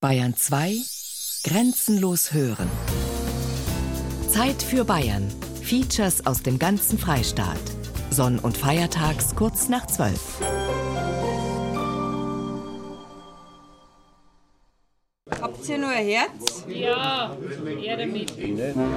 Bayern 0.00 0.36
2 0.36 0.76
Grenzenlos 1.42 2.32
hören. 2.32 2.70
Zeit 4.30 4.62
für 4.62 4.84
Bayern. 4.84 5.28
Features 5.60 6.24
aus 6.24 6.40
dem 6.40 6.56
ganzen 6.56 6.96
Freistaat. 7.00 7.58
Sonn- 8.10 8.38
und 8.38 8.56
Feiertags 8.56 9.34
kurz 9.34 9.68
nach 9.68 9.88
12. 9.88 10.20
Habt 15.40 15.68
ihr 15.68 15.78
nur 15.78 15.88
ein 15.88 16.06
Herz? 16.06 16.64
Ja, 16.68 17.36
er 17.82 17.96
damit. 17.96 18.32
Anna! 18.38 18.94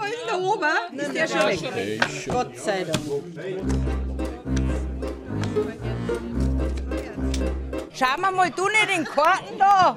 Was 0.00 0.08
ist 0.08 0.18
denn 0.18 0.26
da 0.26 0.36
oben? 0.36 0.98
Ist 0.98 1.14
der 1.14 1.28
schon 1.28 1.74
weg? 1.76 2.00
Gott 2.28 2.58
sei 2.58 2.82
Dank. 2.82 4.27
Schauen 7.92 8.20
wir 8.20 8.30
mal, 8.30 8.50
du 8.50 8.64
nicht 8.68 8.88
den 8.96 9.04
Karten 9.04 9.58
da! 9.58 9.96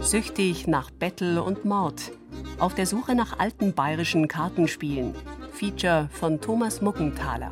Süchtig 0.00 0.66
nach 0.66 0.90
Battle 0.90 1.42
und 1.42 1.64
Mord. 1.64 2.12
Auf 2.58 2.74
der 2.74 2.86
Suche 2.86 3.14
nach 3.14 3.38
alten 3.38 3.74
bayerischen 3.74 4.26
Kartenspielen. 4.26 5.14
Feature 5.52 6.08
von 6.12 6.40
Thomas 6.40 6.80
Muckenthaler. 6.80 7.50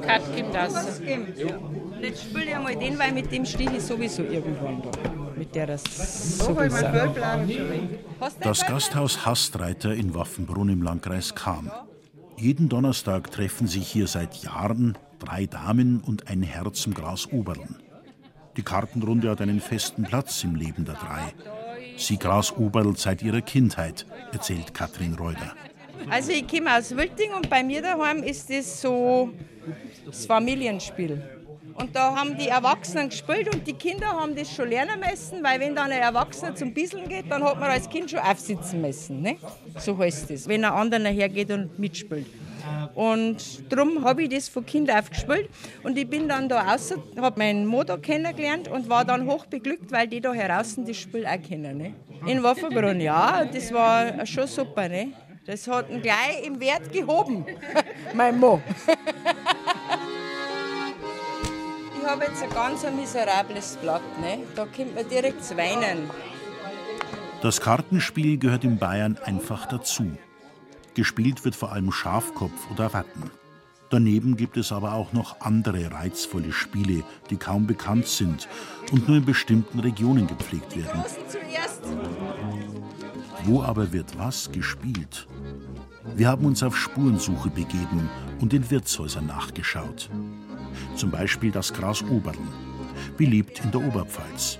Katkin 0.00 0.46
das. 0.52 1.00
Jetzt 2.00 2.22
spiel 2.22 2.42
ich 2.42 2.56
einmal 2.56 2.76
den, 2.76 2.98
weil 2.98 3.12
mit 3.12 3.30
dem 3.30 3.44
stehe 3.44 3.70
ich 3.76 3.82
sowieso 3.82 4.22
irgendwann 4.22 4.82
da. 4.82 5.27
Mit 5.38 5.54
der 5.54 5.68
das 5.68 5.84
sowieso. 6.38 6.86
Das 8.40 8.66
Gasthaus 8.66 9.24
Hastreiter 9.24 9.94
in 9.94 10.14
Waffenbrunn 10.14 10.68
im 10.68 10.82
Landkreis 10.82 11.34
Cham. 11.34 11.70
Jeden 12.36 12.68
Donnerstag 12.68 13.30
treffen 13.30 13.66
sich 13.66 13.86
hier 13.86 14.06
seit 14.06 14.42
Jahren 14.42 14.98
drei 15.18 15.46
Damen 15.46 16.00
und 16.00 16.28
ein 16.28 16.42
Herr 16.42 16.72
zum 16.72 16.94
Gras 16.94 17.30
Oberln. 17.32 17.76
Die 18.56 18.62
Kartenrunde 18.62 19.30
hat 19.30 19.40
einen 19.40 19.60
festen 19.60 20.02
Platz 20.02 20.42
im 20.42 20.56
Leben 20.56 20.84
der 20.84 20.94
drei. 20.94 21.32
Sie 21.96 22.18
Gras 22.18 22.52
Oberl 22.56 22.96
seit 22.96 23.22
ihrer 23.22 23.40
Kindheit, 23.40 24.06
erzählt 24.32 24.74
Katrin 24.74 25.14
Reuter. 25.14 25.54
Also 26.10 26.32
ich 26.32 26.46
komme 26.48 26.76
aus 26.76 26.96
Wilding 26.96 27.34
und 27.34 27.50
bei 27.50 27.62
mir 27.62 27.82
daheim 27.82 28.22
ist 28.22 28.50
das 28.50 28.80
so 28.80 29.30
das 30.06 30.26
Familienspiel. 30.26 31.37
Und 31.78 31.94
da 31.94 32.14
haben 32.16 32.36
die 32.36 32.48
Erwachsenen 32.48 33.08
gespielt 33.08 33.54
und 33.54 33.66
die 33.66 33.72
Kinder 33.72 34.08
haben 34.08 34.34
das 34.34 34.52
schon 34.52 34.68
lernen 34.68 35.00
müssen, 35.00 35.42
weil 35.44 35.60
wenn 35.60 35.76
dann 35.76 35.92
ein 35.92 36.02
Erwachsener 36.02 36.54
zum 36.54 36.74
Bisseln 36.74 37.08
geht, 37.08 37.30
dann 37.30 37.44
hat 37.44 37.58
man 37.60 37.70
als 37.70 37.88
Kind 37.88 38.10
schon 38.10 38.20
aufsitzen 38.20 38.80
müssen. 38.80 39.22
Ne? 39.22 39.36
So 39.78 39.96
heißt 39.96 40.28
das, 40.30 40.48
wenn 40.48 40.64
ein 40.64 40.72
anderer 40.72 41.08
hergeht 41.08 41.50
und 41.52 41.78
mitspielt. 41.78 42.26
Und 42.94 43.72
darum 43.72 44.04
habe 44.04 44.24
ich 44.24 44.28
das 44.28 44.48
von 44.48 44.66
Kind 44.66 44.90
auf 44.90 45.08
gespielt. 45.10 45.48
Und 45.82 45.96
ich 45.96 46.08
bin 46.08 46.28
dann 46.28 46.48
da 46.48 46.62
raus, 46.62 46.92
habe 47.16 47.38
meinen 47.38 47.64
Motor 47.64 47.98
kennengelernt 47.98 48.68
und 48.68 48.88
war 48.88 49.04
dann 49.04 49.26
hochbeglückt, 49.30 49.92
weil 49.92 50.08
die 50.08 50.20
da 50.20 50.32
heraus 50.32 50.74
das 50.76 50.96
Spiel 50.96 51.26
auch 51.26 51.40
kennen. 51.40 51.78
Ne? 51.78 51.94
In 52.26 52.42
Waffenbrunn, 52.42 53.00
ja, 53.00 53.44
das 53.44 53.72
war 53.72 54.26
schon 54.26 54.48
super. 54.48 54.88
Ne? 54.88 55.12
Das 55.46 55.66
hat 55.68 55.88
ihn 55.90 56.02
gleich 56.02 56.44
im 56.44 56.60
Wert 56.60 56.92
gehoben, 56.92 57.46
mein 58.14 58.38
Mo. 58.38 58.60
ich 62.08 62.14
habe 62.14 62.24
jetzt 62.24 62.42
ein 62.42 62.50
ganz 62.50 62.86
miserables 62.96 63.76
Blatt. 63.82 64.00
Ne? 64.22 64.38
Da 64.56 64.64
kommt 64.64 64.94
man 64.94 65.06
direkt 65.10 65.44
zu 65.44 65.54
weinen. 65.58 66.08
Das 67.42 67.60
Kartenspiel 67.60 68.38
gehört 68.38 68.64
in 68.64 68.78
Bayern 68.78 69.18
einfach 69.18 69.66
dazu. 69.66 70.16
Gespielt 70.94 71.44
wird 71.44 71.54
vor 71.54 71.70
allem 71.70 71.92
Schafkopf 71.92 72.70
oder 72.72 72.94
Watten. 72.94 73.30
Daneben 73.90 74.38
gibt 74.38 74.56
es 74.56 74.72
aber 74.72 74.94
auch 74.94 75.12
noch 75.12 75.42
andere 75.42 75.92
reizvolle 75.92 76.50
Spiele, 76.50 77.04
die 77.28 77.36
kaum 77.36 77.66
bekannt 77.66 78.06
sind 78.06 78.48
und 78.90 79.06
nur 79.06 79.18
in 79.18 79.26
bestimmten 79.26 79.80
Regionen 79.80 80.26
gepflegt 80.26 80.78
werden. 80.78 81.04
Wo 83.44 83.62
aber 83.62 83.92
wird 83.92 84.18
was 84.18 84.50
gespielt? 84.50 85.26
Wir 86.16 86.28
haben 86.28 86.46
uns 86.46 86.62
auf 86.62 86.74
Spurensuche 86.74 87.50
begeben 87.50 88.08
und 88.40 88.54
in 88.54 88.70
Wirtshäusern 88.70 89.26
nachgeschaut. 89.26 90.08
Zum 90.94 91.10
Beispiel 91.10 91.50
das 91.50 91.72
Gras 91.72 92.02
Oberln, 92.02 92.48
beliebt 93.16 93.60
in 93.64 93.70
der 93.70 93.82
Oberpfalz. 93.86 94.58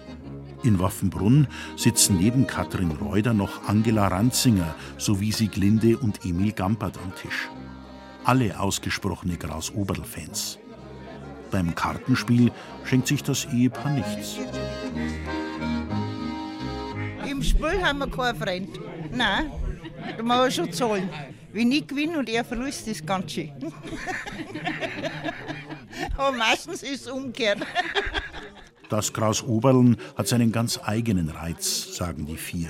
In 0.64 0.78
Waffenbrunn 0.80 1.46
sitzen 1.76 2.16
neben 2.18 2.46
Katrin 2.46 2.90
Reuter 2.90 3.32
noch 3.32 3.68
Angela 3.68 4.08
Ranzinger 4.08 4.74
sowie 4.96 5.32
Sieglinde 5.32 5.96
und 5.96 6.24
Emil 6.24 6.52
Gampert 6.52 6.98
am 6.98 7.14
Tisch. 7.14 7.48
Alle 8.24 8.58
ausgesprochene 8.58 9.36
Gras 9.36 9.72
Oberl-Fans. 9.72 10.58
Beim 11.50 11.74
Kartenspiel 11.74 12.50
schenkt 12.84 13.06
sich 13.06 13.22
das 13.22 13.46
Ehepaar 13.46 13.92
nichts. 13.92 14.36
Im 17.28 17.42
Spiel 17.42 17.82
haben 17.82 17.98
wir 17.98 18.10
keinen 18.10 18.36
Freund. 18.36 18.80
Nein, 19.12 19.50
da 20.16 20.22
muss 20.22 20.36
man 20.36 20.50
schon 20.50 20.72
zahlen. 20.72 21.08
Wenn 21.58 21.72
ich 21.72 21.88
gewinne 21.88 22.20
und 22.20 22.28
er 22.28 22.44
verliert, 22.44 22.86
ist 22.86 23.04
ganz 23.04 23.32
schön. 23.32 23.50
Aber 26.16 26.36
meistens 26.36 26.84
ist 26.84 27.00
es 27.00 27.08
umgekehrt. 27.08 27.58
Das 28.88 29.12
Gras 29.12 29.42
Oberln 29.42 29.96
hat 30.14 30.28
seinen 30.28 30.52
ganz 30.52 30.78
eigenen 30.80 31.30
Reiz, 31.30 31.96
sagen 31.96 32.26
die 32.26 32.36
vier. 32.36 32.68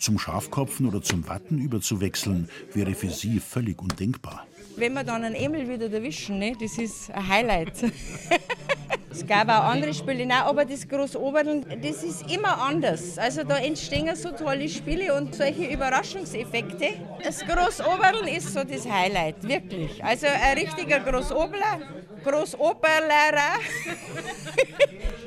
Zum 0.00 0.18
Schafkopfen 0.18 0.88
oder 0.88 1.00
zum 1.00 1.28
Watten 1.28 1.60
überzuwechseln, 1.60 2.48
wäre 2.72 2.96
für 2.96 3.10
sie 3.10 3.38
völlig 3.38 3.80
undenkbar. 3.80 4.44
Wenn 4.74 4.94
wir 4.94 5.04
dann 5.04 5.22
einen 5.22 5.36
Emil 5.36 5.68
wieder 5.68 5.88
erwischen, 5.88 6.40
ne, 6.40 6.56
das 6.60 6.78
ist 6.78 7.12
ein 7.12 7.28
Highlight. 7.28 7.74
es 9.12 9.26
gab 9.26 9.48
auch 9.48 9.64
andere 9.64 9.92
Spiele, 9.92 10.24
nein, 10.24 10.42
aber 10.44 10.64
das 10.64 10.86
Großoberln, 10.86 11.66
das 11.82 12.04
ist 12.04 12.30
immer 12.32 12.60
anders. 12.62 13.18
Also 13.18 13.42
da 13.42 13.58
entstehen 13.58 14.14
so 14.14 14.30
tolle 14.30 14.68
Spiele 14.68 15.14
und 15.14 15.34
solche 15.34 15.64
Überraschungseffekte. 15.66 16.90
Das 17.22 17.40
Großoberln 17.40 18.28
ist 18.28 18.54
so 18.54 18.62
das 18.62 18.88
Highlight, 18.88 19.42
wirklich. 19.42 20.02
Also 20.04 20.26
ein 20.26 20.58
richtiger 20.58 21.00
Großoberler, 21.00 21.80
Großoberlerer, 22.24 23.58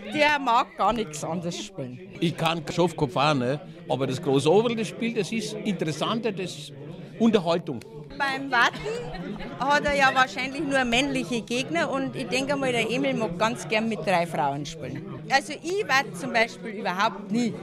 der 0.14 0.40
mag 0.40 0.78
gar 0.78 0.94
nichts 0.94 1.24
anderes 1.24 1.66
spielen. 1.66 2.00
Ich 2.20 2.38
kann 2.38 2.64
Schafkopf 2.72 3.16
auch, 3.18 3.34
ne? 3.34 3.60
aber 3.90 4.08
das 4.08 4.22
große 4.22 4.50
Oberl, 4.50 4.76
das 4.76 4.88
Spiel, 4.88 5.14
das 5.14 5.32
ist 5.32 5.54
interessanter, 5.54 6.32
das 6.32 6.58
ist 6.58 6.74
Unterhaltung. 7.20 7.80
Beim 8.18 8.52
Warten 8.52 9.34
hat 9.60 9.86
er 9.86 9.96
ja 9.96 10.14
wahrscheinlich 10.14 10.62
nur 10.62 10.84
männliche 10.86 11.42
Gegner 11.42 11.90
und 11.90 12.16
ich 12.16 12.28
denke 12.28 12.56
mal, 12.56 12.72
der 12.72 12.90
Emil 12.90 13.14
mag 13.14 13.38
ganz 13.38 13.68
gern 13.68 13.90
mit 13.90 14.06
drei 14.06 14.26
Frauen 14.28 14.66
spielen. 14.66 15.06
Also 15.30 15.54
ich 15.54 15.86
warte 15.88 16.14
zum 16.14 16.34
Beispiel 16.34 16.72
überhaupt 16.72 17.32
nie, 17.32 17.54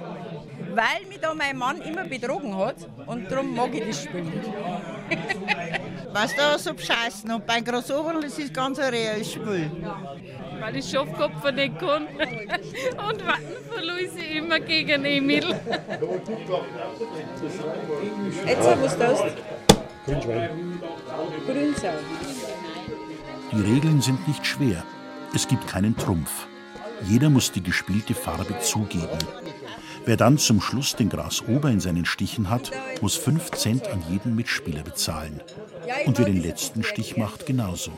weil 0.74 1.06
mich 1.08 1.20
da 1.20 1.34
mein 1.34 1.56
Mann 1.56 1.80
immer 1.82 2.04
betrogen 2.04 2.56
hat 2.56 2.76
und 3.06 3.30
darum 3.30 3.54
mag 3.54 3.74
ich 3.74 3.86
das 3.86 4.04
Spiel 4.04 4.22
nicht. 4.22 4.50
Was 6.12 6.34
da 6.34 6.58
so 6.58 6.74
bescheißen. 6.74 7.30
Und 7.30 7.46
beim 7.46 7.64
Großoberl 7.64 8.20
das 8.20 8.38
ist 8.38 8.52
ganz 8.52 8.78
ein 8.78 8.90
reales 8.90 9.32
Spiel. 9.32 9.70
Weil 10.60 10.76
ich 10.76 10.90
Schafkopf 10.90 11.50
nicht 11.52 11.78
kann. 11.78 12.06
Und 13.08 13.26
Watten 13.26 13.56
verliere 13.70 14.00
ich 14.00 14.36
immer 14.36 14.60
gegen 14.60 15.04
Emil. 15.04 15.54
Jetzt, 18.46 18.82
was 18.82 18.98
du 18.98 19.06
hast? 19.06 19.24
Grünsau. 20.10 21.88
Die 23.52 23.60
Regeln 23.60 24.00
sind 24.00 24.26
nicht 24.26 24.44
schwer. 24.44 24.82
Es 25.34 25.46
gibt 25.46 25.68
keinen 25.68 25.96
Trumpf. 25.96 26.48
Jeder 27.06 27.30
muss 27.30 27.52
die 27.52 27.62
gespielte 27.62 28.14
Farbe 28.14 28.58
zugeben. 28.60 29.18
Wer 30.04 30.16
dann 30.16 30.38
zum 30.38 30.60
Schluss 30.60 30.96
den 30.96 31.10
Grasober 31.10 31.70
in 31.70 31.78
seinen 31.78 32.06
Stichen 32.06 32.50
hat, 32.50 32.72
muss 33.00 33.14
5 33.14 33.52
Cent 33.52 33.88
an 33.88 34.02
jeden 34.10 34.34
Mitspieler 34.34 34.82
bezahlen. 34.82 35.40
Und 36.06 36.18
wer 36.18 36.24
den 36.26 36.42
letzten 36.42 36.82
Stich 36.82 37.16
macht, 37.16 37.46
genauso. 37.46 37.92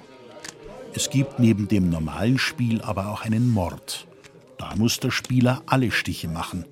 Es 0.95 1.09
gibt 1.09 1.39
neben 1.39 1.69
dem 1.69 1.89
normalen 1.89 2.39
Spiel 2.39 2.83
aber 2.83 3.09
auch 3.09 3.23
einen 3.23 3.51
Mord. 3.51 4.07
Da 4.59 4.77
muss 4.77 5.01
der 5.01 5.11
Spieler 5.11 5.63
alle 5.65 5.91
Stiche 5.91 6.29
machen. 6.29 6.67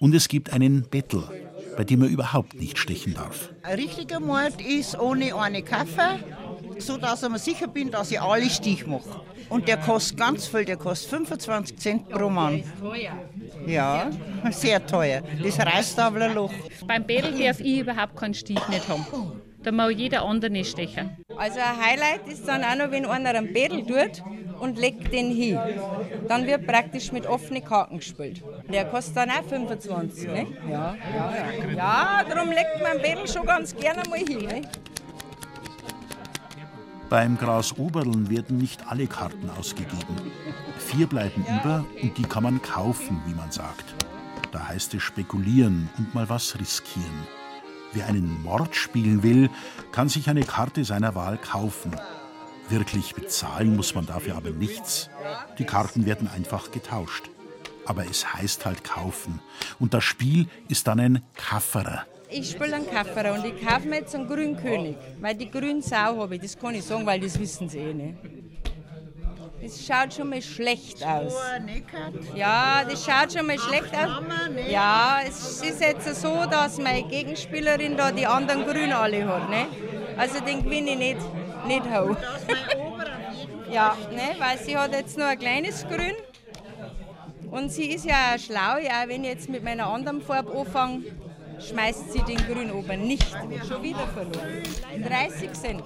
Und 0.00 0.14
es 0.14 0.28
gibt 0.28 0.52
einen 0.52 0.88
Battle, 0.90 1.28
bei 1.76 1.84
dem 1.84 2.02
er 2.02 2.08
überhaupt 2.08 2.54
nicht 2.54 2.78
stechen 2.78 3.14
darf. 3.14 3.50
Ein 3.62 3.78
richtiger 3.78 4.20
Mord 4.20 4.60
ist 4.60 4.98
ohne 4.98 5.34
eine 5.34 5.62
Kaffee, 5.62 6.18
so 6.78 6.96
dass 6.96 7.22
ich 7.22 7.28
mir 7.28 7.38
sicher 7.38 7.68
bin, 7.68 7.90
dass 7.90 8.10
ich 8.10 8.20
alle 8.20 8.48
Stich 8.48 8.86
mache. 8.86 9.20
Und 9.48 9.68
der 9.68 9.76
kostet 9.76 10.18
ganz 10.18 10.46
viel, 10.46 10.64
der 10.64 10.76
kostet 10.76 11.10
25 11.10 11.76
Cent 11.78 12.08
pro 12.08 12.30
Mann. 12.30 12.62
Ja, 13.66 14.10
sehr 14.50 14.84
teuer. 14.86 15.22
Das 15.42 15.58
reißt 15.58 15.98
aber 15.98 16.22
ein 16.22 16.34
Loch. 16.34 16.52
Beim 16.86 17.04
Bädel 17.04 17.38
darf 17.38 17.60
ich 17.60 17.80
überhaupt 17.80 18.16
keinen 18.16 18.34
Stich 18.34 18.60
nicht 18.68 18.88
haben. 18.88 19.06
Da 19.64 19.72
mag 19.72 19.92
jeder 19.96 20.22
andere 20.26 20.62
stechen. 20.62 21.16
Also 21.38 21.58
ein 21.58 21.80
Highlight 21.82 22.28
ist 22.28 22.46
dann 22.46 22.62
auch 22.62 22.76
noch, 22.76 22.90
wenn 22.90 23.06
einer 23.06 23.30
einen 23.30 23.50
Bädel 23.50 23.80
tut 23.86 24.22
und 24.60 24.78
legt 24.78 25.10
den 25.10 25.30
hin. 25.34 25.58
Dann 26.28 26.46
wird 26.46 26.66
praktisch 26.66 27.12
mit 27.12 27.26
offenen 27.26 27.64
Karten 27.64 27.96
gespielt. 27.96 28.42
Der 28.70 28.84
kostet 28.84 29.16
dann 29.16 29.30
auch 29.30 29.42
25, 29.48 30.26
ne? 30.26 30.46
Ja, 30.70 30.94
ja, 31.16 31.32
ja. 31.34 31.70
Ja, 31.74 32.24
darum 32.28 32.50
legt 32.50 32.82
man 32.82 33.00
Bettel 33.00 33.26
schon 33.26 33.46
ganz 33.46 33.74
gerne 33.74 34.02
mal 34.10 34.18
hin, 34.18 34.46
ne? 34.46 34.62
Beim 37.08 37.38
Grasoberln 37.38 38.28
werden 38.28 38.58
nicht 38.58 38.86
alle 38.86 39.06
Karten 39.06 39.48
ausgegeben. 39.48 40.16
Vier 40.78 41.06
bleiben 41.06 41.44
über 41.48 41.86
und 42.02 42.18
die 42.18 42.24
kann 42.24 42.42
man 42.42 42.60
kaufen, 42.60 43.22
wie 43.26 43.34
man 43.34 43.50
sagt. 43.50 43.94
Da 44.52 44.68
heißt 44.68 44.92
es 44.94 45.02
spekulieren 45.02 45.88
und 45.96 46.14
mal 46.14 46.28
was 46.28 46.58
riskieren. 46.58 47.26
Wer 47.94 48.06
einen 48.06 48.42
Mord 48.42 48.74
spielen 48.74 49.22
will, 49.22 49.48
kann 49.92 50.08
sich 50.08 50.28
eine 50.28 50.42
Karte 50.42 50.84
seiner 50.84 51.14
Wahl 51.14 51.38
kaufen. 51.38 51.94
Wirklich 52.68 53.14
bezahlen 53.14 53.76
muss 53.76 53.94
man 53.94 54.04
dafür 54.04 54.36
aber 54.36 54.50
nichts. 54.50 55.10
Die 55.58 55.64
Karten 55.64 56.04
werden 56.04 56.28
einfach 56.28 56.72
getauscht. 56.72 57.30
Aber 57.86 58.04
es 58.04 58.34
heißt 58.34 58.66
halt 58.66 58.82
kaufen. 58.82 59.40
Und 59.78 59.94
das 59.94 60.02
Spiel 60.02 60.48
ist 60.68 60.88
dann 60.88 60.98
ein 60.98 61.22
Kafferer. 61.36 62.04
Ich 62.30 62.50
spiele 62.50 62.76
einen 62.76 62.90
Kafferer 62.90 63.34
und 63.34 63.44
ich 63.44 63.64
kaufe 63.64 63.86
mir 63.86 64.00
jetzt 64.00 64.14
einen 64.14 64.26
grünen 64.26 64.56
König. 64.56 64.96
Weil 65.20 65.36
die 65.36 65.50
grüne 65.50 65.82
Sau 65.82 66.18
habe 66.20 66.34
ich, 66.34 66.42
das 66.42 66.58
kann 66.58 66.74
ich 66.74 66.82
sagen, 66.82 67.06
weil 67.06 67.20
das 67.20 67.38
wissen 67.38 67.68
sie 67.68 67.78
eh 67.78 67.94
nicht. 67.94 68.18
Das 69.64 69.86
schaut 69.86 70.12
schon 70.12 70.28
mal 70.28 70.42
schlecht 70.42 71.02
aus. 71.02 71.32
Ja, 72.34 72.84
das 72.84 73.02
schaut 73.02 73.32
schon 73.32 73.46
mal 73.46 73.58
schlecht 73.58 73.94
aus. 73.94 74.22
Ja, 74.68 75.20
es 75.26 75.62
ist 75.62 75.80
jetzt 75.80 76.20
so, 76.20 76.44
dass 76.44 76.76
meine 76.76 77.04
Gegenspielerin 77.04 77.96
da 77.96 78.12
die 78.12 78.26
anderen 78.26 78.66
Grün 78.66 78.92
alle 78.92 79.26
hat. 79.26 79.48
Ne? 79.48 79.66
Also 80.18 80.40
den 80.40 80.62
gewinne 80.64 80.90
ich 80.90 80.98
nicht, 80.98 81.20
nicht 81.66 81.84
hoch. 81.86 82.16
ja, 83.72 83.96
ne? 84.10 84.36
weil 84.38 84.58
sie 84.58 84.76
hat 84.76 84.92
jetzt 84.92 85.16
nur 85.16 85.28
ein 85.28 85.38
kleines 85.38 85.86
Grün. 85.88 86.14
Und 87.50 87.72
sie 87.72 87.86
ist 87.86 88.04
ja 88.04 88.36
schlau, 88.38 88.76
ja, 88.76 89.04
wenn 89.06 89.24
ich 89.24 89.30
jetzt 89.30 89.48
mit 89.48 89.64
meiner 89.64 89.86
anderen 89.86 90.20
Farbe 90.20 90.52
anfange, 90.58 91.04
schmeißt 91.58 92.12
sie 92.12 92.22
den 92.22 92.36
Grün 92.36 92.70
oben 92.70 93.06
nicht. 93.06 93.34
Schon 93.66 93.82
wieder 93.82 94.06
verloren. 94.08 94.62
30 95.02 95.52
Cent. 95.54 95.84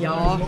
Ja. 0.00 0.40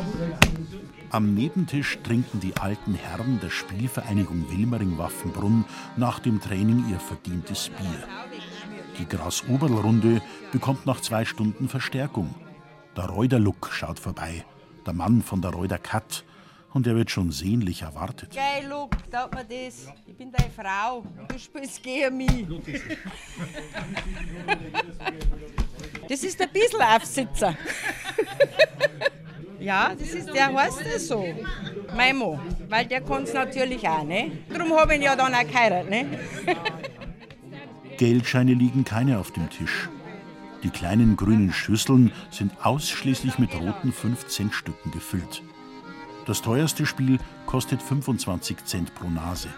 Am 1.10 1.34
Nebentisch 1.34 1.98
trinken 2.02 2.40
die 2.40 2.56
alten 2.56 2.94
Herren 2.94 3.40
der 3.40 3.50
Spielvereinigung 3.50 4.50
Wilmering-Waffenbrunn 4.50 5.64
nach 5.96 6.18
dem 6.18 6.40
Training 6.40 6.84
ihr 6.90 7.00
verdientes 7.00 7.70
Bier. 7.70 8.08
Die 8.98 9.06
Grasoberlrunde 9.06 10.22
bekommt 10.52 10.86
nach 10.86 11.00
zwei 11.00 11.24
Stunden 11.24 11.68
Verstärkung. 11.68 12.34
Der 12.96 13.04
Reuder 13.04 13.38
Luck 13.38 13.70
schaut 13.72 13.98
vorbei, 13.98 14.44
der 14.86 14.94
Mann 14.94 15.22
von 15.22 15.42
der 15.42 15.52
Reuder 15.52 15.78
Kat, 15.78 16.24
und 16.72 16.86
er 16.86 16.94
wird 16.94 17.10
schon 17.10 17.32
sehnlich 17.32 17.82
erwartet. 17.82 18.34
Geil, 18.34 18.68
Luck, 18.68 18.90
taugt 19.10 19.34
mir 19.34 19.44
das. 19.44 19.88
Ich 20.06 20.14
bin 20.14 20.30
deine 20.30 20.50
Frau. 20.50 21.04
Du 21.26 21.38
spielst 21.38 21.82
gegen 21.82 22.18
mich. 22.18 22.46
Das 26.06 26.22
ist 26.22 26.38
der 26.38 26.46
Bisselaufsitzer. 26.48 27.56
Ja, 29.66 29.96
das 29.98 30.10
ist, 30.10 30.32
der 30.32 30.54
heißt 30.54 30.84
das 30.94 31.08
so. 31.08 31.26
Mein 31.96 32.16
Mann. 32.18 32.38
Weil 32.68 32.86
der 32.86 33.00
kann 33.00 33.24
es 33.24 33.34
natürlich 33.34 33.88
auch, 33.88 34.04
ne? 34.04 34.30
Darum 34.48 34.70
habe 34.74 34.92
ich 34.92 35.00
ihn 35.00 35.06
ja 35.06 35.16
dann 35.16 35.34
auch 35.34 35.40
geheiratet, 35.40 35.90
ne? 35.90 36.06
Geldscheine 37.98 38.54
liegen 38.54 38.84
keine 38.84 39.18
auf 39.18 39.32
dem 39.32 39.50
Tisch. 39.50 39.88
Die 40.62 40.70
kleinen 40.70 41.16
grünen 41.16 41.52
Schüsseln 41.52 42.12
sind 42.30 42.52
ausschließlich 42.64 43.40
mit 43.40 43.56
roten 43.56 43.92
5-Cent-Stücken 43.92 44.92
gefüllt. 44.92 45.42
Das 46.26 46.42
teuerste 46.42 46.86
Spiel 46.86 47.18
kostet 47.46 47.82
25 47.82 48.64
Cent 48.66 48.94
pro 48.94 49.08
Nase. 49.08 49.48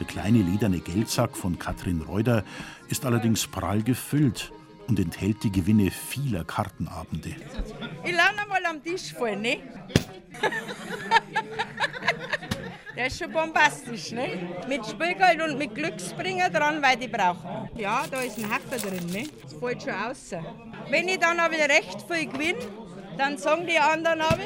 Der 0.00 0.06
kleine 0.08 0.38
lederne 0.38 0.80
Geldsack 0.80 1.36
von 1.36 1.60
Katrin 1.60 2.00
Reuter 2.00 2.42
ist 2.88 3.06
allerdings 3.06 3.46
prall 3.46 3.84
gefüllt 3.84 4.52
und 4.88 4.98
enthält 4.98 5.42
die 5.42 5.52
Gewinne 5.52 5.90
vieler 5.90 6.44
Kartenabende. 6.44 7.34
Ich 8.04 8.12
lerne 8.12 8.46
mal 8.48 8.64
am 8.68 8.82
Tisch 8.82 9.12
vor, 9.12 9.34
ne? 9.34 9.58
Der 12.96 13.06
ist 13.06 13.18
schon 13.18 13.32
bombastisch, 13.32 14.12
ne? 14.12 14.48
Mit 14.68 14.84
Spielgeld 14.84 15.40
und 15.42 15.56
mit 15.56 15.74
Glücksbringer 15.74 16.50
dran, 16.50 16.82
weil 16.82 16.98
die 16.98 17.08
brauchen. 17.08 17.70
Ja, 17.74 18.04
da 18.10 18.20
ist 18.20 18.38
ein 18.38 18.50
Hacker 18.50 18.76
drin, 18.76 19.06
ne? 19.06 19.28
Das 19.42 19.54
fällt 19.54 19.82
schon 19.82 19.94
aus. 19.94 20.30
Wenn 20.90 21.08
ich 21.08 21.18
dann 21.18 21.40
aber 21.40 21.54
recht 21.54 22.04
viel 22.10 22.26
gewinne, 22.26 22.58
dann 23.16 23.38
sagen 23.38 23.66
die 23.66 23.78
anderen 23.78 24.20
aber, 24.20 24.42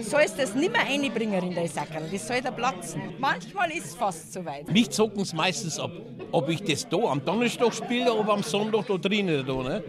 sollst 0.00 0.38
das 0.38 0.54
nicht 0.54 0.72
mehr 0.72 0.82
reinbringen 0.82 1.42
in 1.42 1.54
den 1.54 1.68
Sackerl, 1.68 2.08
das 2.10 2.26
soll 2.26 2.40
da 2.40 2.50
platzen. 2.50 3.02
Manchmal 3.18 3.70
ist 3.70 3.86
es 3.86 3.94
fast 3.94 4.32
so 4.32 4.44
weit. 4.44 4.70
Mich 4.70 4.90
zocken 4.90 5.22
es 5.22 5.32
meistens 5.32 5.78
ab, 5.78 5.90
ob 6.30 6.48
ich 6.48 6.62
das 6.62 6.88
da 6.88 6.98
am 6.98 7.24
Donnerstag 7.24 7.74
spiele 7.74 8.12
oder 8.12 8.32
am 8.32 8.42
Sonntag 8.42 8.86
da 8.86 8.96
drinnen. 8.96 9.44
Da, 9.46 9.54
ne? 9.54 9.84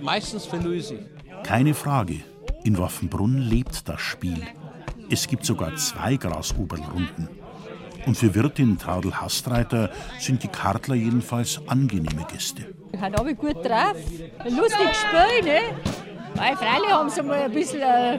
Meistens 0.00 0.46
verlöse 0.46 0.94
ich. 0.94 1.42
Keine 1.42 1.74
Frage, 1.74 2.20
in 2.64 2.78
Waffenbrunn 2.78 3.38
lebt 3.38 3.88
das 3.88 4.00
Spiel. 4.00 4.42
Es 5.10 5.26
gibt 5.26 5.44
sogar 5.44 5.74
zwei 5.76 6.16
Grasoberlrunden. 6.16 7.28
Und 8.06 8.16
für 8.16 8.34
Wirtin 8.34 8.78
Traudel 8.78 9.20
Hastreiter 9.20 9.90
sind 10.18 10.42
die 10.42 10.48
Kartler 10.48 10.94
jedenfalls 10.94 11.60
angenehme 11.68 12.26
Gäste. 12.30 12.66
Hat 13.00 13.18
aber 13.18 13.32
gut 13.34 13.64
drauf. 13.64 13.96
Ein 14.38 14.56
lustiges 14.56 14.96
Spiel, 14.96 15.44
ne? 15.44 15.60
Weil 16.34 16.56
freilich 16.56 16.90
haben 16.90 17.10
sie 17.10 17.22
mal 17.22 17.42
ein 17.42 17.52
bisschen 17.52 17.80
äh, 17.80 18.18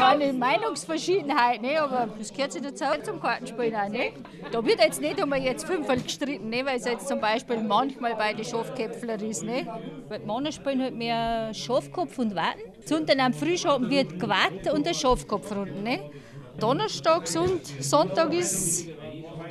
eine 0.00 0.32
Meinungsverschiedenheit, 0.32 1.62
ne? 1.62 1.80
aber 1.80 2.08
das 2.18 2.32
gehört 2.32 2.52
sich 2.52 2.62
dazu 2.62 2.84
zum 3.02 3.20
Kartenspielen 3.20 3.74
auch. 3.74 3.88
Ne? 3.88 4.12
Da 4.52 4.64
wird 4.64 4.78
jetzt 4.78 5.00
nicht 5.00 5.20
einmal 5.20 5.40
jetzt 5.40 5.66
fünfmal 5.66 5.98
gestritten, 5.98 6.50
ne? 6.50 6.64
weil 6.64 6.78
es 6.78 6.84
jetzt 6.84 7.08
zum 7.08 7.20
Beispiel 7.20 7.58
manchmal 7.58 8.14
bei 8.16 8.32
den 8.32 8.44
Schafköpfler 8.44 9.20
ist. 9.22 9.42
Ne? 9.42 9.66
Weil 10.08 10.20
die 10.20 10.26
Männer 10.26 10.52
spielen 10.52 10.82
halt 10.82 10.94
mehr 10.94 11.52
Schafkopf 11.54 12.18
und 12.18 12.34
Warten. 12.34 12.60
Sonntag 12.84 13.18
am 13.18 13.32
Frühschoppen 13.32 13.90
wird 13.90 14.18
Quart 14.18 14.72
und 14.72 14.86
der 14.86 14.94
Schafkopfrunden. 14.94 15.82
Ne? 15.82 16.10
Donnerstags 16.58 17.36
und 17.36 17.64
Sonntag 17.82 18.32
ist 18.34 18.86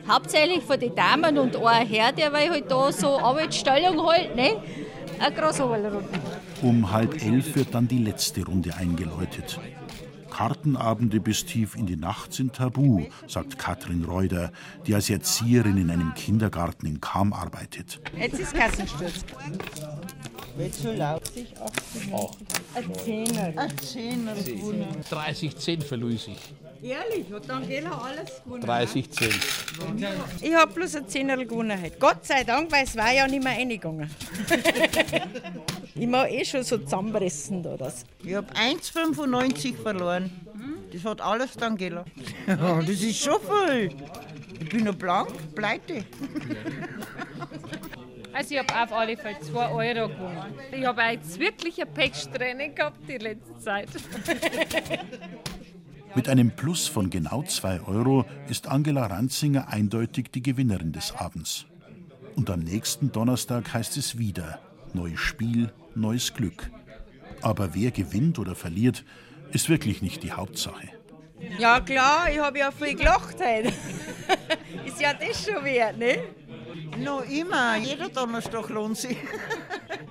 hauptsächlich 0.08 0.64
für 0.64 0.78
die 0.78 0.94
Damen 0.94 1.38
und 1.38 1.56
ein 1.56 1.88
Herr, 1.88 2.12
der 2.12 2.32
halt 2.32 2.70
da 2.70 2.92
so 2.92 3.20
Arbeitsstellung 3.20 4.06
halt, 4.06 4.36
ne? 4.36 4.62
eine 5.20 5.36
Grassoberlrunde. 5.36 6.08
Um 6.62 6.92
halb 6.92 7.24
elf 7.24 7.56
wird 7.56 7.74
dann 7.74 7.88
die 7.88 8.00
letzte 8.00 8.46
Runde 8.46 8.76
eingeläutet. 8.76 9.60
Kartenabende 10.30 11.20
bis 11.20 11.46
tief 11.46 11.76
in 11.76 11.86
die 11.86 11.96
Nacht 11.96 12.34
sind 12.34 12.56
tabu, 12.56 13.06
sagt 13.28 13.58
Katrin 13.58 14.04
Reuter, 14.04 14.52
die 14.86 14.94
als 14.94 15.10
Erzieherin 15.10 15.78
in 15.78 15.90
einem 15.90 16.14
Kindergarten 16.14 16.86
in 16.86 17.02
Kam 17.02 17.34
arbeitet. 17.34 18.00
Jetzt 18.18 18.40
ist 18.40 18.54
Kassensturz. 18.54 19.26
Wird 20.58 20.74
zu 20.74 20.94
laut. 20.94 21.24
80, 21.24 21.58
80. 21.62 22.14
Ein 22.76 22.96
Zehner. 22.96 23.54
Ein 23.56 23.78
Zehner. 23.78 24.36
30 25.10 25.58
Cent 25.58 25.84
verlöse 25.84 26.32
ich. 26.32 26.54
Ehrlich, 26.82 27.26
hat 27.32 27.50
Angela 27.50 27.92
alles 27.92 28.42
gewonnen? 28.44 28.64
30 28.64 29.12
Cent. 29.12 29.40
Ich 30.42 30.54
habe 30.54 30.74
bloß 30.74 30.96
ein 30.96 31.08
Zehner 31.08 31.38
gewonnen 31.38 31.82
heute. 31.82 31.98
Gott 31.98 32.26
sei 32.26 32.44
Dank, 32.44 32.72
weil 32.72 32.86
es 32.86 32.96
war 32.96 33.12
ja 33.12 33.28
nicht 33.28 33.44
mehr 33.44 33.54
reingegangen. 33.54 34.10
ich 35.96 36.08
mag 36.08 36.32
eh 36.32 36.46
schon 36.46 36.64
so 36.64 36.78
zusammenpressen 36.78 37.64
da 37.64 37.78
das. 37.78 38.06
Ich 38.24 38.36
habe 38.36 38.48
1,95 38.54 39.76
verloren. 39.76 40.32
Das 40.92 41.06
hat 41.06 41.22
alles 41.22 41.58
Angela. 41.62 42.06
Ja, 42.48 42.82
das 42.82 43.02
ist 43.02 43.24
schon 43.24 43.40
viel. 43.42 43.92
Ich 44.60 44.70
bin 44.70 44.86
noch 44.86 44.96
blank, 44.96 45.30
pleite. 45.56 46.04
Also 48.34 48.56
ich 48.56 48.60
habe 48.60 48.84
auf 48.84 48.94
alle 48.94 49.18
Fälle 49.18 49.40
2 49.40 49.70
Euro 49.70 50.10
gewonnen. 50.10 50.54
Ich 50.72 50.86
habe 50.86 51.02
jetzt 51.02 51.40
wirklich 51.40 51.82
ein 51.82 51.94
Pechsträhne 51.94 52.70
gehabt 52.70 53.00
die 53.08 53.18
letzte 53.18 53.58
Zeit. 53.60 53.90
Mit 56.16 56.28
einem 56.28 56.52
Plus 56.52 56.88
von 56.88 57.10
genau 57.10 57.44
2 57.44 57.82
Euro 57.82 58.26
ist 58.48 58.68
Angela 58.68 59.06
Ranzinger 59.06 59.70
eindeutig 59.70 60.32
die 60.32 60.42
Gewinnerin 60.42 60.92
des 60.92 61.14
Abends. 61.14 61.66
Und 62.36 62.50
am 62.50 62.62
nächsten 62.62 63.12
Donnerstag 63.12 63.74
heißt 63.74 63.98
es 63.98 64.18
wieder 64.18 64.60
neues 64.96 65.20
Spiel, 65.20 65.72
neues 65.96 66.34
Glück. 66.34 66.70
Aber 67.42 67.74
wer 67.76 67.92
gewinnt 67.92 68.38
oder 68.40 68.56
verliert, 68.56 69.04
ist 69.52 69.70
wirklich 69.70 70.02
nicht 70.02 70.24
die 70.24 70.32
Hauptsache. 70.32 70.90
Ja 71.58 71.80
klar, 71.80 72.30
ich 72.32 72.40
habe 72.40 72.60
ja 72.60 72.72
viel 72.72 72.96
gelacht 72.96 73.38
heute. 73.40 73.70
ist 74.86 75.00
ja 75.02 75.14
das 75.14 75.46
schon 75.46 75.64
wert, 75.64 75.98
ne? 75.98 76.20
Noch 77.02 77.24
immer, 77.30 77.78
jeder 77.78 78.10
Donnerstag 78.10 78.70
lohnt 78.70 78.98
sich. 78.98 79.18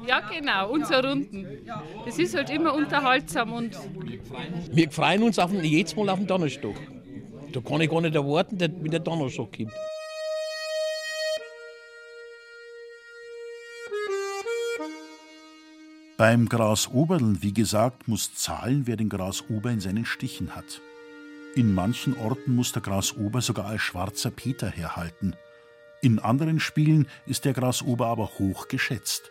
Ja, 0.06 0.20
genau, 0.20 0.70
unsere 0.70 1.06
Runden. 1.06 1.46
Das 2.06 2.18
ist 2.18 2.34
halt 2.34 2.48
immer 2.48 2.72
unterhaltsam 2.72 3.52
und 3.52 3.76
Wir 4.72 4.90
freuen 4.90 5.22
uns 5.22 5.38
auf, 5.38 5.50
den- 5.50 5.62
jedes 5.62 5.94
Mal 5.96 6.08
auf 6.08 6.18
den 6.18 6.26
Donnerstag. 6.26 6.76
Da 7.52 7.60
kann 7.60 7.82
ich 7.82 7.90
gar 7.90 8.00
nicht 8.00 8.14
erwarten, 8.14 8.56
dass- 8.56 8.70
wenn 8.80 8.90
der 8.90 9.00
Donnerstag 9.00 9.48
kommt. 9.54 9.72
Beim 16.18 16.48
Grasoberln, 16.48 17.44
wie 17.44 17.54
gesagt, 17.54 18.08
muss 18.08 18.34
zahlen, 18.34 18.88
wer 18.88 18.96
den 18.96 19.08
Grasober 19.08 19.70
in 19.70 19.78
seinen 19.78 20.04
Stichen 20.04 20.56
hat. 20.56 20.82
In 21.54 21.72
manchen 21.72 22.18
Orten 22.18 22.56
muss 22.56 22.72
der 22.72 22.82
Grasober 22.82 23.40
sogar 23.40 23.66
als 23.66 23.82
schwarzer 23.82 24.32
Peter 24.32 24.68
herhalten. 24.68 25.36
In 26.02 26.18
anderen 26.18 26.58
Spielen 26.58 27.06
ist 27.26 27.44
der 27.44 27.52
Grasober 27.52 28.08
aber 28.08 28.30
hoch 28.40 28.66
geschätzt. 28.66 29.30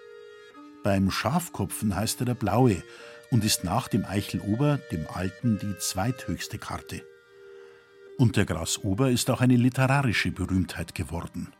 Beim 0.82 1.12
Schafkopfen 1.12 1.94
heißt 1.94 2.22
er 2.22 2.26
der 2.26 2.36
Blaue 2.36 2.82
und 3.32 3.44
ist 3.44 3.66
nach 3.66 3.90
dem 3.90 4.06
Eichelober, 4.06 4.80
dem 4.90 5.08
Alten, 5.14 5.60
die 5.60 5.78
zweithöchste 5.80 6.58
Karte. 6.58 7.04
Und 8.18 8.38
der 8.38 8.46
Grasober 8.46 9.12
ist 9.12 9.30
auch 9.30 9.42
eine 9.42 9.58
literarische 9.58 10.32
Berühmtheit 10.32 10.96
geworden. 10.96 11.52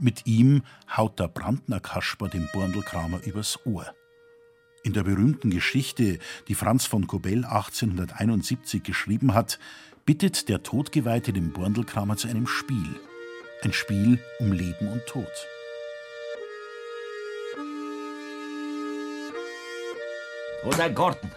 Mit 0.00 0.26
ihm 0.26 0.64
haut 0.96 1.20
der 1.20 1.28
Brandner 1.28 1.78
Kasper 1.78 2.28
dem 2.28 2.48
Borndelkramer 2.52 3.20
übers 3.24 3.64
Ohr. 3.64 3.94
In 4.82 4.94
der 4.94 5.02
berühmten 5.02 5.50
Geschichte, 5.50 6.18
die 6.48 6.54
Franz 6.54 6.86
von 6.86 7.06
Kobell 7.06 7.44
1871 7.44 8.82
geschrieben 8.82 9.34
hat, 9.34 9.58
bittet 10.06 10.48
der 10.48 10.62
Todgeweihte 10.62 11.34
den 11.34 11.52
Borndelkramer 11.52 12.16
zu 12.16 12.28
einem 12.28 12.46
Spiel. 12.46 12.98
Ein 13.62 13.74
Spiel 13.74 14.18
um 14.38 14.52
Leben 14.52 14.88
und 14.88 15.04
Tod. 15.06 15.26
Oder 20.64 20.84
ein 20.84 20.94
Garten. 20.94 21.30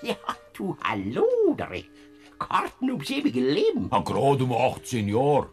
Ja, 0.00 0.16
du 0.54 0.76
Hallo, 0.82 1.54
Dre. 1.54 1.84
Karten 2.38 2.90
ums 2.90 3.10
ewige 3.10 3.40
Leben. 3.40 3.90
Ja, 3.92 4.00
gerade 4.00 4.42
um 4.42 4.52
18 4.52 5.08
Jahre. 5.08 5.50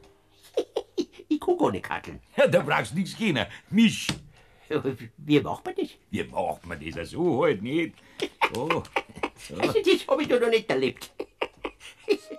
ich 1.28 1.40
guck 1.42 1.62
ohne 1.62 1.82
Karten. 1.82 2.22
Ja, 2.38 2.48
da 2.48 2.62
brauchst 2.62 2.94
du 2.94 2.96
nichts 3.00 3.18
kennen. 3.18 3.46
Mich. 3.70 4.08
Wie 5.18 5.40
macht 5.40 5.66
man 5.66 5.76
das? 5.76 5.90
Wie 6.10 6.24
macht 6.24 6.66
man 6.66 6.80
das? 6.80 7.10
So 7.10 7.44
halt 7.44 7.62
nicht. 7.62 7.96
Oh. 8.56 8.84
So. 9.50 9.56
Also, 9.56 9.74
das 9.74 10.08
habe 10.08 10.22
ich 10.22 10.30
doch 10.30 10.40
noch 10.40 10.50
nicht 10.50 10.70
erlebt. 10.70 11.12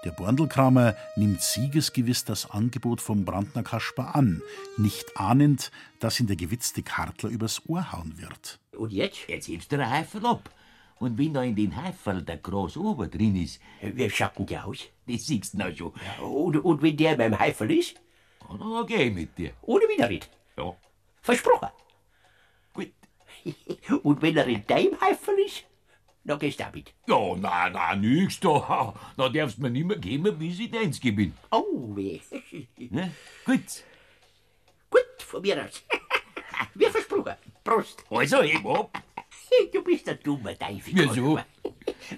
Der 0.05 0.11
Borndelkramer 0.11 0.97
nimmt 1.17 1.43
siegesgewiss 1.43 2.25
das 2.25 2.51
Angebot 2.51 3.03
vom 3.03 3.27
Brandner 3.27 3.63
Kasper 3.63 4.15
an, 4.15 4.41
nicht 4.79 5.17
ahnend, 5.17 5.71
dass 5.99 6.21
ihn 6.21 6.27
der 6.27 6.37
gewitzte 6.37 6.83
Kartler 6.83 7.29
übers 7.29 7.63
Ohr 7.69 7.93
hauen 7.93 8.19
wird. 8.19 8.59
Und 8.77 8.93
jetzt? 8.93 9.29
Jetzt 9.29 9.49
hebst 9.49 9.71
du 9.73 9.77
den 9.77 9.91
Heifel 9.91 10.25
ab. 10.25 10.49
Und 10.99 11.19
wenn 11.19 11.35
da 11.35 11.43
in 11.43 11.57
den 11.57 11.77
Heifel 11.77 12.23
der 12.23 12.39
Großober 12.39 13.09
drin 13.09 13.37
ist. 13.37 13.61
Wie 13.83 14.09
schaut 14.09 14.39
denn 14.39 14.47
der 14.47 14.67
aus? 14.67 14.79
Das 15.07 15.27
siehst 15.27 15.55
du 15.55 15.59
noch 15.59 15.77
schon. 15.77 15.93
Ja, 16.19 16.25
und, 16.25 16.57
und 16.57 16.83
wenn 16.83 16.97
der 16.97 17.17
beim 17.17 17.39
Heifel 17.39 17.71
ist? 17.71 18.01
Dann 18.49 18.87
geh 18.87 19.09
ich 19.09 19.15
mit 19.15 19.37
dir. 19.37 19.53
Ohne 19.63 19.85
Widerrede? 19.85 20.27
Ja. 20.57 20.75
Versprochen? 21.23 21.69
Und 24.03 24.23
wenn 24.23 24.37
er 24.37 24.47
in 24.47 24.67
deinem 24.67 25.01
Heifel 25.01 25.39
ist? 25.45 25.65
Dann 26.25 26.39
gehst 26.39 26.59
du 26.59 26.65
auch 26.65 26.73
mit. 26.73 26.93
Ja, 27.07 27.37
na, 27.37 27.69
na, 27.69 27.95
nix 27.95 28.41
da. 28.41 28.95
Da 29.17 29.29
darfst 29.29 29.59
du 29.59 29.63
mir 29.63 29.71
nicht 29.71 29.87
mehr 29.87 29.99
geben, 29.99 30.39
bis 30.39 30.59
ich 30.59 30.71
deins 30.71 30.99
bin. 31.01 31.35
Oh, 31.51 31.95
weh. 31.95 32.21
Ne? 32.91 33.13
Gut. 33.45 33.85
Gut, 34.91 35.23
von 35.23 35.43
mir 35.43 35.63
aus. 35.63 35.83
Wie 36.75 36.87
versprochen. 36.87 37.35
Prost. 37.63 38.05
Also, 38.11 38.43
heb 38.43 38.65
ab. 38.65 39.03
Du 39.73 39.83
bist 39.83 40.09
ein 40.09 40.19
dummer 40.23 40.59
Teufel. 40.59 40.95
Wieso? 40.95 41.39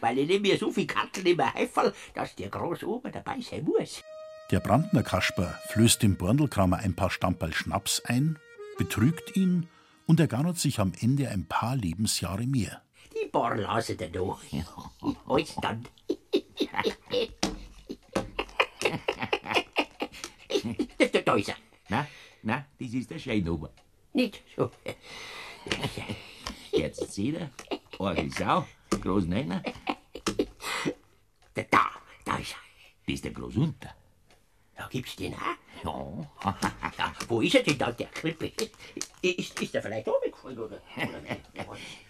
Weil 0.00 0.18
ich 0.18 0.28
nehme 0.28 0.40
mir 0.40 0.59
so 0.59 0.71
viel 0.71 0.87
Karten 0.87 1.26
im 1.26 1.54
Heifel, 1.54 1.92
dass 2.14 2.35
der 2.37 2.49
Großober 2.49 3.11
dabei 3.11 3.40
sein 3.40 3.64
muss. 3.64 4.02
Der 4.50 4.61
Brandner 4.61 5.02
Kasper 5.02 5.59
flößt 5.71 6.02
dem 6.02 6.16
Borndelkramer 6.16 6.78
ein 6.78 6.95
paar 6.95 7.11
Stamperl 7.11 7.52
Schnaps 7.52 8.00
ein, 8.04 8.38
betrügt 8.78 9.37
ihn 9.37 9.68
und 10.07 10.21
ergaunert 10.21 10.59
sich 10.59 10.79
am 10.81 10.93
Ende 11.01 11.29
ein 11.29 11.47
paar 11.47 11.77
Lebensjahre 11.77 12.47
mehr. 12.47 12.83
Die 13.13 13.29
paar 13.29 13.57
lassen 13.57 13.97
da 13.99 14.09
noch. 14.09 14.41
Heute 15.27 15.53
dann. 15.63 15.87
da, 21.13 21.21
da 21.25 21.35
ist 21.35 21.49
er. 21.49 21.57
Na, 21.89 22.07
na, 22.43 22.65
das 22.79 22.93
ist 22.93 23.11
der 23.11 23.19
Scheinober. 23.19 23.71
Nicht 24.13 24.43
so. 24.57 24.71
Jetzt 26.73 27.13
seht 27.13 27.35
ihr, 27.35 27.51
Orgel 27.99 28.31
Sau, 28.31 28.67
Groß 28.91 29.27
Nenner. 29.27 29.63
Da, 31.55 31.63
da, 31.71 31.91
da 32.25 32.37
ist 32.37 32.53
er. 32.53 32.59
Das 33.07 33.15
ist 33.15 33.25
der 33.25 33.33
Großunter. 33.33 33.95
Da 34.77 34.89
gibt's 34.89 35.17
den 35.17 35.35
auch? 35.35 35.66
Ja. 35.87 36.57
ja. 36.99 37.12
Wo 37.28 37.40
ist 37.40 37.55
er 37.55 37.62
denn 37.62 37.78
da, 37.78 37.93
der 37.93 38.09
Krippe? 38.09 38.52
Ist, 39.23 39.61
ist 39.61 39.75
er 39.75 39.83
vielleicht 39.83 40.09
runtergefallen, 40.09 40.59
oder? 40.59 40.81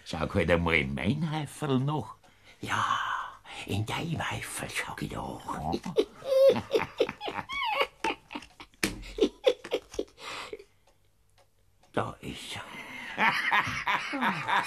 Schau 0.05 0.19
halt 0.33 0.51
einmal 0.51 0.75
in 0.75 0.93
mein 0.93 1.31
Heifel 1.31 1.79
noch. 1.79 2.15
Ja, 2.61 2.97
in 3.65 3.85
deinem 3.85 4.31
Heifel 4.31 4.67
schau 4.69 4.95
ich 4.99 5.09
doch. 5.09 5.41
da 11.93 12.17
ist 12.21 12.55
er. 12.55 12.63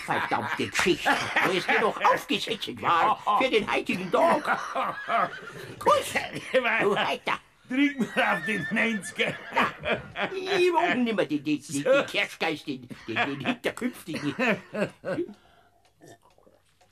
Verdammte 0.05 0.69
Geschichte, 0.69 1.11
wo 1.45 1.53
es 1.53 1.67
mir 1.67 1.81
noch 1.81 2.01
aufgesetzt 2.03 2.83
war 2.83 3.39
für 3.41 3.49
den 3.49 3.73
heutigen 3.73 4.11
Tag. 4.11 4.43
Gut, 5.79 6.05
du 6.81 6.97
Heiter. 6.97 7.39
Trink 7.71 8.01
mir 8.01 8.33
auf 8.33 8.45
den 8.47 8.65
90er. 8.67 9.33
Ich 10.35 10.73
mag 10.73 10.99
nicht 10.99 11.17
mehr 11.17 11.25
den, 11.25 11.45
den, 11.45 11.63
den, 11.63 11.85
den 11.85 12.07
Kerschgeist, 12.07 12.67
den, 12.67 12.89
den, 13.07 13.15
den 13.15 13.47
Hinterkünftigen. 13.47 14.35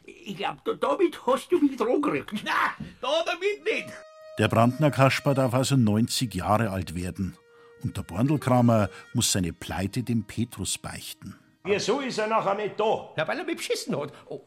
Ich 0.06 0.36
glaub, 0.36 0.64
da, 0.64 0.74
damit 0.74 1.26
hast 1.26 1.50
du 1.50 1.58
mich 1.58 1.76
dran 1.76 2.00
gerückt. 2.00 2.32
Na, 2.44 2.76
da 3.00 3.24
damit 3.26 3.64
nicht. 3.64 3.92
Der 4.38 4.46
Brandner 4.46 4.92
Kasper 4.92 5.34
darf 5.34 5.52
also 5.52 5.76
90 5.76 6.32
Jahre 6.32 6.70
alt 6.70 6.94
werden. 6.94 7.36
Und 7.82 7.96
der 7.96 8.02
Borndelkramer 8.02 8.88
muss 9.14 9.32
seine 9.32 9.52
Pleite 9.52 10.04
dem 10.04 10.22
Petrus 10.24 10.78
beichten. 10.78 11.34
Wieso 11.64 12.00
ist 12.00 12.18
er 12.18 12.28
nachher 12.28 12.54
nicht 12.54 12.78
da? 12.78 13.12
Ja, 13.16 13.26
weil 13.26 13.38
er 13.38 13.44
mich 13.44 13.56
beschissen 13.56 13.98
hat. 13.98 14.12
Oh. 14.26 14.42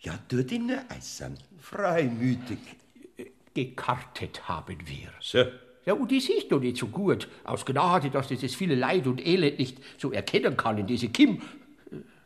Ja, 0.00 0.18
tu 0.28 0.38
ihn 0.38 0.66
nur 0.66 0.82
eisern. 0.90 1.38
Freimütig. 1.60 2.58
Gekartet 3.56 4.46
haben 4.46 4.76
wir. 4.84 5.08
So. 5.18 5.44
Ja, 5.86 5.94
und 5.94 6.10
die 6.10 6.20
siehst 6.20 6.52
du 6.52 6.58
nicht 6.58 6.76
so 6.76 6.88
gut. 6.88 7.26
Aus 7.44 7.64
Gnade, 7.64 8.10
dass 8.10 8.28
das, 8.28 8.40
das 8.40 8.54
viele 8.54 8.74
Leid 8.74 9.06
und 9.06 9.26
Elend 9.26 9.58
nicht 9.58 9.78
so 9.96 10.12
erkennen 10.12 10.58
kann 10.58 10.76
in 10.76 10.86
diese 10.86 11.08
Kim. 11.08 11.40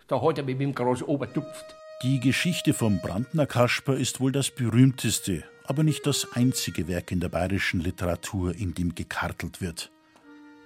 Da 0.09 0.21
hat 0.21 0.39
er 0.39 0.45
mit 0.45 0.61
dem 0.61 0.75
großen 0.75 1.07
Obertupft. 1.07 1.77
Die 2.03 2.19
Geschichte 2.19 2.75
vom 2.75 2.99
Brandner 3.01 3.47
Kasper 3.47 3.95
ist 3.95 4.19
wohl 4.19 4.33
das 4.33 4.51
berühmteste, 4.51 5.45
aber 5.67 5.85
nicht 5.85 6.05
das 6.05 6.33
einzige 6.33 6.89
Werk 6.89 7.13
in 7.13 7.21
der 7.21 7.29
bayerischen 7.29 7.81
Literatur, 7.81 8.57
in 8.57 8.75
dem 8.75 8.97
gekartelt 8.97 9.61
wird. 9.61 9.93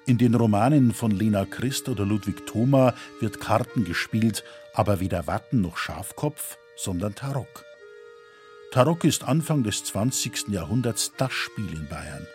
In 0.07 0.17
den 0.17 0.35
Romanen 0.35 0.95
von 0.95 1.11
Lena 1.11 1.45
Christ 1.45 1.91
oder 1.91 2.07
Ludwig 2.07 2.47
Thoma 2.47 2.95
wird 3.21 3.39
Karten 3.39 3.85
gespielt, 3.85 4.45
aber 4.73 5.01
weder 5.01 5.27
Watten 5.27 5.61
noch 5.61 5.77
Schafkopf, 5.77 6.57
sondern 6.77 7.15
Tarok. 7.15 7.65
Tarok 8.75 9.05
ist 9.05 9.23
Anfang 9.23 9.63
des 9.63 9.85
20. 9.85 10.49
Jahrhunderts 10.49 11.13
das 11.17 11.33
Spiel 11.33 11.73
in 11.73 11.87
Bayern. 11.87 12.27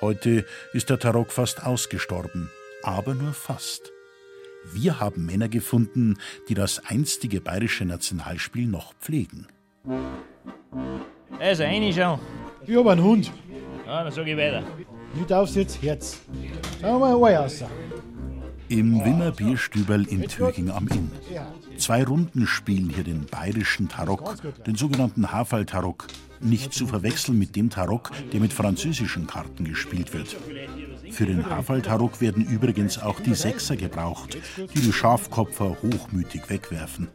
Heute 0.00 0.46
ist 0.72 0.88
der 0.88 0.98
Tarok 0.98 1.30
fast 1.30 1.62
ausgestorben, 1.62 2.50
aber 2.82 3.12
nur 3.12 3.34
fast. 3.34 3.92
Wir 4.72 4.98
haben 4.98 5.26
Männer 5.26 5.50
gefunden, 5.50 6.16
die 6.48 6.54
das 6.54 6.86
einstige 6.86 7.42
bayerische 7.42 7.84
Nationalspiel 7.84 8.66
noch 8.66 8.94
pflegen. 8.94 9.46
Also, 11.38 11.64
eine 11.64 11.92
schon. 11.92 12.18
Ich 12.66 12.74
hab 12.74 12.86
einen 12.86 13.02
Hund. 13.02 13.30
Ja, 13.86 14.04
dann 14.04 14.10
sag 14.10 14.26
ich 14.26 14.38
weiter. 14.38 14.62
Du 15.14 15.24
darfst 15.26 15.54
jetzt 15.54 15.82
Herz. 15.82 16.16
Sagen 16.80 16.98
wir 16.98 16.98
mal 16.98 17.30
ein 17.30 17.36
raus. 17.36 17.62
Im 18.68 19.04
Wimmer 19.04 19.30
Bierstüberl 19.30 20.06
in 20.06 20.22
Töging 20.28 20.70
am 20.70 20.88
Inn. 20.88 21.10
Zwei 21.78 22.04
Runden 22.04 22.46
spielen 22.46 22.90
hier 22.90 23.04
den 23.04 23.24
bayerischen 23.26 23.88
Tarok, 23.88 24.36
den 24.66 24.74
sogenannten 24.74 25.32
Hafal-Tarok. 25.32 26.06
Nicht 26.40 26.72
zu 26.72 26.86
verwechseln 26.86 27.38
mit 27.38 27.56
dem 27.56 27.70
Tarok, 27.70 28.10
der 28.32 28.40
mit 28.40 28.52
französischen 28.52 29.26
Karten 29.26 29.64
gespielt 29.64 30.12
wird. 30.12 30.36
Für 31.10 31.26
den 31.26 31.48
Hafal-Tarok 31.48 32.20
werden 32.20 32.44
übrigens 32.44 32.98
auch 32.98 33.20
die 33.20 33.34
Sechser 33.34 33.76
gebraucht, 33.76 34.38
die 34.74 34.80
die 34.80 34.92
Schafkopfer 34.92 35.76
hochmütig 35.82 36.50
wegwerfen. 36.50 37.08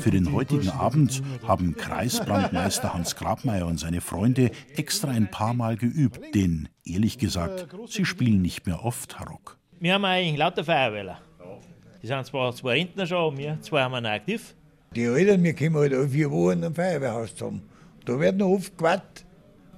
Für 0.00 0.10
den 0.10 0.32
heutigen 0.32 0.70
Abend 0.70 1.22
haben 1.46 1.76
Kreisbrandmeister 1.76 2.92
Hans 2.92 3.14
Grabmeier 3.14 3.66
und 3.66 3.78
seine 3.78 4.00
Freunde 4.00 4.50
extra 4.74 5.10
ein 5.10 5.30
paar 5.30 5.54
Mal 5.54 5.76
geübt, 5.76 6.34
denn 6.34 6.68
ehrlich 6.84 7.18
gesagt, 7.18 7.68
sie 7.86 8.04
spielen 8.04 8.42
nicht 8.42 8.66
mehr 8.66 8.84
oft 8.84 9.10
Tarok. 9.12 9.57
Wir 9.80 9.94
haben 9.94 10.04
eigentlich 10.04 10.36
lauter 10.36 10.64
Feuerwehrler. 10.64 11.18
Die 12.02 12.06
sind 12.06 12.26
zwar 12.26 12.52
zwei 12.54 12.74
Rentner 12.74 13.06
schon, 13.06 13.36
wir 13.38 13.58
zwei 13.60 13.82
haben 13.82 14.02
noch 14.02 14.10
aktiv. 14.10 14.54
Die 14.94 15.04
Eltern, 15.04 15.42
wir 15.42 15.54
kommen 15.54 15.76
halt 15.76 15.92
alle 15.92 16.08
vier 16.08 16.30
Wochen 16.30 16.64
am 16.64 16.74
Feuerwehrhaus 16.74 17.34
zusammen. 17.34 17.62
Da 18.04 18.18
wird 18.18 18.36
noch 18.36 18.48
oft 18.48 18.76
gewartet. 18.76 19.24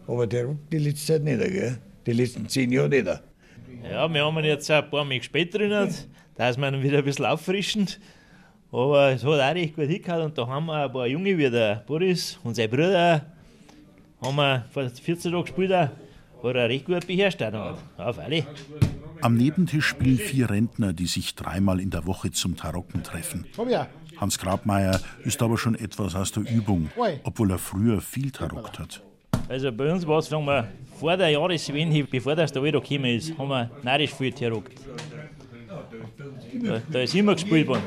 Aber 0.06 0.26
der 0.26 0.48
rückt 0.48 0.72
die 0.72 0.78
letzte 0.78 1.14
Zeit 1.14 1.24
nicht, 1.24 1.40
gell? 1.40 1.78
Die 2.06 2.12
letzten 2.12 2.48
zehn 2.48 2.72
Jahre 2.72 2.88
nicht. 2.88 3.06
Ja, 3.06 4.12
wir 4.12 4.24
haben 4.24 4.38
ihn 4.38 4.44
jetzt 4.44 4.70
ein 4.70 4.88
paar 4.90 5.04
Mal 5.04 5.18
gespielt 5.18 5.54
drin, 5.54 5.70
da 6.34 6.48
ist 6.48 6.58
man 6.58 6.82
wieder 6.82 6.98
ein 6.98 7.04
bisschen 7.04 7.26
auffrischend. 7.26 8.00
Aber 8.72 9.10
es 9.10 9.24
hat 9.24 9.40
auch 9.40 9.54
recht 9.54 9.74
gut 9.74 9.86
hingehauen 9.88 10.26
und 10.26 10.38
da 10.38 10.46
haben 10.46 10.66
wir 10.66 10.84
ein 10.84 10.92
paar 10.92 11.06
Junge 11.06 11.36
wie 11.36 11.50
der 11.50 11.82
Boris 11.86 12.38
und 12.44 12.54
sein 12.54 12.70
Bruder 12.70 13.26
haben 14.22 14.36
wir 14.36 14.64
vor 14.72 14.88
14 14.88 15.32
Tagen 15.32 15.44
gespielt, 15.44 15.70
war 15.70 16.54
er 16.54 16.68
recht 16.68 16.86
gut 16.86 17.06
beherrscht. 17.06 17.42
Auch. 17.42 17.78
Auf 17.98 18.18
alle. 18.18 18.46
Am 19.22 19.34
Nebentisch 19.34 19.86
spielen 19.86 20.18
vier 20.18 20.48
Rentner, 20.50 20.92
die 20.92 21.06
sich 21.06 21.34
dreimal 21.34 21.80
in 21.80 21.90
der 21.90 22.06
Woche 22.06 22.30
zum 22.30 22.56
Tarocken 22.56 23.02
treffen. 23.02 23.44
Hans 24.16 24.38
Grabmeier 24.38 25.00
ist 25.24 25.42
aber 25.42 25.58
schon 25.58 25.74
etwas 25.74 26.14
aus 26.14 26.32
der 26.32 26.42
Übung, 26.50 26.90
obwohl 27.24 27.50
er 27.50 27.58
früher 27.58 28.00
viel 28.00 28.30
tarockt 28.30 28.78
hat. 28.78 29.02
Also 29.48 29.72
bei 29.72 29.92
uns 29.92 30.06
war 30.06 30.18
es, 30.18 30.28
sagen 30.28 30.44
wir, 30.46 30.68
vor 30.98 31.16
der 31.16 31.30
Jahreswende, 31.30 32.04
bevor 32.04 32.34
das 32.36 32.52
der 32.52 32.62
Euro 32.62 32.80
gekommen 32.80 33.16
ist, 33.16 33.36
haben 33.36 33.48
wir 33.48 33.70
narrisch 33.82 34.14
viel 34.14 34.32
tarockt. 34.32 34.74
Da, 36.62 36.82
da 36.90 37.00
ist 37.00 37.14
immer 37.14 37.34
gespielt 37.34 37.66
worden. 37.66 37.82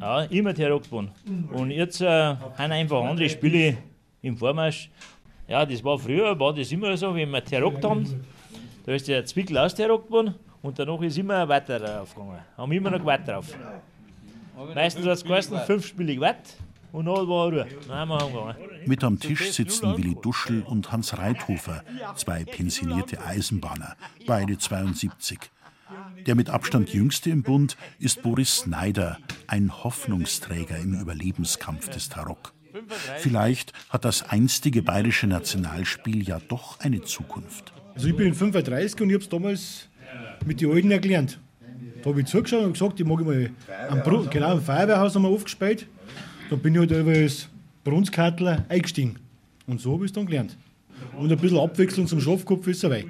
Ja, 0.00 0.22
immer 0.24 0.54
tarockt 0.54 0.90
worden. 0.90 1.10
Und 1.52 1.70
jetzt 1.70 2.00
äh, 2.00 2.06
haben 2.06 2.72
einfach 2.72 3.04
andere 3.04 3.28
Spiele 3.28 3.76
im 4.22 4.36
Vormarsch. 4.36 4.90
Ja, 5.48 5.64
das 5.64 5.82
war 5.84 5.98
früher, 5.98 6.38
war 6.38 6.54
das 6.54 6.72
immer 6.72 6.96
so, 6.96 7.14
wenn 7.14 7.30
wir 7.30 7.44
tarockt 7.44 7.84
haben, 7.84 8.24
da 8.84 8.92
ist 8.92 9.08
der 9.08 9.24
Zwickel 9.24 9.58
austerockt 9.58 10.10
worden 10.10 10.34
und 10.66 10.78
danach 10.78 11.00
ist 11.02 11.16
immer 11.16 11.48
weiter 11.48 11.78
draufgegangen. 11.78 12.40
Haben 12.56 12.72
immer 12.72 12.90
noch 12.90 12.98
gewartet 12.98 13.28
drauf. 13.28 13.56
Meistens 14.74 15.06
hat 15.06 15.12
es 15.12 15.24
geheißen, 15.24 15.58
fünf 15.60 15.86
Spiele 15.86 16.14
gewartet 16.14 16.56
und 16.92 17.06
dann 17.06 17.28
war 17.28 17.48
Ruhe. 17.48 17.66
Dann 17.86 18.08
haben 18.08 18.34
wir. 18.34 18.56
Mit 18.86 19.04
am 19.04 19.20
Tisch 19.20 19.52
sitzen 19.52 19.96
Willi 19.96 20.16
Duschel 20.20 20.62
und 20.62 20.90
Hans 20.90 21.16
Reithofer, 21.16 21.84
zwei 22.16 22.44
pensionierte 22.44 23.24
Eisenbahner, 23.24 23.96
beide 24.26 24.58
72. 24.58 25.38
Der 26.26 26.34
mit 26.34 26.50
Abstand 26.50 26.92
jüngste 26.92 27.30
im 27.30 27.44
Bund 27.44 27.76
ist 28.00 28.22
Boris 28.22 28.56
Snyder, 28.56 29.18
ein 29.46 29.84
Hoffnungsträger 29.84 30.78
im 30.78 31.00
Überlebenskampf 31.00 31.90
des 31.90 32.08
Tarock. 32.08 32.54
Vielleicht 33.18 33.72
hat 33.88 34.04
das 34.04 34.22
einstige 34.24 34.82
bayerische 34.82 35.28
Nationalspiel 35.28 36.26
ja 36.26 36.40
doch 36.40 36.80
eine 36.80 37.02
Zukunft. 37.02 37.72
Also 37.94 38.08
ich 38.08 38.16
bin 38.16 38.34
35 38.34 39.00
und 39.00 39.08
ich 39.08 39.14
habe 39.14 39.24
es 39.24 39.28
damals 39.30 39.88
mit 40.44 40.60
den 40.60 40.70
Alten 40.70 40.90
erklärt. 40.90 41.38
Da 42.02 42.10
habe 42.10 42.20
ich 42.20 42.26
zugeschaut 42.26 42.64
und 42.64 42.72
gesagt, 42.74 43.00
ich 43.00 43.06
mag 43.06 43.24
mal 43.24 43.50
am, 43.88 44.30
genau, 44.30 44.52
im 44.52 44.60
Feuerwehrhaus 44.60 45.14
haben 45.14 45.22
wir 45.22 45.28
aufgespielt. 45.28 45.86
Da 46.50 46.56
bin 46.56 46.74
ich 46.74 46.80
halt 46.80 46.90
über 46.92 47.14
das 47.14 47.48
Brunskattel 47.82 48.64
eingestiegen. 48.68 49.16
Und 49.66 49.80
so 49.80 49.94
habe 49.94 50.04
ich 50.04 50.10
es 50.10 50.14
dann 50.14 50.26
gelernt. 50.26 50.56
Und 51.18 51.32
ein 51.32 51.38
bisschen 51.38 51.58
Abwechslung 51.58 52.06
zum 52.06 52.20
Schafkopf 52.20 52.66
ist 52.66 52.84
dabei. 52.84 53.04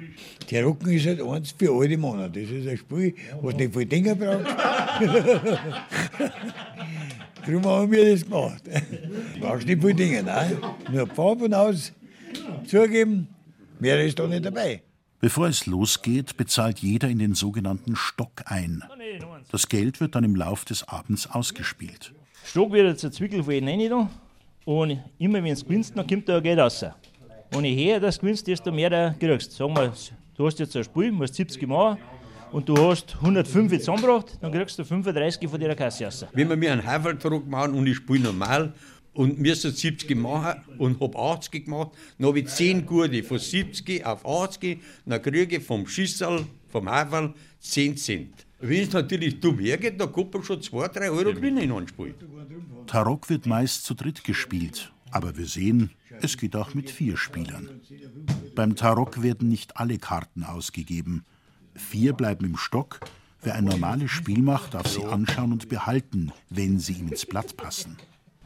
Der 0.49 0.63
Rocken 0.63 0.91
ist 0.91 1.05
halt 1.05 1.21
eins 1.21 1.51
für 1.51 1.71
alte 1.71 1.97
Männer. 1.97 2.29
Das 2.29 2.43
ist 2.43 2.67
ein 2.67 2.77
Spiel, 2.77 3.13
was 3.41 3.55
nicht 3.55 3.73
viel 3.73 3.85
Dinger 3.85 4.15
braucht. 4.15 4.45
Darum 7.45 7.65
haben 7.65 7.91
wir 7.91 8.11
das 8.11 8.23
gemacht. 8.23 8.63
Du 9.35 9.39
brauchst 9.39 9.67
nicht 9.67 9.81
viel 9.81 9.93
Dinge, 9.93 10.23
nein. 10.23 10.57
Nur 10.91 11.07
Farbe 11.07 11.45
und 11.45 11.53
aus 11.53 11.93
zugeben, 12.65 13.27
mehr 13.79 14.03
ist 14.03 14.17
da 14.19 14.27
nicht 14.27 14.45
dabei. 14.45 14.81
Bevor 15.19 15.47
es 15.47 15.65
losgeht, 15.65 16.37
bezahlt 16.37 16.77
jeder 16.79 17.09
in 17.09 17.17
den 17.17 17.33
sogenannten 17.33 17.95
Stock 17.95 18.43
ein. 18.45 18.83
Das 19.51 19.67
Geld 19.67 19.99
wird 19.99 20.13
dann 20.13 20.23
im 20.23 20.35
Lauf 20.35 20.63
des 20.63 20.87
Abends 20.87 21.25
ausgespielt. 21.25 22.13
Stock 22.45 22.71
wird 22.71 22.87
jetzt 22.87 23.03
ein 23.03 23.11
Zwickel 23.11 23.43
von 23.43 23.53
jedem 23.53 23.67
rein 23.67 23.89
da. 23.89 24.09
Und 24.65 24.99
immer 25.17 25.43
wenn 25.43 25.53
es 25.53 25.63
gewinnst, 25.63 25.97
dann 25.97 26.05
kommt 26.05 26.29
da 26.29 26.39
Geld 26.39 26.59
raus. 26.59 26.85
Und 27.55 27.65
je 27.65 27.91
höher 27.91 27.99
das 27.99 28.19
gewinnst, 28.19 28.45
desto 28.45 28.71
mehr 28.71 28.89
du 28.91 29.15
kriegst. 29.19 29.53
Sagen 29.53 29.75
wir, 29.75 29.91
du 30.35 30.45
hast 30.45 30.59
jetzt 30.59 30.75
ein 30.75 30.83
Spiel, 30.83 31.11
musst 31.11 31.33
70 31.33 31.67
machen 31.67 31.97
und 32.51 32.69
du 32.69 32.77
hast 32.77 33.15
105 33.15 33.71
zusammengebracht, 33.79 34.37
dann 34.39 34.51
kriegst 34.51 34.77
du 34.77 34.83
35 34.83 35.49
von 35.49 35.59
der 35.59 35.75
Kasse 35.75 36.05
raus. 36.05 36.25
Wenn 36.31 36.47
wir 36.47 36.55
mir 36.55 36.73
einen 36.73 36.85
Haferdruck 36.85 37.47
machen 37.47 37.73
und 37.73 37.87
ich 37.87 37.95
spiele 37.97 38.25
normal 38.25 38.73
und 39.17 39.39
mir 39.39 39.55
sind 39.55 39.75
70 39.75 40.15
machen 40.15 40.61
und 40.77 40.99
habe 41.01 41.17
80 41.17 41.65
gemacht, 41.65 41.91
dann 42.17 42.27
habe 42.27 42.39
ich 42.39 42.47
10 42.47 42.85
Gute 42.85 43.23
von 43.23 43.39
70 43.39 44.05
auf 44.05 44.25
80, 44.25 44.79
dann 45.05 45.21
kriege 45.21 45.57
ich 45.57 45.63
vom 45.63 45.87
Schüssel, 45.87 46.45
vom 46.69 46.87
Haferl 46.87 47.33
10 47.59 47.97
Cent. 47.97 48.45
Wenn 48.59 48.83
es 48.83 48.93
natürlich 48.93 49.39
dumm 49.39 49.57
hergeht, 49.57 49.99
dann 49.99 50.11
kommt 50.11 50.35
man 50.35 50.43
schon 50.43 50.61
2, 50.61 50.87
3 50.89 51.09
Euro 51.09 51.33
Gewinn 51.33 51.57
in 51.57 51.71
ein 51.71 51.87
Spiel. 51.87 52.13
Tarock 52.85 53.27
wird 53.29 53.47
meist 53.47 53.85
zu 53.85 53.95
dritt 53.95 54.23
gespielt, 54.23 54.91
aber 55.09 55.35
wir 55.35 55.47
sehen, 55.47 55.89
es 56.21 56.37
geht 56.37 56.55
auch 56.55 56.75
mit 56.75 56.91
vier 56.91 57.17
Spielern. 57.17 57.81
Beim 58.53 58.75
Tarock 58.75 59.23
werden 59.23 59.49
nicht 59.49 59.77
alle 59.77 59.97
Karten 59.97 60.43
ausgegeben. 60.43 61.25
Vier 61.73 62.13
bleiben 62.13 62.45
im 62.45 62.57
Stock. 62.57 62.99
Wer 63.41 63.55
ein 63.55 63.65
normales 63.65 64.11
Spiel 64.11 64.43
macht, 64.43 64.75
darf 64.75 64.87
sie 64.87 65.03
anschauen 65.03 65.53
und 65.53 65.69
behalten, 65.69 66.31
wenn 66.49 66.79
sie 66.79 66.93
ihm 66.93 67.07
ins 67.09 67.25
Blatt 67.25 67.57
passen. 67.57 67.97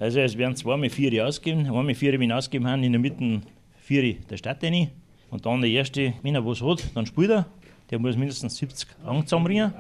Also 0.02 0.20
es 0.20 0.36
werden 0.36 0.56
zweimal 0.56 0.90
vier 0.90 1.24
ausgegeben, 1.28 1.68
einmal 1.68 1.94
vier 1.94 2.20
wenn 2.20 2.32
ausgegeben 2.32 2.68
haben, 2.68 2.82
in 2.82 2.92
der 2.92 3.00
Mitte 3.00 3.42
vier 3.78 4.16
der 4.16 4.36
Stadt 4.36 4.64
rein. 4.64 4.90
Und 5.30 5.46
dann 5.46 5.62
der 5.62 5.70
erste, 5.70 6.16
wenn 6.24 6.34
er 6.34 6.44
was 6.44 6.60
hat, 6.60 6.84
dann 6.96 7.06
spielt 7.06 7.30
er. 7.30 7.46
Der 7.92 8.00
muss 8.00 8.18
mindestens 8.18 8.58
70 8.58 8.90
Augen 9.06 9.28
zusammenbringen. 9.28 9.72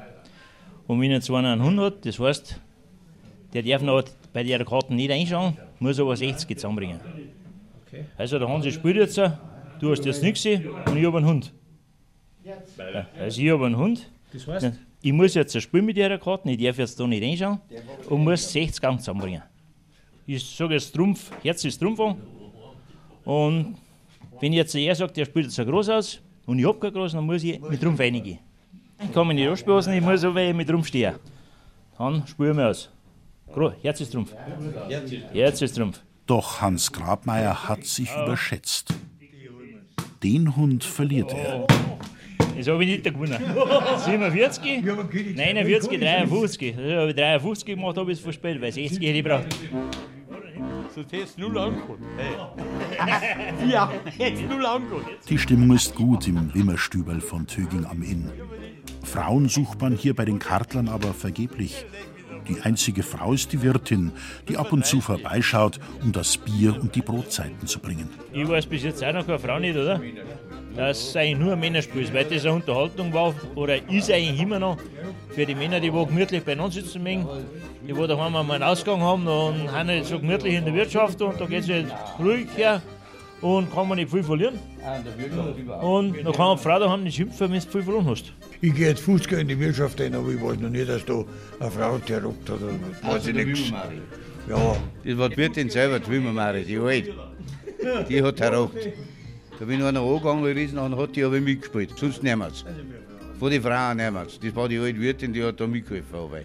Und 0.85 1.01
wenn 1.01 1.11
er 1.11 1.35
einen 1.37 1.63
Hund 1.63 1.79
hat, 1.79 2.05
das 2.05 2.19
heißt, 2.19 2.61
der 3.51 3.63
darf 3.63 3.81
noch 3.81 4.03
bei 4.31 4.43
der 4.43 4.63
Karten 4.63 4.95
nicht 4.95 5.09
einschauen, 5.09 5.57
muss 5.79 5.99
aber 5.99 6.15
60 6.15 6.55
zusammenbringen. 6.55 6.99
Also 8.15 8.37
der 8.37 8.47
Hansi 8.47 8.71
spielt 8.71 8.97
jetzt, 8.97 9.17
du 9.17 9.91
hast 9.91 10.05
jetzt 10.05 10.21
nichts 10.21 10.45
und 10.45 10.97
ich 10.97 11.05
habe 11.05 11.17
einen 11.17 11.25
Hund. 11.25 11.51
Also 13.19 13.41
ich 13.41 13.49
habe 13.49 13.65
einen 13.65 13.75
Hund. 13.75 14.07
Das 14.31 14.45
heißt? 14.45 14.71
Ich 15.01 15.13
muss 15.13 15.33
jetzt 15.33 15.55
ein 15.55 15.61
Spiel 15.61 15.81
mit 15.81 15.97
ihrer 15.97 16.19
Karten, 16.19 16.49
ich 16.49 16.63
darf 16.63 16.77
jetzt 16.77 16.99
da 16.99 17.07
nicht 17.07 17.23
reinschauen 17.23 17.59
und 18.07 18.23
muss 18.23 18.51
60 18.51 18.85
Augen 18.85 18.99
zusammenbringen. 18.99 19.41
Ich 20.25 20.45
sage 20.55 20.75
jetzt 20.75 20.93
Trumpf, 20.93 21.31
Herz 21.43 21.65
ist 21.65 21.79
Trumpf 21.79 21.99
an. 21.99 22.15
Und 23.25 23.75
wenn 24.39 24.53
jetzt 24.53 24.75
er 24.75 24.95
sagt, 24.95 25.17
er 25.17 25.25
spielt 25.25 25.57
ein 25.57 25.65
Groß 25.65 25.89
aus 25.89 26.19
und 26.45 26.59
ich 26.59 26.65
habe 26.65 26.79
kein 26.79 26.93
Groß, 26.93 27.13
dann 27.13 27.25
muss 27.25 27.43
ich 27.43 27.59
mit 27.59 27.81
Trumpf 27.81 27.99
reingehen. 27.99 28.39
Ich 29.03 29.11
kann 29.11 29.27
mich 29.27 29.35
nicht 29.35 29.47
anspielen, 29.47 29.93
ich 29.93 30.01
muss 30.01 30.23
aber 30.23 30.53
mit 30.53 30.67
Trumpf 30.67 30.87
stehen. 30.87 31.15
Dann 31.97 32.25
spielen 32.27 32.57
wir 32.57 32.69
aus. 32.69 32.89
Herz 33.81 34.01
ist 34.01 34.11
Trumpf. 34.11 34.33
Herz 35.33 35.61
ist 35.61 35.75
Trumpf. 35.75 35.99
Doch 36.25 36.61
Hans 36.61 36.91
Grabmeier 36.91 37.67
hat 37.67 37.83
sich 37.83 38.09
überschätzt. 38.11 38.93
Den 40.23 40.55
Hund 40.55 40.83
verliert 40.83 41.33
er. 41.33 41.67
Das 42.57 42.67
habe 42.69 42.83
ich 42.83 42.89
nicht 42.89 43.03
gewonnen. 43.03 43.37
47, 44.05 44.83
49, 44.83 45.99
53. 45.99 46.77
Also 46.77 46.95
habe 46.95 47.09
ich 47.09 47.15
53 47.15 47.65
gemacht, 47.65 47.97
habe 47.97 48.11
ich 48.11 48.17
es 48.17 48.23
verspielt, 48.23 48.61
weil 48.61 48.71
60 48.71 48.99
hätte 48.99 49.05
ich 49.05 49.23
gebraucht. 49.23 49.45
Sonst 50.93 51.13
hättest 51.13 51.37
du 51.37 51.41
null 51.43 51.57
angekommen. 51.57 52.03
Ja, 53.69 53.91
hättest 54.17 54.49
null 54.49 54.65
angekommen. 54.65 55.05
Die 55.29 55.37
Stimmung 55.37 55.75
ist 55.75 55.95
gut 55.95 56.27
im 56.27 56.53
Wimmerstüberl 56.53 57.21
von 57.21 57.47
Töging 57.47 57.85
am 57.85 58.01
Inn. 58.01 58.29
Frauen 59.03 59.47
sucht 59.47 59.81
man 59.81 59.95
hier 59.95 60.13
bei 60.15 60.25
den 60.25 60.39
Kartlern 60.39 60.89
aber 60.89 61.13
vergeblich. 61.13 61.85
Die 62.51 62.61
einzige 62.63 63.01
Frau 63.01 63.31
ist 63.31 63.53
die 63.53 63.61
Wirtin, 63.61 64.11
die 64.49 64.57
ab 64.57 64.73
und 64.73 64.85
zu 64.85 64.99
vorbeischaut, 64.99 65.79
um 66.03 66.11
das 66.11 66.35
Bier 66.37 66.75
und 66.81 66.93
die 66.95 67.01
Brotzeiten 67.01 67.65
zu 67.65 67.79
bringen. 67.79 68.09
Ich 68.33 68.45
weiß 68.47 68.65
bis 68.65 68.83
jetzt 68.83 69.01
auch 69.03 69.13
noch 69.13 69.25
keine 69.25 69.39
Frau 69.39 69.57
nicht, 69.57 69.77
oder? 69.77 70.01
Dass 70.75 70.99
es 70.99 71.15
eigentlich 71.15 71.39
nur 71.39 71.53
ein 71.53 71.59
Männerspiel 71.61 72.13
weil 72.13 72.25
das 72.25 72.45
eine 72.45 72.55
Unterhaltung 72.55 73.13
war 73.13 73.33
oder 73.55 73.77
ist 73.89 74.11
eigentlich 74.11 74.41
immer 74.41 74.59
noch 74.59 74.77
für 75.29 75.45
die 75.45 75.55
Männer, 75.55 75.79
die 75.79 75.93
wo 75.93 76.05
gemütlich 76.05 76.43
beieinander 76.43 76.73
sitzen 76.73 77.03
mögen, 77.03 77.25
die 77.87 77.95
wo 77.95 78.05
daheim 78.05 78.35
einmal 78.35 78.55
einen 78.55 78.63
Ausgang 78.63 78.99
haben 78.99 79.25
und 79.27 79.71
haben 79.71 79.87
nicht 79.87 80.07
so 80.07 80.19
gemütlich 80.19 80.55
in 80.55 80.65
der 80.65 80.73
Wirtschaft 80.73 81.21
und 81.21 81.39
da 81.39 81.45
geht 81.45 81.63
es 81.63 81.69
halt 81.69 81.87
ruhig 82.19 82.47
her 82.57 82.81
und 83.39 83.73
kann 83.73 83.87
man 83.87 83.97
nicht 83.97 84.11
viel 84.11 84.23
verlieren. 84.23 84.59
Und 85.81 86.17
dann 86.23 86.33
kann 86.33 86.47
eine 86.47 86.57
Frau 86.57 86.79
daheim 86.79 87.03
nicht 87.03 87.15
schimpfen, 87.15 87.51
wenn 87.51 87.59
du 87.59 87.67
viel 87.67 87.83
verloren 87.83 88.07
hast. 88.07 88.33
Ich 88.61 88.73
gehe 88.73 88.89
jetzt 88.89 89.01
Fußgänger 89.01 89.41
in 89.41 89.47
die 89.47 89.59
Wirtschaft 89.59 89.99
rein, 90.01 90.15
aber 90.15 90.29
ich 90.29 90.41
weiß 90.41 90.59
noch 90.59 90.69
nicht, 90.69 90.89
dass 90.89 91.05
da 91.05 91.23
eine 91.59 91.71
Frau 91.71 91.97
terrockt 91.99 92.49
hat. 92.49 92.61
Oder 92.61 93.13
weiß 93.13 93.27
ich 93.27 93.35
nichts. 93.35 93.71
Ja, 94.49 94.75
Das 95.05 95.17
war 95.17 95.29
die 95.29 95.37
Wirtin 95.37 95.69
selber, 95.69 95.99
die 95.99 96.11
Wimmermari, 96.11 96.63
die 96.63 96.77
alte. 96.77 97.13
Die 98.09 98.23
hat 98.23 98.37
terrockt. 98.37 98.89
Da 99.59 99.65
bin 99.65 99.79
ich 99.79 99.85
einer 99.85 100.01
angegangen, 100.01 100.43
riesen 100.43 100.79
an, 100.79 100.97
hat 100.97 101.15
die 101.15 101.23
aber 101.23 101.39
mitgespielt. 101.39 101.91
Sonst 101.95 102.23
niemals. 102.23 102.65
Von 103.39 103.51
den 103.51 103.61
Frauen 103.61 103.97
niemals. 103.97 104.39
Das 104.39 104.55
war 104.55 104.67
die 104.67 104.79
alte 104.79 104.99
Wirtin, 104.99 105.33
die 105.33 105.43
hat 105.43 105.59
da 105.59 105.67
mitgeholfen. 105.67 106.15
Aber. 106.15 106.39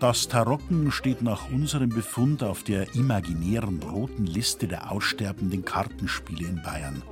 Das 0.00 0.28
Tarocken 0.28 0.90
steht 0.92 1.22
nach 1.22 1.50
unserem 1.50 1.90
Befund 1.90 2.42
auf 2.42 2.62
der 2.62 2.94
imaginären 2.94 3.82
roten 3.82 4.26
Liste 4.26 4.68
der 4.68 4.92
aussterbenden 4.92 5.64
Kartenspiele 5.64 6.48
in 6.48 6.62
Bayern. 6.62 7.02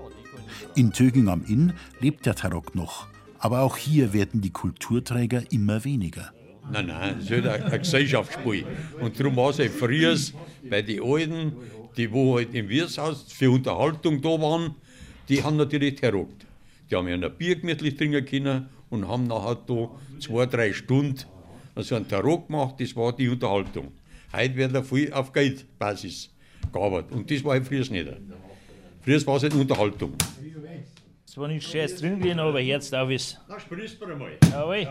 In 0.77 0.93
Töging 0.93 1.29
am 1.29 1.43
Inn 1.47 1.73
lebt 2.01 2.27
der 2.27 2.35
Tarock 2.35 2.75
noch, 2.75 3.07
aber 3.39 3.63
auch 3.63 3.79
hier 3.79 4.13
werden 4.13 4.43
die 4.43 4.51
Kulturträger 4.51 5.43
immer 5.51 5.85
weniger. 5.87 6.35
Nein, 6.71 6.89
nein, 6.89 7.17
es 7.19 7.31
ist 7.31 7.47
halt 7.47 7.63
ein, 7.63 7.79
Gesellschaftsspiel. 7.79 8.67
Und 9.01 9.19
darum 9.19 9.37
war 9.37 9.59
es 9.59 9.73
früher 9.73 10.15
bei 10.69 10.83
den 10.83 11.03
Alten, 11.03 11.53
die 11.97 12.13
wo 12.13 12.37
halt 12.37 12.53
im 12.55 12.69
Wirtshaus 12.69 13.25
für 13.33 13.51
Unterhaltung 13.51 14.21
da 14.21 14.29
waren, 14.29 14.75
die 15.31 15.43
haben 15.43 15.57
natürlich 15.57 15.95
terrockt. 15.95 16.45
Die 16.91 16.95
haben 16.95 17.09
ja 17.09 17.15
ein 17.15 17.37
Bier 17.39 17.57
gemütlich 17.57 17.97
trinken 17.97 18.27
können 18.27 18.67
und 18.91 19.09
haben 19.09 19.27
nachher 19.29 19.55
da 19.67 19.89
zwei, 20.21 20.45
drei 20.45 20.75
Stunden 20.75 21.25
also 21.75 21.95
einen 21.95 22.07
Tarot 22.07 22.49
gemacht, 22.49 22.75
das 22.79 22.95
war 22.95 23.15
die 23.15 23.31
Unterhaltung. 23.31 23.93
Heute 24.31 24.57
wird 24.57 24.75
er 24.75 24.85
viel 24.85 25.11
auf 25.11 25.33
Geldbasis 25.33 26.29
gearbeitet 26.71 27.13
und 27.13 27.31
das 27.31 27.43
war 27.45 27.53
halt 27.53 27.67
früher 27.67 27.81
nicht. 27.91 28.09
Früher 29.01 29.27
war 29.27 29.37
es 29.37 29.43
halt 29.45 29.55
Unterhaltung. 29.55 30.13
Es 31.37 31.41
war 31.41 31.49
nichts 31.49 31.71
Scheiß 31.71 31.97
drin 31.97 32.19
gewesen, 32.19 32.39
aber 32.39 32.61
Herz 32.61 32.91
auf 32.95 33.11
ist. 33.11 33.39
Na, 33.47 33.61
sprühst 33.61 34.01
du 34.01 34.07
einmal. 34.07 34.39
Jawohl. 34.51 34.89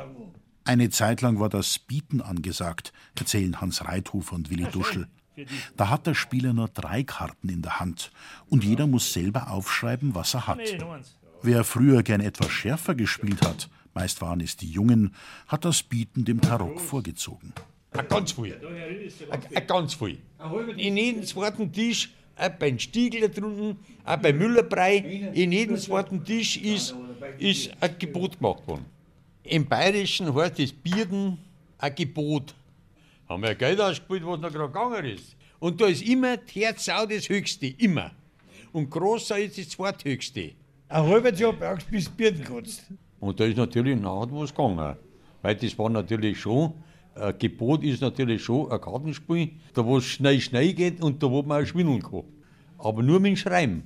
Eine 0.64 0.92
Zeit 0.92 1.22
lang 1.22 1.40
war 1.40 1.50
das 1.50 1.80
Bieten 1.80 2.22
angesagt, 2.22 2.94
erzählen 3.18 3.62
Hans 3.62 3.84
Reithofer 3.84 4.36
und 4.36 4.52
Willi 4.52 4.66
Duschel. 4.66 5.08
Da 5.76 5.90
hat 5.90 6.06
der 6.06 6.14
Spieler 6.14 6.54
nur 6.54 6.68
drei 6.68 7.02
Karten 7.02 7.50
in 7.50 7.64
der 7.64 7.80
Hand 7.80 8.12
und 8.46 8.64
jeder 8.64 8.86
muss 8.86 9.12
selber 9.12 9.50
aufschreiben, 9.50 10.14
was 10.14 10.36
er 10.36 10.46
hat. 10.46 10.60
Wer 11.42 11.64
früher 11.64 12.04
gern 12.04 12.22
etwas 12.22 12.52
schärfer 12.52 12.94
gespielt 12.94 13.44
hat, 13.44 13.68
meist 13.96 14.22
waren 14.22 14.40
es 14.40 14.56
die 14.56 14.70
Jungen, 14.70 15.16
hat 15.48 15.66
das 15.66 15.82
Bieten 15.82 16.26
dem 16.26 16.42
Tarok 16.42 16.80
vorgezogen. 16.80 17.54
Ganz 18.08 18.34
viel. 18.34 18.62
Ganz 19.66 19.96
viel. 19.96 20.20
In 20.78 20.96
jedem 20.96 21.24
zweiten 21.24 21.74
Tisch, 21.74 22.14
auch 22.38 22.50
beim 22.50 22.80
Stiegler 22.80 23.30
drunten, 23.30 23.78
auch 24.04 24.18
bei 24.18 24.34
Müllerbrei, 24.34 24.98
in 25.34 25.52
jedem 25.52 25.78
zweiten 25.78 26.24
Tisch 26.24 26.58
ist, 26.58 26.96
ist 27.40 27.72
ein 27.80 27.96
Gebot 27.98 28.40
gemacht 28.40 28.68
worden. 28.68 28.86
Im 29.44 29.66
Bayerischen 29.66 30.34
heißt 30.34 30.60
das 30.60 30.72
Bierden 30.72 31.38
ein 31.78 31.96
Gebot. 31.96 32.56
Haben 33.30 33.44
wir 33.44 33.56
Geld 33.56 33.80
ausgespielt, 33.80 34.26
was 34.26 34.40
noch 34.40 34.52
gerade 34.52 34.68
gegangen 34.68 35.06
ist. 35.06 35.36
Und 35.60 35.80
da 35.80 35.88
ist 35.88 36.04
immer 36.04 36.38
die 36.38 36.62
Herzau 36.62 37.06
das 37.06 37.30
Höchste, 37.30 37.68
immer. 37.68 38.12
Und 38.72 38.90
Großsau 38.90 39.36
ist 39.36 39.58
das 39.58 39.70
Zweithöchste. 39.70 40.52
Ein 40.90 41.06
halbes 41.08 41.40
Jahr 41.40 41.54
brauchst 41.54 41.88
du 41.88 41.92
bis 41.92 42.10
Bierden 42.10 42.44
kannst. 42.44 42.84
Und 43.20 43.40
da 43.40 43.46
ist 43.46 43.58
natürlich 43.58 44.00
nachher 44.00 44.32
was 44.32 44.50
gegangen. 44.54 44.98
Weil 45.42 45.56
das 45.56 45.78
war 45.78 45.90
natürlich 45.90 46.40
schon, 46.40 46.74
ein 47.16 47.38
Gebot 47.40 47.84
ist 47.84 48.02
natürlich 48.02 48.44
schon 48.44 48.72
ein 48.72 48.82
Kartenspiel, 48.82 49.52
da 49.74 49.86
wo 49.86 49.98
es 49.98 50.06
schnell, 50.06 50.40
schnell 50.40 50.74
geht 50.74 51.02
und 51.02 51.22
da 51.24 51.30
wo 51.30 51.42
man 51.42 51.64
auch 51.64 51.68
schwindeln 51.68 52.02
kann. 52.02 52.24
Aber 52.78 53.02
nur 53.02 53.20
mit 53.20 53.32
dem 53.32 53.38
Schreiben. 53.38 53.84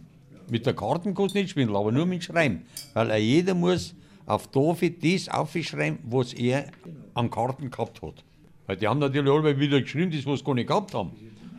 Mit 0.50 0.66
der 0.66 0.74
Karten 0.74 1.14
kannst 1.14 1.36
du 1.36 1.40
nicht 1.40 1.52
schwindeln, 1.52 1.78
aber 1.78 1.92
nur 1.92 2.06
mit 2.06 2.22
dem 2.22 2.24
Schreiben. 2.24 2.62
Weil 2.94 3.12
auch 3.12 3.18
jeder 3.18 3.54
muss 3.54 3.96
auf 4.26 4.48
Tafel 4.48 4.92
das 4.92 5.30
aufschreiben, 5.30 6.00
was 6.04 6.34
er 6.34 6.72
an 7.14 7.30
Karten 7.30 7.70
gehabt 7.70 8.02
hat. 8.02 8.24
Weil 8.66 8.78
die 8.78 8.88
haben 8.88 9.00
natürlich 9.00 9.32
alle 9.32 9.60
wieder 9.60 9.82
geschrieben, 9.82 10.12
das 10.12 10.26
was 10.26 10.40
sie 10.40 10.46
gar 10.46 10.56
nicht 10.56 10.68
gehabt 10.68 10.94
haben. 10.94 11.12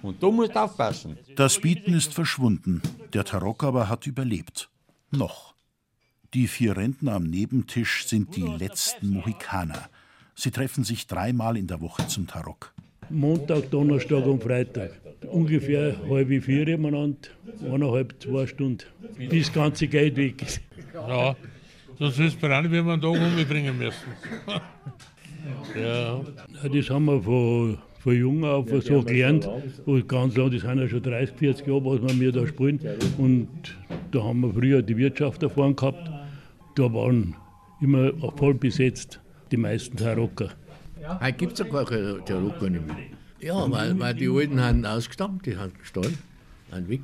Und 0.03 0.23
da 0.23 0.31
musst 0.31 0.55
du 0.55 0.63
aufpassen. 0.63 1.19
Das 1.37 1.61
Bieten 1.61 1.95
ist 1.95 2.15
verschwunden, 2.15 2.81
der 3.13 3.25
Tarok 3.25 3.65
aber 3.65 3.89
hat 3.89 4.07
überlebt. 4.07 4.71
Noch. 5.11 5.55
Die 6.33 6.47
vier 6.47 6.77
Rentner 6.77 7.15
am 7.15 7.25
Nebentisch 7.25 8.07
sind 8.07 8.37
die 8.37 8.43
letzten 8.43 9.11
Mohikaner. 9.11 9.91
Sie 10.35 10.51
treffen 10.51 10.85
sich 10.85 11.07
dreimal 11.07 11.57
in 11.57 11.67
der 11.67 11.81
Woche 11.81 12.07
zum 12.07 12.27
Tarok. 12.27 12.73
Montag, 13.11 13.71
Donnerstag 13.71 14.25
und 14.27 14.43
Freitag. 14.43 14.93
Ungefähr 15.27 15.97
halbe 16.09 16.41
vier 16.41 16.79
miteinander, 16.79 17.29
eineinhalb, 17.65 18.15
zwei 18.23 18.47
Stunden, 18.47 18.85
bis 19.19 19.47
das 19.47 19.53
ganze 19.53 19.87
Geld 19.89 20.17
weg 20.17 20.43
ist. 20.43 20.61
Ja, 20.95 21.37
das 21.99 22.19
ist 22.19 22.41
mir 22.41 22.57
auch 22.57 22.63
nicht, 22.63 22.73
wie 22.73 22.83
wir 22.83 22.93
einen 22.93 23.03
Tag 23.03 23.11
umbringen 23.11 23.77
müssen. 23.77 24.09
ja. 25.81 26.21
Das 26.73 26.91
haben 26.91 27.05
wir 27.07 27.23
von, 27.23 27.79
von 27.99 28.17
jung 28.17 28.45
auf 28.45 28.69
so 28.83 29.03
gelernt. 29.03 29.49
Und 29.85 30.09
ganz 30.09 30.37
lang, 30.37 30.51
das 30.51 30.63
sind 30.63 30.79
ja 30.79 30.89
schon 30.89 31.03
30, 31.03 31.37
40 31.37 31.67
Jahre, 31.67 31.85
was 31.85 32.21
wir 32.21 32.33
da 32.33 32.47
spielen. 32.47 32.81
Und 33.19 33.49
da 34.13 34.23
haben 34.23 34.41
wir 34.41 34.53
früher 34.55 34.83
die 34.83 34.97
Wirtschaft 34.97 35.45
vorne 35.53 35.75
gehabt. 35.75 36.11
Da 36.77 36.95
waren 36.95 37.35
immer 37.81 38.13
voll 38.37 38.55
besetzt 38.55 39.21
die 39.51 39.57
meisten 39.57 39.97
Tarocker. 39.97 40.51
Heute 41.21 41.33
gibt 41.33 41.53
es 41.55 41.59
ja 41.61 41.65
gar 41.65 41.85
keine 41.85 42.25
Tarocker 42.25 42.71
nicht 42.71 42.87
mehr. 42.87 42.97
Ja, 43.41 43.71
weil, 43.71 43.99
weil 43.99 44.15
die 44.15 44.29
Alten 44.29 44.61
haben 44.61 44.85
ausgestammt, 44.85 45.47
die 45.47 45.57
haben 45.57 45.73
gestorben, 45.79 46.19
sind 46.71 46.89
weg. 46.89 47.01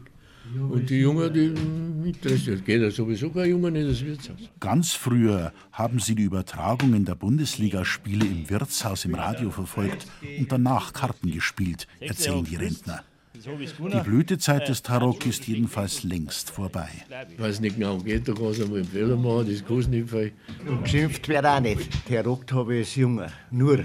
Und 0.54 0.90
die 0.90 1.00
Jungen, 1.00 1.32
die 1.32 2.08
interessiert, 2.08 2.64
geht 2.64 2.80
ja 2.80 2.90
sowieso 2.90 3.30
kein 3.30 3.50
Junge 3.50 3.68
in 3.68 3.88
das 3.88 4.04
Wirtshaus. 4.04 4.38
Ganz 4.60 4.92
früher 4.92 5.52
haben 5.72 5.98
sie 5.98 6.14
die 6.14 6.22
Übertragungen 6.22 7.04
der 7.04 7.16
Bundesligaspiele 7.16 8.24
im 8.24 8.48
Wirtshaus 8.48 9.04
im 9.04 9.14
Radio 9.14 9.50
verfolgt 9.50 10.06
und 10.38 10.52
danach 10.52 10.92
Karten 10.92 11.32
gespielt, 11.32 11.88
erzählen 12.00 12.44
die 12.44 12.56
Rentner. 12.56 13.02
Die 13.44 14.00
Blütezeit 14.00 14.68
des 14.68 14.82
Tarok 14.82 15.26
ist 15.26 15.46
jedenfalls 15.46 16.02
längst 16.02 16.50
vorbei. 16.50 16.88
Ich 17.30 17.38
weiß 17.38 17.60
nicht 17.60 17.76
genau, 17.76 17.98
geht, 17.98 18.26
da 18.26 18.32
kannst 18.32 18.60
du 18.60 18.66
mal 18.66 18.76
einen 18.76 18.84
Fehler 18.84 19.16
machen, 19.16 19.48
das 19.50 19.64
kostet 19.64 19.92
nicht 19.92 20.10
viel. 20.10 20.32
Und 20.66 20.84
geschimpft 20.84 21.28
wird 21.28 21.44
auch 21.44 21.60
nicht. 21.60 21.88
Tarok 22.08 22.50
habe 22.52 22.76
ich 22.76 22.86
als 22.86 22.94
Junge. 22.96 23.32
Nur. 23.50 23.84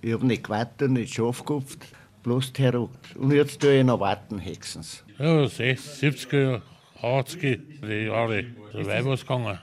Ich 0.00 0.12
habe 0.12 0.26
nicht 0.26 0.44
gewartet, 0.44 0.90
nicht 0.90 1.14
Schafkopft, 1.14 1.86
bloß 2.22 2.52
Tarok. 2.52 2.90
Und 3.16 3.32
jetzt 3.32 3.60
tue 3.60 3.78
ich 3.78 3.84
noch 3.84 4.00
warten, 4.00 4.38
Hexens. 4.38 5.04
Ja, 5.18 5.46
60, 5.46 6.28
70er, 6.28 6.60
80er 7.02 7.58
die 7.86 8.06
Jahre, 8.06 8.44
so 8.72 8.86
weit 8.86 9.04
was 9.04 9.22
gegangen. 9.22 9.58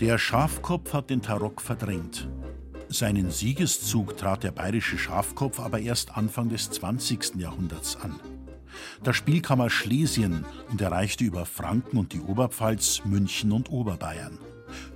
Der 0.00 0.18
Schafkopf 0.18 0.92
hat 0.92 1.10
den 1.10 1.22
Tarok 1.22 1.60
verdrängt. 1.62 2.28
Seinen 2.88 3.30
Siegeszug 3.30 4.16
trat 4.16 4.44
der 4.44 4.52
bayerische 4.52 4.96
Schafkopf 4.96 5.58
aber 5.58 5.80
erst 5.80 6.16
Anfang 6.16 6.48
des 6.48 6.70
20. 6.70 7.34
Jahrhunderts 7.36 7.96
an. 7.96 8.20
Das 9.02 9.16
Spiel 9.16 9.42
kam 9.42 9.60
aus 9.60 9.72
Schlesien 9.72 10.44
und 10.70 10.80
erreichte 10.80 11.24
über 11.24 11.46
Franken 11.46 11.98
und 11.98 12.12
die 12.12 12.20
Oberpfalz, 12.20 13.02
München 13.04 13.50
und 13.50 13.70
Oberbayern. 13.70 14.38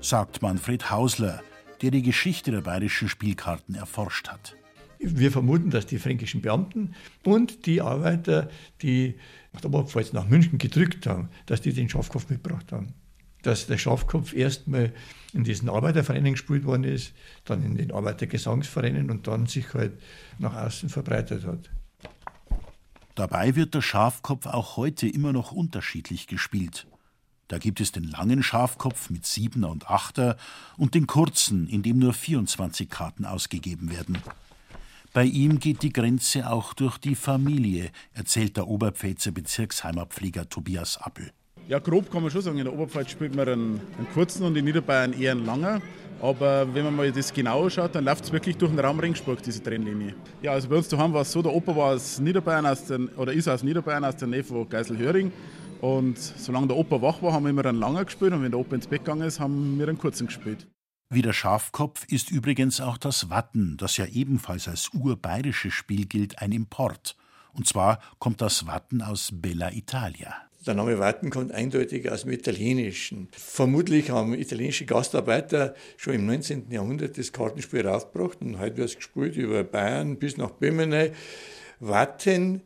Sagt 0.00 0.40
Manfred 0.40 0.90
Hausler, 0.90 1.42
der 1.82 1.90
die 1.90 2.02
Geschichte 2.02 2.52
der 2.52 2.60
bayerischen 2.60 3.08
Spielkarten 3.08 3.74
erforscht 3.74 4.28
hat. 4.28 4.56
Wir 4.98 5.32
vermuten, 5.32 5.70
dass 5.70 5.86
die 5.86 5.98
fränkischen 5.98 6.42
Beamten 6.42 6.94
und 7.24 7.66
die 7.66 7.80
Arbeiter, 7.80 8.50
die 8.82 9.16
nach 9.52 9.62
der 9.62 9.70
Oberpfalz 9.70 10.12
nach 10.12 10.28
München 10.28 10.58
gedrückt 10.58 11.06
haben, 11.06 11.28
dass 11.46 11.60
die 11.60 11.72
den 11.72 11.88
Schafkopf 11.88 12.28
mitgebracht 12.28 12.70
haben 12.70 12.94
dass 13.42 13.66
der 13.66 13.78
Schafkopf 13.78 14.34
erstmal 14.34 14.92
in 15.34 15.44
diesen 15.44 15.68
Arbeitervereinen 15.68 16.32
gespielt 16.32 16.64
worden 16.64 16.84
ist, 16.84 17.12
dann 17.44 17.62
in 17.64 17.76
den 17.76 17.92
Arbeitergesangsvereinen 17.92 19.10
und 19.10 19.26
dann 19.26 19.46
sich 19.46 19.72
halt 19.74 19.92
nach 20.38 20.54
außen 20.54 20.88
verbreitet 20.88 21.44
hat. 21.44 21.70
Dabei 23.14 23.54
wird 23.56 23.74
der 23.74 23.82
Schafkopf 23.82 24.46
auch 24.46 24.76
heute 24.76 25.06
immer 25.08 25.32
noch 25.32 25.52
unterschiedlich 25.52 26.26
gespielt. 26.26 26.86
Da 27.48 27.58
gibt 27.58 27.80
es 27.80 27.90
den 27.90 28.04
langen 28.04 28.42
Schafkopf 28.42 29.10
mit 29.10 29.26
Siebener 29.26 29.70
und 29.70 29.90
Achter 29.90 30.36
und 30.76 30.94
den 30.94 31.06
kurzen, 31.06 31.66
in 31.66 31.82
dem 31.82 31.98
nur 31.98 32.14
24 32.14 32.88
Karten 32.88 33.24
ausgegeben 33.24 33.90
werden. 33.90 34.18
Bei 35.12 35.24
ihm 35.24 35.58
geht 35.58 35.82
die 35.82 35.92
Grenze 35.92 36.48
auch 36.48 36.72
durch 36.72 36.96
die 36.98 37.16
Familie, 37.16 37.90
erzählt 38.14 38.56
der 38.56 38.68
Oberpfälzer 38.68 39.32
Bezirksheimatpfleger 39.32 40.48
Tobias 40.48 40.98
Appel. 40.98 41.32
Ja, 41.70 41.78
grob 41.78 42.10
kann 42.10 42.20
man 42.20 42.32
schon 42.32 42.42
sagen, 42.42 42.58
in 42.58 42.64
der 42.64 42.74
Oberpfalz 42.74 43.12
spielt 43.12 43.36
man 43.36 43.48
einen, 43.48 43.80
einen 43.96 44.08
kurzen 44.12 44.44
und 44.44 44.56
in 44.56 44.64
Niederbayern 44.64 45.12
eher 45.12 45.30
einen 45.30 45.46
langen. 45.46 45.80
Aber 46.20 46.74
wenn 46.74 46.82
man 46.82 46.96
mal 46.96 47.12
das 47.12 47.32
genauer 47.32 47.70
schaut, 47.70 47.94
dann 47.94 48.06
läuft 48.06 48.24
es 48.24 48.32
wirklich 48.32 48.56
durch 48.56 48.72
den 48.72 48.80
Raum 48.80 48.98
Ringsburg, 48.98 49.40
diese 49.40 49.62
Trennlinie. 49.62 50.16
Ja, 50.42 50.50
also 50.50 50.68
bei 50.68 50.74
uns 50.74 50.88
daheim 50.88 51.12
war 51.12 51.20
es 51.20 51.30
so, 51.30 51.42
der 51.42 51.52
Opa 51.52 51.76
war 51.76 51.94
aus 51.94 52.18
Niederbayern, 52.18 52.66
aus 52.66 52.86
den, 52.86 53.08
oder 53.10 53.32
ist 53.32 53.46
aus 53.46 53.62
Niederbayern, 53.62 54.04
aus 54.04 54.16
der 54.16 54.26
Nähe 54.26 54.42
von 54.42 54.68
Geiselhöring. 54.68 55.30
Und 55.80 56.18
solange 56.18 56.66
der 56.66 56.76
Opa 56.76 57.00
wach 57.00 57.22
war, 57.22 57.32
haben 57.32 57.44
wir 57.44 57.50
immer 57.50 57.64
einen 57.64 57.78
langen 57.78 58.04
gespielt 58.04 58.32
und 58.32 58.42
wenn 58.42 58.50
der 58.50 58.58
Opa 58.58 58.74
ins 58.74 58.88
Bett 58.88 59.04
gegangen 59.04 59.22
ist, 59.22 59.38
haben 59.38 59.78
wir 59.78 59.86
einen 59.86 59.96
kurzen 59.96 60.26
gespielt. 60.26 60.66
Wie 61.08 61.22
der 61.22 61.32
Schafkopf 61.32 62.04
ist 62.08 62.32
übrigens 62.32 62.80
auch 62.80 62.98
das 62.98 63.30
Watten, 63.30 63.76
das 63.76 63.96
ja 63.96 64.06
ebenfalls 64.06 64.66
als 64.66 64.90
urbayerisches 64.92 65.72
Spiel 65.72 66.06
gilt, 66.06 66.42
ein 66.42 66.50
Import. 66.50 67.14
Und 67.52 67.68
zwar 67.68 68.00
kommt 68.18 68.40
das 68.40 68.66
Watten 68.66 69.02
aus 69.02 69.30
Bella 69.32 69.70
Italia. 69.70 70.49
Der 70.66 70.74
Name 70.74 70.98
Watten 70.98 71.30
kommt 71.30 71.52
eindeutig 71.52 72.10
aus 72.10 72.24
dem 72.24 72.32
Italienischen. 72.32 73.28
Vermutlich 73.32 74.10
haben 74.10 74.34
italienische 74.34 74.84
Gastarbeiter 74.84 75.74
schon 75.96 76.12
im 76.12 76.26
19. 76.26 76.70
Jahrhundert 76.70 77.16
das 77.16 77.32
Kartenspiel 77.32 77.86
raufgebracht 77.86 78.42
und 78.42 78.58
heute 78.58 78.76
wird 78.76 78.90
es 78.90 78.96
gespielt 78.96 79.36
über 79.36 79.64
Bayern 79.64 80.18
bis 80.18 80.36
nach 80.36 80.50
Böhmenei. 80.50 81.12
Watten, 81.78 82.60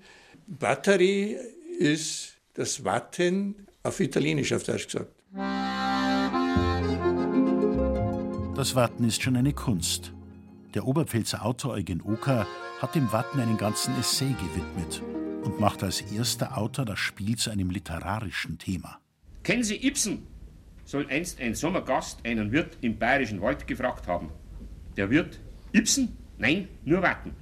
Batterie 0.48 1.37
ist 1.78 2.35
das 2.54 2.85
Watten 2.85 3.68
auf 3.85 4.00
Italienisch, 4.00 4.52
auf 4.52 4.64
Deutsch 4.64 4.87
gesagt. 4.87 5.12
Das 8.57 8.74
Watten 8.74 9.04
ist 9.07 9.22
schon 9.22 9.37
eine 9.37 9.52
Kunst. 9.52 10.12
Der 10.74 10.85
Oberpfälzer 10.85 11.44
Autor 11.44 11.74
Eugen 11.74 12.02
Oker 12.02 12.48
hat 12.80 12.96
dem 12.96 13.12
Watten 13.12 13.38
einen 13.38 13.57
ganzen 13.57 13.96
Essay 14.00 14.35
gewidmet 14.35 15.00
und 15.44 15.61
macht 15.61 15.83
als 15.83 16.00
erster 16.00 16.57
Autor 16.57 16.85
das 16.85 16.98
Spiel 16.98 17.37
zu 17.37 17.50
einem 17.50 17.70
literarischen 17.70 18.59
Thema. 18.59 18.98
Kennen 19.42 19.62
Sie 19.62 19.87
Ibsen? 19.87 20.26
Soll 20.85 21.07
einst 21.09 21.40
ein 21.40 21.54
Sommergast 21.54 22.24
einen 22.24 22.52
Wirt 22.52 22.78
im 22.80 22.98
bayerischen 22.98 23.40
Wald 23.40 23.66
gefragt 23.66 24.07
haben. 24.07 24.30
Der 24.96 25.11
Wirt, 25.11 25.40
Ibsen? 25.72 26.16
Nein, 26.38 26.68
nur 26.85 27.02
warten. 27.02 27.33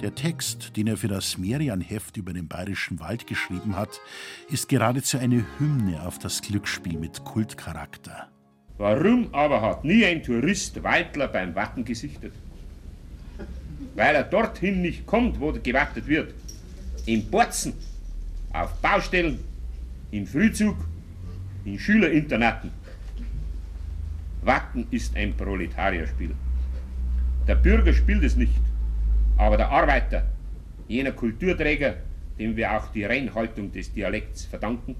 Der 0.00 0.14
Text, 0.14 0.76
den 0.76 0.86
er 0.86 0.96
für 0.96 1.08
das 1.08 1.38
Merian-Heft 1.38 2.16
über 2.16 2.32
den 2.32 2.48
bayerischen 2.48 3.00
Wald 3.00 3.26
geschrieben 3.26 3.76
hat, 3.76 4.00
ist 4.48 4.68
geradezu 4.68 5.18
eine 5.18 5.44
Hymne 5.58 6.06
auf 6.06 6.18
das 6.18 6.40
Glücksspiel 6.40 6.98
mit 6.98 7.24
Kultcharakter. 7.24 8.28
Warum 8.78 9.34
aber 9.34 9.60
hat 9.60 9.84
nie 9.84 10.04
ein 10.04 10.22
Tourist 10.22 10.82
Waldler 10.84 11.26
beim 11.28 11.54
Watten 11.56 11.84
gesichtet? 11.84 12.32
Weil 13.98 14.14
er 14.14 14.22
dorthin 14.22 14.80
nicht 14.80 15.04
kommt, 15.06 15.40
wo 15.40 15.50
gewattet 15.50 16.06
wird. 16.06 16.32
In 17.06 17.28
Borzen, 17.28 17.72
auf 18.52 18.74
Baustellen, 18.80 19.40
im 20.12 20.24
Frühzug, 20.24 20.76
in 21.64 21.80
Schülerinternaten. 21.80 22.70
Watten 24.42 24.86
ist 24.92 25.16
ein 25.16 25.34
Proletarierspiel. 25.34 26.32
Der 27.48 27.56
Bürger 27.56 27.92
spielt 27.92 28.22
es 28.22 28.36
nicht, 28.36 28.60
aber 29.36 29.56
der 29.56 29.68
Arbeiter, 29.68 30.26
jener 30.86 31.10
Kulturträger, 31.10 31.96
dem 32.38 32.54
wir 32.54 32.72
auch 32.76 32.92
die 32.92 33.02
Reinhaltung 33.02 33.72
des 33.72 33.92
Dialekts 33.92 34.44
verdanken, 34.44 34.94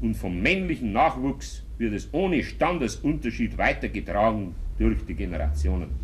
und 0.00 0.14
vom 0.14 0.40
männlichen 0.40 0.92
Nachwuchs 0.92 1.64
wird 1.78 1.94
es 1.94 2.08
ohne 2.12 2.44
Standesunterschied 2.44 3.58
weitergetragen 3.58 4.54
durch 4.78 5.04
die 5.04 5.14
Generationen. 5.14 6.03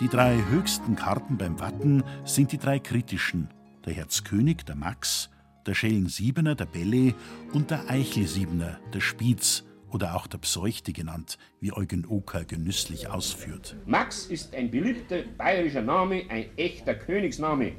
Die 0.00 0.08
drei 0.08 0.42
höchsten 0.50 0.96
Karten 0.96 1.36
beim 1.38 1.60
Watten 1.60 2.02
sind 2.24 2.50
die 2.50 2.58
drei 2.58 2.80
kritischen: 2.80 3.48
der 3.86 3.92
Herzkönig, 3.92 4.64
der 4.64 4.74
Max, 4.74 5.30
der 5.66 5.74
Schellen-Siebener, 5.74 6.56
der 6.56 6.66
Belle 6.66 7.14
und 7.52 7.70
der 7.70 7.88
Eichel-Siebener, 7.88 8.80
der 8.92 9.00
Spitz 9.00 9.62
oder 9.92 10.16
auch 10.16 10.26
der 10.26 10.38
Pseuchte 10.38 10.92
genannt, 10.92 11.38
wie 11.60 11.72
Eugen 11.72 12.04
Oker 12.06 12.44
genüsslich 12.44 13.08
ausführt. 13.08 13.76
Max 13.86 14.26
ist 14.26 14.52
ein 14.52 14.68
beliebter 14.68 15.18
bayerischer 15.38 15.82
Name, 15.82 16.24
ein 16.28 16.46
echter 16.56 16.96
Königsname. 16.96 17.74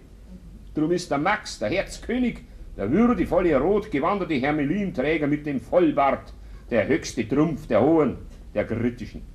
Drum 0.73 0.91
ist 0.91 1.11
der 1.11 1.17
Max, 1.17 1.59
der 1.59 1.69
Herzkönig, 1.69 2.45
der 2.77 2.89
würdevolle 2.91 3.59
rot 3.59 3.91
gewanderte 3.91 4.35
Hermelinträger 4.35 5.27
mit 5.27 5.45
dem 5.45 5.59
Vollbart, 5.59 6.33
der 6.69 6.87
höchste 6.87 7.27
Trumpf 7.27 7.67
der 7.67 7.81
Hohen, 7.81 8.19
der 8.53 8.65
Kritischen. 8.65 9.34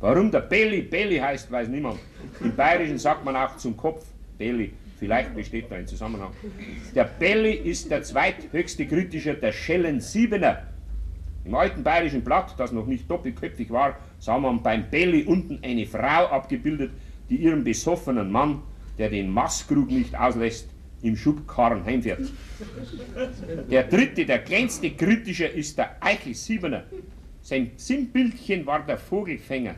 Warum 0.00 0.30
der 0.30 0.40
Belli 0.40 0.82
Belli 0.82 1.16
heißt, 1.18 1.50
weiß 1.50 1.68
niemand. 1.68 1.98
Im 2.40 2.54
Bayerischen 2.54 2.98
sagt 2.98 3.24
man 3.24 3.34
auch 3.34 3.56
zum 3.56 3.76
Kopf 3.76 4.04
Belli. 4.36 4.72
Vielleicht 4.98 5.34
besteht 5.34 5.70
da 5.70 5.76
ein 5.76 5.86
Zusammenhang. 5.86 6.32
Der 6.94 7.04
Belli 7.04 7.52
ist 7.52 7.90
der 7.90 8.02
zweithöchste 8.02 8.86
Kritischer 8.86 9.34
der 9.34 9.52
Schellen 9.52 10.00
Siebener. 10.00 10.62
Im 11.44 11.54
alten 11.54 11.82
bayerischen 11.82 12.22
Blatt, 12.22 12.54
das 12.58 12.72
noch 12.72 12.86
nicht 12.86 13.10
doppelköpfig 13.10 13.70
war, 13.70 13.96
sah 14.18 14.38
man 14.38 14.62
beim 14.62 14.90
Belli 14.90 15.22
unten 15.24 15.60
eine 15.62 15.86
Frau 15.86 16.26
abgebildet, 16.26 16.90
die 17.30 17.36
ihren 17.36 17.62
besoffenen 17.62 18.30
Mann, 18.30 18.62
der 18.98 19.10
den 19.10 19.30
Maßkrug 19.30 19.90
nicht 19.90 20.18
auslässt, 20.18 20.68
im 21.02 21.16
Schubkarren 21.16 21.84
heimfährt. 21.84 22.32
Der 23.70 23.84
dritte, 23.84 24.26
der 24.26 24.40
kleinste 24.40 24.90
Kritischer 24.90 25.50
ist 25.50 25.78
der 25.78 25.96
Eichel 26.00 26.34
Siebener. 26.34 26.84
Sein 27.42 27.70
Sinnbildchen 27.76 28.66
war 28.66 28.84
der 28.84 28.98
Vogelfänger. 28.98 29.76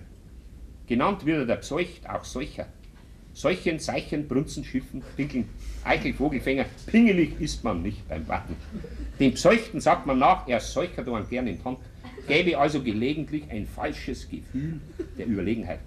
Genannt 0.89 1.27
wird 1.27 1.41
er 1.41 1.47
der 1.47 1.57
Pseucht, 1.57 2.09
auch 2.09 2.25
solcher. 2.25 2.67
Seuchen, 3.35 3.79
Seichen, 3.79 4.27
Brunzen, 4.27 4.65
Schiffen, 4.65 5.03
Pinkeln, 5.17 5.49
Eichel, 5.85 6.15
Vogelfänger, 6.15 6.65
pingelig 6.87 7.39
ist 7.39 7.63
man 7.63 7.83
nicht 7.83 8.09
beim 8.09 8.27
Warten. 8.27 8.57
Dem 9.21 9.35
Pseuchten 9.35 9.81
sagt 9.81 10.07
man 10.07 10.19
nach, 10.19 10.49
er 10.49 10.61
seuchert 10.61 11.07
man 11.07 11.29
gern 11.29 11.47
in 11.47 11.63
Hand, 11.63 11.79
gäbe 12.27 12.59
also 12.59 12.83
gelegentlich 12.83 13.45
ein 13.51 13.67
falsches 13.67 14.29
Gefühl 14.29 14.81
der 15.19 15.27
Überlegenheit. 15.27 15.81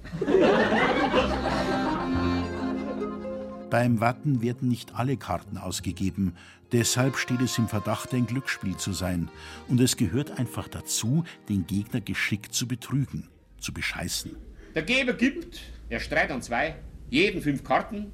Beim 3.70 4.00
Watten 4.02 4.42
werden 4.42 4.70
nicht 4.70 4.96
alle 4.96 5.18
Karten 5.18 5.58
ausgegeben, 5.58 6.36
deshalb 6.72 7.18
steht 7.18 7.42
es 7.42 7.58
im 7.58 7.68
Verdacht, 7.68 8.14
ein 8.14 8.28
Glücksspiel 8.28 8.78
zu 8.78 8.94
sein. 8.94 9.30
Und 9.68 9.82
es 9.82 9.98
gehört 9.98 10.38
einfach 10.38 10.68
dazu, 10.68 11.24
den 11.50 11.66
Gegner 11.66 12.02
geschickt 12.02 12.54
zu 12.54 12.68
betrügen, 12.68 13.30
zu 13.60 13.74
bescheißen. 13.74 14.51
Der 14.74 14.84
Geber 14.84 15.14
gibt, 15.14 15.60
er 15.90 16.00
streit 16.00 16.32
an 16.32 16.42
zwei, 16.42 16.76
jeden 17.10 17.42
fünf 17.42 17.64
Karten, 17.64 18.12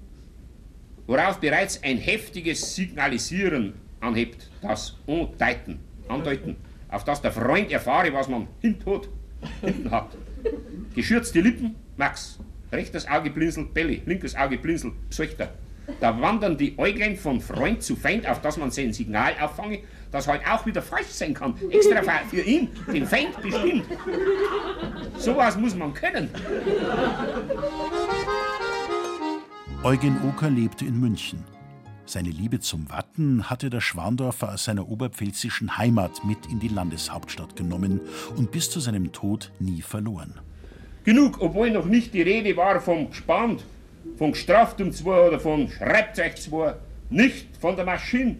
worauf 1.06 1.40
bereits 1.40 1.84
ein 1.84 1.98
heftiges 2.00 2.76
Signalisieren 2.76 3.74
anhebt, 4.00 4.50
das 4.62 4.98
Andeuten, 5.06 5.80
andeuten, 6.08 6.56
auf 6.90 7.04
das 7.04 7.22
der 7.22 7.32
Freund 7.32 7.72
erfahre, 7.72 8.12
was 8.12 8.28
man 8.28 8.48
hintot, 8.60 9.08
hinten 9.62 9.92
hat. 9.92 10.18
Geschürzte 10.96 11.42
Lippen, 11.42 11.76
Max. 11.96 12.40
Rechtes 12.72 13.08
Auge 13.08 13.30
blinzelt, 13.30 13.74
Belly. 13.74 14.02
Linkes 14.06 14.36
Auge 14.36 14.58
blinzelt, 14.58 14.94
Pseuchter. 15.10 15.54
Da 16.00 16.22
wandern 16.22 16.58
die 16.58 16.78
Äuglein 16.78 17.16
von 17.16 17.40
Freund 17.40 17.82
zu 17.82 17.96
Feind, 17.96 18.28
auf 18.28 18.42
das 18.42 18.58
man 18.58 18.72
sein 18.72 18.94
Signal 18.94 19.34
auffange, 19.42 19.80
das 20.12 20.28
heute 20.28 20.44
auch 20.52 20.66
wieder 20.66 20.82
falsch 20.82 21.08
sein 21.08 21.34
kann. 21.34 21.56
Extra 21.72 22.02
für 22.30 22.42
ihn, 22.42 22.70
den 22.92 23.06
Feind 23.06 23.42
bestimmt. 23.42 23.86
Sowas 25.18 25.58
muss 25.58 25.76
man 25.76 25.94
können. 25.94 26.30
Eugen 29.84 30.18
Oker 30.28 30.50
lebte 30.50 30.86
in 30.86 31.00
München. 31.00 31.44
Seine 32.06 32.30
Liebe 32.30 32.60
zum 32.60 32.90
Watten 32.90 33.50
hatte 33.50 33.70
der 33.70 33.82
Schwandorfer 33.82 34.54
aus 34.54 34.64
seiner 34.64 34.88
oberpfälzischen 34.90 35.78
Heimat 35.78 36.24
mit 36.24 36.46
in 36.50 36.60
die 36.60 36.70
Landeshauptstadt 36.70 37.56
genommen 37.56 38.00
und 38.38 38.52
bis 38.52 38.70
zu 38.70 38.80
seinem 38.80 39.12
Tod 39.12 39.52
nie 39.60 39.82
verloren. 39.82 40.34
Genug, 41.04 41.42
obwohl 41.42 41.72
noch 41.72 41.86
nicht 41.86 42.14
die 42.14 42.22
Rede 42.22 42.56
war 42.56 42.80
vom 42.82 43.10
Gespannt, 43.10 43.64
von 44.16 44.32
Gestraftum 44.32 44.92
2 44.92 45.28
oder 45.28 45.40
von 45.40 45.70
Schreibzeug 45.70 46.38
2, 46.38 46.74
nicht 47.10 47.58
von 47.60 47.76
der 47.76 47.86
Maschine. 47.86 48.38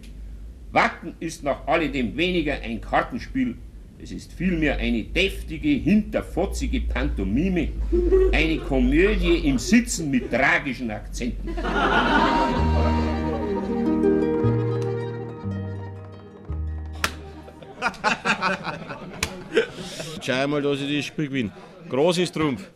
Watten 0.72 1.14
ist 1.20 1.42
nach 1.44 1.66
alledem 1.66 2.16
weniger 2.16 2.54
ein 2.54 2.80
Kartenspiel. 2.80 3.56
Es 4.00 4.12
ist 4.12 4.32
vielmehr 4.32 4.76
eine 4.76 5.02
deftige, 5.02 5.70
hinterfotzige 5.70 6.82
Pantomime, 6.82 7.68
eine 8.32 8.58
Komödie 8.58 9.48
im 9.48 9.58
Sitzen 9.58 10.10
mit 10.10 10.30
tragischen 10.30 10.90
Akzenten. 10.90 11.48
Schau 20.22 20.48
mal, 20.48 20.62
dass 20.62 20.80
ich 20.80 20.96
das 20.96 21.06
Spiel 21.06 21.28
gewinne. 21.28 21.50
Großes 21.88 22.30
Trumpf. 22.30 22.70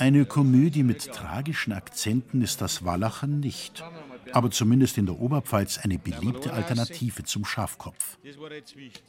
Eine 0.00 0.24
Komödie 0.24 0.82
mit 0.82 1.12
tragischen 1.12 1.74
Akzenten 1.74 2.40
ist 2.40 2.62
das 2.62 2.86
Wallachen 2.86 3.40
nicht. 3.40 3.84
Aber 4.32 4.50
zumindest 4.50 4.96
in 4.96 5.04
der 5.04 5.20
Oberpfalz 5.20 5.76
eine 5.76 5.98
beliebte 5.98 6.54
Alternative 6.54 7.24
zum 7.24 7.44
Schafkopf. 7.44 8.16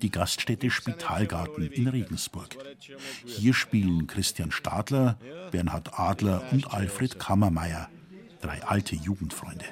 Die 0.01 0.11
Gaststätte 0.11 0.69
Spitalgarten 0.69 1.71
in 1.71 1.87
Regensburg. 1.87 2.57
Hier 3.25 3.53
spielen 3.53 4.05
Christian 4.05 4.51
Stadler, 4.51 5.17
Bernhard 5.51 5.97
Adler 5.97 6.43
und 6.51 6.73
Alfred 6.73 7.17
Kammermeier, 7.17 7.87
drei 8.41 8.61
alte 8.61 8.97
Jugendfreunde. 8.97 9.63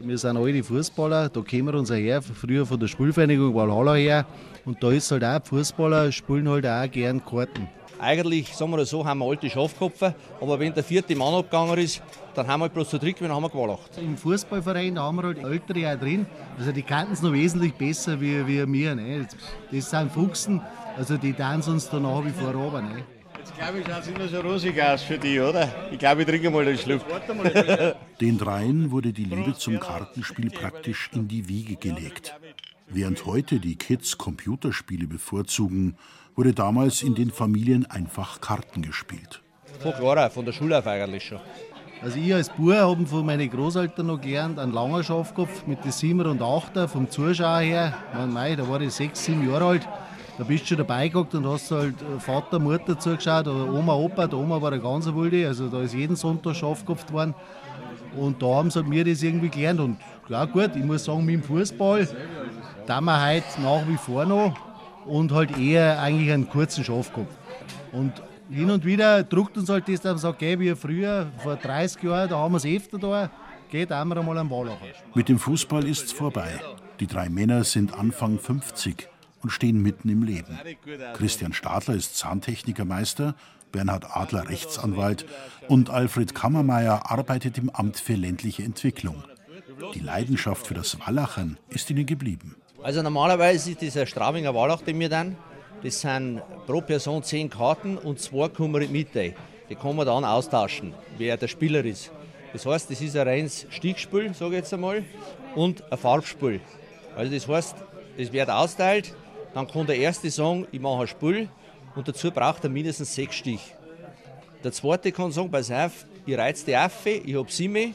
Wir 0.00 0.18
sind 0.18 0.36
alte 0.36 0.64
Fußballer, 0.64 1.28
da 1.28 1.40
kommen 1.40 1.66
wir 1.66 1.74
uns 1.74 1.92
her, 1.92 2.20
früher 2.20 2.66
von 2.66 2.80
der 2.80 2.88
Spielvereinigung 2.88 3.54
Valhalla 3.54 3.94
her. 3.94 4.26
Und 4.64 4.82
da 4.82 4.90
ist 4.90 5.08
halt 5.12 5.22
auch, 5.22 5.46
Fußballer 5.46 6.10
spielen 6.10 6.48
halt 6.48 6.66
auch 6.66 6.90
gern 6.90 7.24
Karten. 7.24 7.68
Eigentlich, 7.98 8.54
sagen 8.54 8.72
wir 8.72 8.84
so, 8.84 9.04
haben 9.04 9.18
wir 9.20 9.26
alte 9.26 9.48
Schafkopfer, 9.48 10.14
aber 10.40 10.58
wenn 10.58 10.74
der 10.74 10.84
vierte 10.84 11.14
Mann 11.14 11.34
abgegangen 11.34 11.78
ist, 11.78 12.02
dann 12.34 12.46
haben 12.46 12.60
wir 12.60 12.64
halt 12.64 12.74
bloß 12.74 12.90
zu 12.90 12.98
dritt, 12.98 13.20
dann 13.20 13.30
haben 13.30 13.42
wir 13.42 13.50
gewalacht. 13.50 13.90
Im 13.96 14.16
Fußballverein 14.16 14.96
da 14.96 15.02
haben 15.02 15.16
wir 15.16 15.22
halt 15.24 15.38
Ältere 15.38 15.94
auch 15.94 16.00
drin, 16.00 16.26
also 16.58 16.72
die 16.72 16.82
kannten 16.82 17.12
es 17.12 17.22
noch 17.22 17.32
wesentlich 17.32 17.74
besser 17.74 18.20
wie, 18.20 18.46
wie 18.46 18.72
wir. 18.72 18.94
Ne? 18.94 19.26
Das 19.70 19.90
sind 19.90 20.12
Fuchsen, 20.12 20.60
also 20.96 21.16
die 21.16 21.32
tanzen 21.32 21.74
uns 21.74 21.88
da 21.88 22.00
nach 22.00 22.24
wie 22.24 22.30
vor 22.30 22.52
runter. 22.52 22.82
Ne? 22.82 23.04
Jetzt 23.38 23.56
glaube 23.56 23.78
ich, 23.80 23.86
schaut 23.86 24.00
es 24.00 24.08
immer 24.08 24.28
so 24.28 24.40
rosig 24.40 24.82
aus 24.82 25.02
für 25.02 25.18
dich, 25.18 25.38
oder? 25.38 25.70
Ich 25.90 25.98
glaube, 25.98 26.22
ich 26.22 26.28
trinke 26.28 26.50
mal 26.50 26.64
den 26.64 26.78
Schluck. 26.78 27.02
Den 28.20 28.38
dreien 28.38 28.90
wurde 28.90 29.12
die 29.12 29.24
Liebe 29.24 29.54
zum 29.54 29.78
Kartenspiel 29.78 30.50
praktisch 30.50 31.10
in 31.12 31.28
die 31.28 31.46
Wiege 31.48 31.76
gelegt. 31.76 32.34
Während 32.88 33.26
heute 33.26 33.60
die 33.60 33.76
Kids 33.76 34.18
Computerspiele 34.18 35.06
bevorzugen, 35.06 35.96
wurde 36.36 36.52
damals 36.52 37.02
in 37.02 37.14
den 37.14 37.30
Familien 37.30 37.86
einfach 37.86 38.40
Karten 38.40 38.82
gespielt. 38.82 39.42
Von 39.80 39.92
klar, 39.92 40.30
von 40.30 40.44
der 40.44 40.52
Schule 40.52 40.78
auf 40.78 40.86
eigentlich 40.86 41.24
schon. 41.24 41.40
Also 42.02 42.18
ich 42.18 42.34
als 42.34 42.50
Bub 42.50 42.74
habe 42.74 43.06
von 43.06 43.24
meinen 43.24 43.48
Großeltern 43.48 44.06
noch 44.06 44.20
gelernt, 44.20 44.58
einen 44.58 44.72
langen 44.72 45.02
Schafkopf 45.02 45.66
mit 45.66 45.84
den 45.84 45.92
Siebener 45.92 46.30
und 46.30 46.42
Achter 46.42 46.86
vom 46.86 47.08
Zuschauer 47.08 47.60
her. 47.60 47.94
Mei, 48.28 48.56
da 48.56 48.68
war 48.68 48.80
ich 48.80 48.92
sechs, 48.92 49.24
sieben 49.24 49.48
Jahre 49.48 49.64
alt. 49.64 49.88
Da 50.36 50.44
bist 50.44 50.64
du 50.64 50.68
schon 50.68 50.78
dabei 50.78 51.08
geguckt 51.08 51.34
und 51.34 51.46
hast 51.46 51.70
halt 51.70 51.94
Vater, 52.18 52.58
Mutter 52.58 52.98
zugeschaut 52.98 53.46
oder 53.46 53.72
Oma, 53.72 53.94
Opa. 53.94 54.26
Der 54.26 54.38
Oma 54.38 54.60
war 54.60 54.70
der 54.72 54.80
ganz 54.80 55.06
wilde, 55.06 55.46
also 55.46 55.68
da 55.68 55.80
ist 55.80 55.94
jeden 55.94 56.16
Sonntag 56.16 56.56
Schafkopf 56.56 57.10
worden. 57.12 57.34
Und 58.16 58.42
da 58.42 58.46
haben 58.46 58.70
sie 58.70 58.80
halt 58.80 58.88
mir 58.88 59.04
das 59.04 59.22
irgendwie 59.22 59.48
gelernt. 59.48 59.80
Und 59.80 59.96
klar, 60.26 60.46
gut, 60.46 60.72
ich 60.74 60.84
muss 60.84 61.04
sagen, 61.04 61.24
mit 61.24 61.36
dem 61.36 61.42
Fußball, 61.42 62.08
da 62.86 63.00
wir 63.00 63.26
heute 63.26 63.62
nach 63.62 63.88
wie 63.88 63.96
vor 63.96 64.24
noch 64.24 64.54
und 65.06 65.32
halt 65.32 65.56
eher 65.58 66.00
eigentlich 66.00 66.32
einen 66.32 66.48
kurzen 66.48 66.84
Schafkopf. 66.84 67.32
Und 67.92 68.12
hin 68.50 68.70
und 68.70 68.84
wieder 68.84 69.22
druckt 69.22 69.56
uns 69.56 69.68
halt 69.68 69.88
das, 69.88 70.00
dass 70.00 70.12
man 70.12 70.18
sagt, 70.18 70.36
okay, 70.36 70.58
wie 70.58 70.74
früher, 70.74 71.30
vor 71.38 71.56
30 71.56 72.02
Jahren, 72.02 72.28
da 72.28 72.36
haben 72.38 72.52
wir 72.52 72.58
es 72.58 72.66
öfter 72.66 72.98
da, 72.98 73.30
geht 73.70 73.90
einmal 73.92 74.18
einmal 74.18 74.38
am 74.38 74.50
Wallacher. 74.50 74.86
Mit 75.14 75.28
dem 75.28 75.38
Fußball 75.38 75.84
ist's 75.86 76.12
vorbei. 76.12 76.60
Die 77.00 77.06
drei 77.06 77.28
Männer 77.28 77.64
sind 77.64 77.92
Anfang 77.94 78.38
50 78.38 79.08
und 79.42 79.50
stehen 79.50 79.82
mitten 79.82 80.08
im 80.08 80.22
Leben. 80.22 80.58
Christian 81.14 81.52
Stadler 81.52 81.94
ist 81.94 82.16
Zahntechnikermeister, 82.16 83.34
Bernhard 83.72 84.16
Adler 84.16 84.48
Rechtsanwalt 84.48 85.26
und 85.68 85.90
Alfred 85.90 86.34
Kammermeier 86.34 87.10
arbeitet 87.10 87.58
im 87.58 87.70
Amt 87.70 87.98
für 87.98 88.14
ländliche 88.14 88.62
Entwicklung. 88.62 89.24
Die 89.94 90.00
Leidenschaft 90.00 90.66
für 90.66 90.74
das 90.74 91.00
Wallachern 91.00 91.58
ist 91.68 91.90
ihnen 91.90 92.06
geblieben. 92.06 92.54
Also 92.84 93.00
normalerweise 93.00 93.70
ist 93.70 93.80
dieser 93.80 94.04
Straubinger 94.04 94.54
Wallach, 94.54 94.82
den 94.82 95.00
wir 95.00 95.08
dann, 95.08 95.38
das 95.82 96.02
sind 96.02 96.42
pro 96.66 96.82
Person 96.82 97.22
zehn 97.22 97.48
Karten 97.48 97.96
und 97.96 98.20
zwei 98.20 98.50
kommen 98.50 98.82
in 98.82 98.92
die 98.92 99.74
kann 99.74 99.96
man 99.96 100.04
dann 100.04 100.22
austauschen, 100.22 100.92
wer 101.16 101.38
der 101.38 101.48
Spieler 101.48 101.82
ist. 101.82 102.12
Das 102.52 102.66
heißt, 102.66 102.90
das 102.90 103.00
ist 103.00 103.16
ein 103.16 103.26
reines 103.26 103.66
Stichspiel, 103.70 104.34
sage 104.34 104.50
ich 104.50 104.58
jetzt 104.58 104.74
einmal, 104.74 105.02
und 105.54 105.90
ein 105.90 105.96
Farbspiel. 105.96 106.60
Also 107.16 107.32
das 107.32 107.48
heißt, 107.48 107.74
es 108.18 108.30
wird 108.34 108.50
austeilt, 108.50 109.14
dann 109.54 109.66
kann 109.66 109.86
der 109.86 109.96
erste 109.96 110.30
sagen, 110.30 110.66
ich 110.70 110.78
mache 110.78 111.00
ein 111.00 111.08
Spiel 111.08 111.48
und 111.94 112.06
dazu 112.06 112.30
braucht 112.30 112.64
er 112.64 112.70
mindestens 112.70 113.14
sechs 113.14 113.36
Stich. 113.36 113.74
Der 114.62 114.72
zweite 114.72 115.10
kann 115.10 115.32
sagen, 115.32 115.50
pass 115.50 115.70
auf, 115.70 116.04
ich 116.26 116.36
reiz 116.36 116.62
die 116.66 116.76
Affe, 116.76 117.12
ich 117.12 117.34
habe 117.34 117.50
sieben 117.50 117.94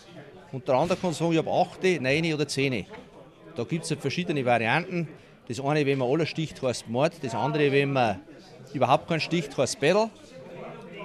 und 0.52 0.67
der 0.67 0.73
andere 0.73 0.97
kann 0.97 1.13
sagen, 1.13 1.34
ich 1.34 1.38
habe 1.38 1.52
acht, 1.52 1.84
neun 1.84 2.34
oder 2.34 2.47
zehn. 2.47 2.88
Da 3.55 3.63
gibt 3.63 3.85
es 3.85 3.91
halt 3.91 4.01
verschiedene 4.01 4.45
Varianten. 4.45 5.07
Das 5.47 5.59
eine, 5.59 5.85
wenn 5.85 5.97
man 5.97 6.09
alle 6.09 6.25
sticht, 6.25 6.62
heißt 6.62 6.88
Mord, 6.88 7.13
das 7.21 7.33
andere, 7.33 7.71
wenn 7.71 7.93
man 7.93 8.19
überhaupt 8.73 9.07
keinen 9.07 9.19
sticht, 9.19 9.57
heißt 9.57 9.79
Battle. 9.79 10.09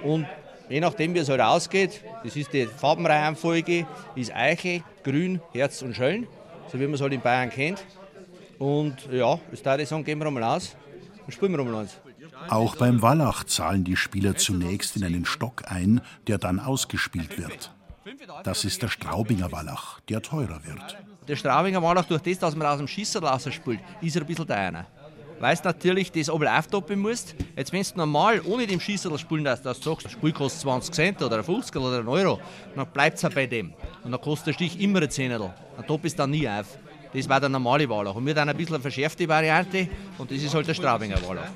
Und 0.03 0.27
je 0.69 0.79
nachdem, 0.79 1.13
wie 1.13 1.19
es 1.19 1.29
halt 1.29 1.41
ausgeht, 1.41 2.03
das 2.23 2.35
ist 2.35 2.53
die 2.53 2.67
Farbenreihenfolge, 2.67 3.87
ist 4.15 4.35
Eiche, 4.35 4.83
Grün, 5.03 5.41
Herz 5.53 5.81
und 5.81 5.95
Schöln, 5.95 6.27
so 6.71 6.79
wie 6.79 6.85
man 6.85 6.93
es 6.93 7.01
halt 7.01 7.13
in 7.13 7.21
Bayern 7.21 7.49
kennt. 7.49 7.83
Und 8.59 8.95
ja, 9.11 9.39
das 9.51 9.61
darf 9.61 9.79
ich 9.79 9.89
sagen, 9.89 10.03
gehen 10.03 10.19
wir 10.19 10.27
einmal 10.27 10.43
aus 10.43 10.75
und 11.25 11.33
spielen 11.33 11.51
wir 11.53 11.59
einmal 11.59 11.81
eins. 11.81 11.99
Auch 12.49 12.75
beim 12.75 13.01
Wallach 13.01 13.45
zahlen 13.45 13.83
die 13.83 13.95
Spieler 13.95 14.35
zunächst 14.35 14.95
in 14.95 15.03
einen 15.03 15.25
Stock 15.25 15.63
ein, 15.67 16.01
der 16.27 16.37
dann 16.37 16.59
ausgespielt 16.59 17.37
wird. 17.37 17.71
Das 18.43 18.65
ist 18.65 18.81
der 18.83 18.89
Straubinger 18.89 19.51
Wallach, 19.51 19.99
der 20.09 20.21
teurer 20.21 20.61
wird. 20.65 20.97
Der 21.27 21.35
Straubinger 21.35 21.81
Wallach, 21.81 22.05
durch 22.05 22.21
das, 22.21 22.37
dass 22.37 22.55
man 22.55 22.67
aus 22.67 22.77
dem 22.77 22.87
Schisserl 22.87 23.27
spielt, 23.51 23.79
ist 24.01 24.15
er 24.15 24.21
ein 24.21 24.27
bisschen 24.27 24.47
teurer. 24.47 24.85
Weil 25.39 25.55
du 25.55 25.61
natürlich 25.63 26.11
das 26.11 26.29
Abel 26.29 26.47
auftoppen 26.47 26.99
musst. 26.99 27.35
Jetzt, 27.57 27.73
wenn 27.73 27.81
du 27.81 27.97
normal 27.97 28.41
ohne 28.45 28.67
dem 28.67 28.79
Schießerl 28.79 29.17
spielen 29.17 29.43
dass 29.43 29.61
du 29.61 29.73
sagst, 29.73 30.05
das 30.05 30.11
Spiel 30.11 30.31
kostet 30.31 30.61
20 30.61 30.93
Cent 30.93 31.21
oder 31.21 31.43
50 31.43 31.75
oder 31.75 31.99
einen 31.99 32.07
Euro, 32.07 32.39
dann 32.75 32.87
bleibt 32.87 33.17
es 33.17 33.25
auch 33.25 33.31
bei 33.31 33.47
dem. 33.47 33.73
Und 34.03 34.11
dann 34.11 34.21
kostet 34.21 34.47
der 34.47 34.53
Stich 34.53 34.79
immer 34.79 35.01
ein 35.01 35.09
Zehnerl. 35.09 35.53
Dann 35.75 35.87
top 35.87 36.05
ist 36.05 36.17
dann 36.17 36.29
nie 36.29 36.47
auf. 36.47 36.77
Das 37.11 37.27
war 37.27 37.39
der 37.39 37.49
normale 37.49 37.89
Wallach. 37.89 38.15
Und 38.15 38.25
wir 38.25 38.33
dann 38.33 38.47
ein 38.47 38.55
bisschen 38.55 38.75
eine 38.75 38.81
verschärfte 38.81 39.27
Variante 39.27 39.89
und 40.17 40.29
das 40.29 40.37
ist 40.41 40.53
halt 40.53 40.67
der 40.67 40.73
Straubinger 40.73 41.17
Wallach. 41.27 41.49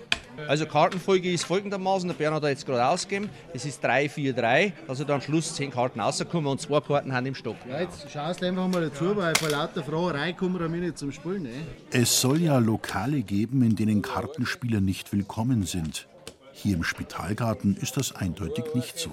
Also 0.47 0.65
Kartenfolge 0.65 1.31
ist 1.31 1.43
folgendermaßen, 1.45 2.07
der 2.07 2.15
Bernhard 2.15 2.43
hat 2.43 2.49
jetzt 2.49 2.65
gerade 2.65 2.87
ausgegeben, 2.87 3.29
das 3.53 3.65
ist 3.65 3.83
3-4-3, 3.83 4.71
also 4.87 5.03
da 5.03 5.15
am 5.15 5.21
Schluss 5.21 5.55
10 5.55 5.71
Karten 5.71 5.99
rauskommen 5.99 6.51
und 6.51 6.61
zwei 6.61 6.79
Karten 6.79 7.13
haben 7.13 7.25
im 7.25 7.35
Stock. 7.35 7.57
Ja, 7.69 7.81
jetzt 7.81 8.09
schaust 8.11 8.41
du 8.41 8.47
einfach 8.47 8.67
mal 8.67 8.81
dazu, 8.81 9.15
weil 9.15 9.35
vor 9.35 9.49
lauter 9.49 9.83
Fragerei 9.83 10.33
kommen 10.33 10.59
wir 10.59 10.69
nicht 10.69 10.97
zum 10.97 11.11
Spielen. 11.11 11.43
Ne? 11.43 11.49
Es 11.91 12.21
soll 12.21 12.41
ja 12.41 12.57
Lokale 12.57 13.21
geben, 13.21 13.61
in 13.63 13.75
denen 13.75 14.01
Kartenspieler 14.01 14.81
nicht 14.81 15.11
willkommen 15.11 15.63
sind. 15.63 16.07
Hier 16.51 16.75
im 16.75 16.83
Spitalgarten 16.83 17.77
ist 17.77 17.97
das 17.97 18.15
eindeutig 18.15 18.65
nicht 18.75 18.97
so. 18.97 19.11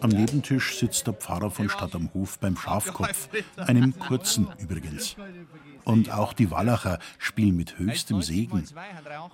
Am 0.00 0.10
Nebentisch 0.10 0.78
sitzt 0.78 1.06
der 1.06 1.14
Pfarrer 1.14 1.50
von 1.50 1.68
Stadt 1.68 1.94
am 1.94 2.12
Hof 2.12 2.38
beim 2.40 2.56
Schafkopf, 2.56 3.28
einem 3.56 3.96
kurzen 3.98 4.48
übrigens. 4.58 5.14
Und 5.84 6.12
auch 6.12 6.32
die 6.32 6.50
Wallacher 6.50 6.98
spielen 7.18 7.56
mit 7.56 7.78
höchstem 7.78 8.22
Segen. 8.22 8.64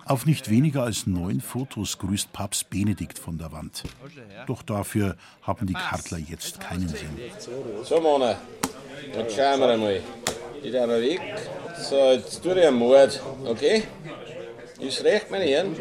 Auf 0.05 0.25
nicht 0.25 0.49
weniger 0.49 0.83
als 0.83 1.05
neun 1.05 1.41
Fotos 1.41 1.97
grüßt 1.97 2.31
Papst 2.33 2.69
Benedikt 2.69 3.19
von 3.19 3.37
der 3.37 3.51
Wand. 3.51 3.83
Doch 4.47 4.63
dafür 4.63 5.15
haben 5.41 5.67
die 5.67 5.73
Kartler 5.73 6.17
jetzt 6.17 6.59
keinen 6.59 6.87
Sinn. 6.87 7.17
So, 7.83 8.01
Mona, 8.01 8.35
jetzt 9.15 9.35
schauen 9.35 9.59
wir 9.59 9.69
einmal. 9.69 10.01
Ich 10.61 10.71
da 10.71 10.87
mal 10.87 11.01
weg. 11.01 11.21
So, 11.77 11.95
jetzt 12.11 12.43
tue 12.43 12.59
ich 12.59 12.67
einen 12.67 12.77
Mord, 12.77 13.21
okay? 13.45 13.83
Ist 14.79 15.03
recht, 15.03 15.31
meine 15.31 15.45
Herren? 15.45 15.75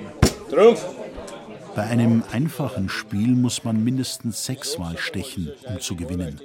Trumpf! 0.51 0.85
Bei 1.75 1.85
einem 1.85 2.25
einfachen 2.33 2.89
Spiel 2.89 3.29
muss 3.29 3.65
man 3.65 3.83
mindestens 3.85 4.45
sechsmal 4.45 4.99
stechen, 4.99 5.53
um 5.65 5.81
zu 5.81 5.95
gewinnen. 5.95 6.41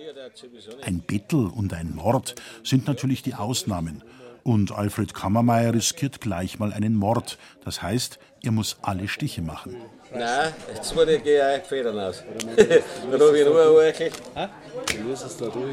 Ein 0.82 1.02
Bettel 1.02 1.48
und 1.48 1.74
ein 1.74 1.94
Mord 1.96 2.36
sind 2.64 2.88
natürlich 2.88 3.22
die 3.22 3.36
Ausnahmen. 3.36 4.04
Und 4.44 4.72
Alfred 4.74 5.14
Kammermeier 5.14 5.74
riskiert 5.74 6.20
gleich 6.20 6.60
mal 6.60 6.74
einen 6.74 6.96
Mord. 6.96 7.38
Das 7.64 7.82
heißt, 7.82 8.20
er 8.44 8.52
muss 8.52 8.78
alle 8.82 9.08
Stiche 9.08 9.42
machen. 9.42 9.78
Nein, 10.14 10.54
jetzt 10.74 10.94
muss 10.94 11.08
ich 11.08 11.22
euch 11.22 11.64
Federn 11.64 11.98
aus. 12.00 12.24
Dann 12.58 13.22
habe 13.22 13.40
ich 13.40 13.46
noch 13.46 13.56
ein 13.56 13.68
Orkel. 13.68 14.12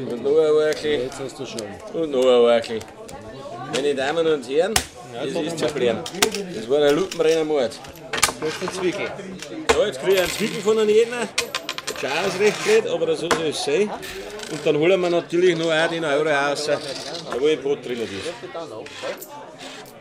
Und 0.09 0.23
noch 0.23 0.37
ein 0.39 0.51
Orkel. 0.51 0.91
Jetzt 0.91 1.19
hast 1.19 1.39
du 1.39 1.45
schon. 1.45 1.61
Und 1.93 2.11
noch 2.11 2.21
ein 2.21 2.55
Orkel. 2.55 2.79
Meine 3.73 3.93
Damen 3.95 4.25
und 4.25 4.47
Herren, 4.49 4.73
das 5.13 5.43
ist 5.43 5.59
zu 5.59 5.65
erklären. 5.65 5.99
Das 6.55 6.69
war 6.69 6.81
ein 6.81 6.95
Lupenrennermord. 6.95 7.79
Das 8.39 8.69
ist 8.69 8.75
Zwickel. 8.75 9.07
Ja, 9.69 9.85
jetzt 9.85 9.99
kriege 10.01 10.13
ich 10.13 10.19
einen 10.21 10.29
Zwickel 10.31 10.61
von 10.61 10.79
einem 10.79 10.89
jeden. 10.89 11.13
Schau 11.99 12.27
ist 12.27 12.39
recht 12.39 12.63
blöd, 12.63 12.87
aber 12.87 13.15
so 13.15 13.29
soll 13.29 13.47
es 13.47 13.63
sein. 13.63 13.89
Und 14.51 14.65
dann 14.65 14.75
holen 14.77 14.99
wir 14.99 15.09
natürlich 15.09 15.57
noch 15.57 15.71
auch 15.71 15.87
den 15.89 16.03
Euro 16.03 16.27
raus, 16.29 16.69
wo 17.39 17.47
ein 17.47 17.61
Brot 17.61 17.85
drin 17.85 17.99
ist. 18.01 18.11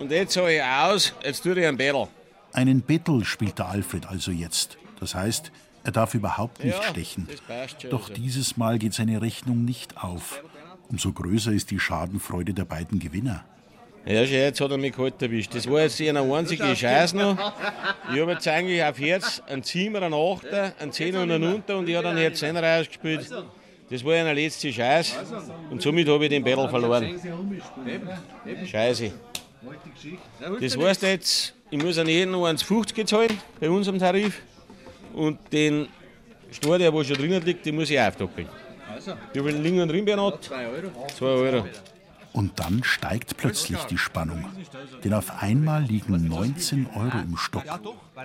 Und 0.00 0.10
jetzt 0.10 0.32
sage 0.34 0.56
ich 0.56 0.62
aus, 0.62 1.14
jetzt 1.24 1.42
tue 1.42 1.58
ich 1.58 1.66
einen 1.66 1.76
Battle. 1.76 2.08
Einen 2.52 2.80
Bettel 2.80 3.24
spielt 3.24 3.58
der 3.58 3.68
Alfred 3.68 4.06
also 4.06 4.32
jetzt. 4.32 4.76
Das 4.98 5.14
heißt, 5.14 5.52
er 5.84 5.92
darf 5.92 6.14
überhaupt 6.14 6.64
nicht 6.64 6.76
Ja, 6.76 6.82
stechen. 6.90 7.28
schon 7.80 7.90
Doch 7.90 8.08
dieses 8.08 8.56
Mal 8.56 8.78
geht 8.78 8.92
seine 8.94 9.22
Rechnung 9.22 9.64
nicht 9.64 10.02
auf. 10.02 10.42
Umso 10.88 11.12
größer 11.12 11.52
ist 11.52 11.70
die 11.70 11.78
Schadenfreude 11.78 12.52
der 12.52 12.64
beiden 12.64 12.98
Gewinner. 12.98 13.44
Ja, 14.04 14.26
schau, 14.26 14.32
jetzt 14.32 14.60
hat 14.60 14.70
er 14.70 14.78
mich 14.78 14.94
kalt 14.96 15.20
erwischt. 15.22 15.54
Das 15.54 15.70
war 15.70 15.82
jetzt 15.82 16.00
eine 16.00 16.20
einzige 16.22 16.74
Scheiß 16.74 17.12
noch. 17.12 17.36
Ich 18.12 18.20
habe 18.20 18.32
jetzt 18.32 18.48
eigentlich 18.48 18.82
auf 18.82 18.98
Herz 18.98 19.42
einen 19.46 19.62
Ziemer, 19.62 20.02
einen 20.02 20.14
Achter, 20.14 20.72
einen 20.80 20.90
Zehner 20.90 21.22
und 21.22 21.30
einen 21.30 21.54
Unter 21.54 21.78
und 21.78 21.88
ich 21.88 21.94
habe 21.94 22.08
dann 22.08 22.16
Herz 22.16 22.38
Zehner 22.40 22.62
rausgespielt. 22.62 23.30
Das 23.90 24.04
war 24.04 24.14
eine 24.14 24.32
letzte 24.32 24.72
Scheiß 24.72 25.16
und 25.68 25.82
somit 25.82 26.08
habe 26.08 26.24
ich 26.24 26.30
den 26.30 26.44
Battle 26.44 26.68
verloren. 26.68 27.20
Scheiße. 28.64 29.10
Das 30.60 30.76
heißt 30.76 31.02
jetzt, 31.02 31.54
ich 31.70 31.82
muss 31.82 31.98
an 31.98 32.06
jeden 32.06 32.30
noch 32.30 32.46
1,50 32.46 33.04
zahlen 33.04 33.36
bei 33.58 33.68
unserem 33.68 33.98
Tarif 33.98 34.42
und 35.12 35.38
den 35.52 35.88
Stor, 36.52 36.78
der 36.78 36.92
wo 36.92 37.02
schon 37.02 37.16
drinnen 37.16 37.44
liegt, 37.44 37.66
den 37.66 37.74
muss 37.74 37.90
ich 37.90 38.00
aufdoppeln. 38.00 38.48
Wie 39.32 39.40
viel 39.40 39.56
liegen 39.56 39.88
drin, 39.88 40.04
Bernhard? 40.04 40.44
2 40.44 40.66
Euro. 40.66 41.06
2 41.16 41.26
Euro. 41.26 41.64
Und 42.32 42.60
dann 42.60 42.84
steigt 42.84 43.36
plötzlich 43.36 43.78
die 43.84 43.98
Spannung. 43.98 44.44
Denn 45.02 45.14
auf 45.14 45.42
einmal 45.42 45.82
liegen 45.82 46.28
19 46.28 46.86
Euro 46.94 47.18
im 47.18 47.36
Stock. 47.36 47.64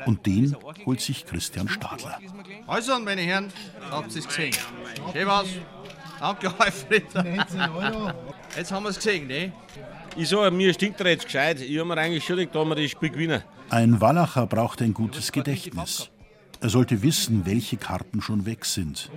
Und 0.05 0.25
den 0.25 0.55
holt 0.85 1.01
sich 1.01 1.25
Christian 1.25 1.67
Stadler. 1.67 2.19
Also, 2.67 2.99
meine 2.99 3.21
Herren, 3.21 3.51
habt 3.89 4.13
ihr 4.13 4.19
es 4.19 4.27
gesehen? 4.27 4.53
Schön 5.11 5.27
was. 5.27 5.47
Danke, 6.19 6.53
Alfred. 6.57 7.05
Jetzt 8.55 8.71
haben 8.71 8.83
wir 8.83 8.89
es 8.89 8.97
gesehen, 8.97 9.27
ne? 9.27 9.51
Ich 10.15 10.29
sage, 10.29 10.49
mir 10.49 10.73
stinkt 10.73 11.01
er 11.01 11.07
jetzt 11.09 11.25
gescheit. 11.25 11.59
Ich 11.59 11.77
habe 11.77 11.87
mir 11.89 11.97
eigentlich 11.97 12.23
schon 12.23 12.37
gedacht, 12.37 12.55
da 12.55 12.63
wir 12.63 12.75
das 12.75 12.91
Spiel 12.91 13.09
gewinnen. 13.09 13.43
Ein 13.69 13.99
Wallacher 13.99 14.45
braucht 14.47 14.81
ein 14.81 14.93
gutes 14.93 15.31
Gedächtnis. 15.31 16.09
Er 16.65 16.69
sollte 16.69 17.03
wissen, 17.03 17.45
welche 17.45 17.77
Karten 17.77 18.23
schon 18.23 18.47
weg 18.47 18.65
sind. 18.65 19.11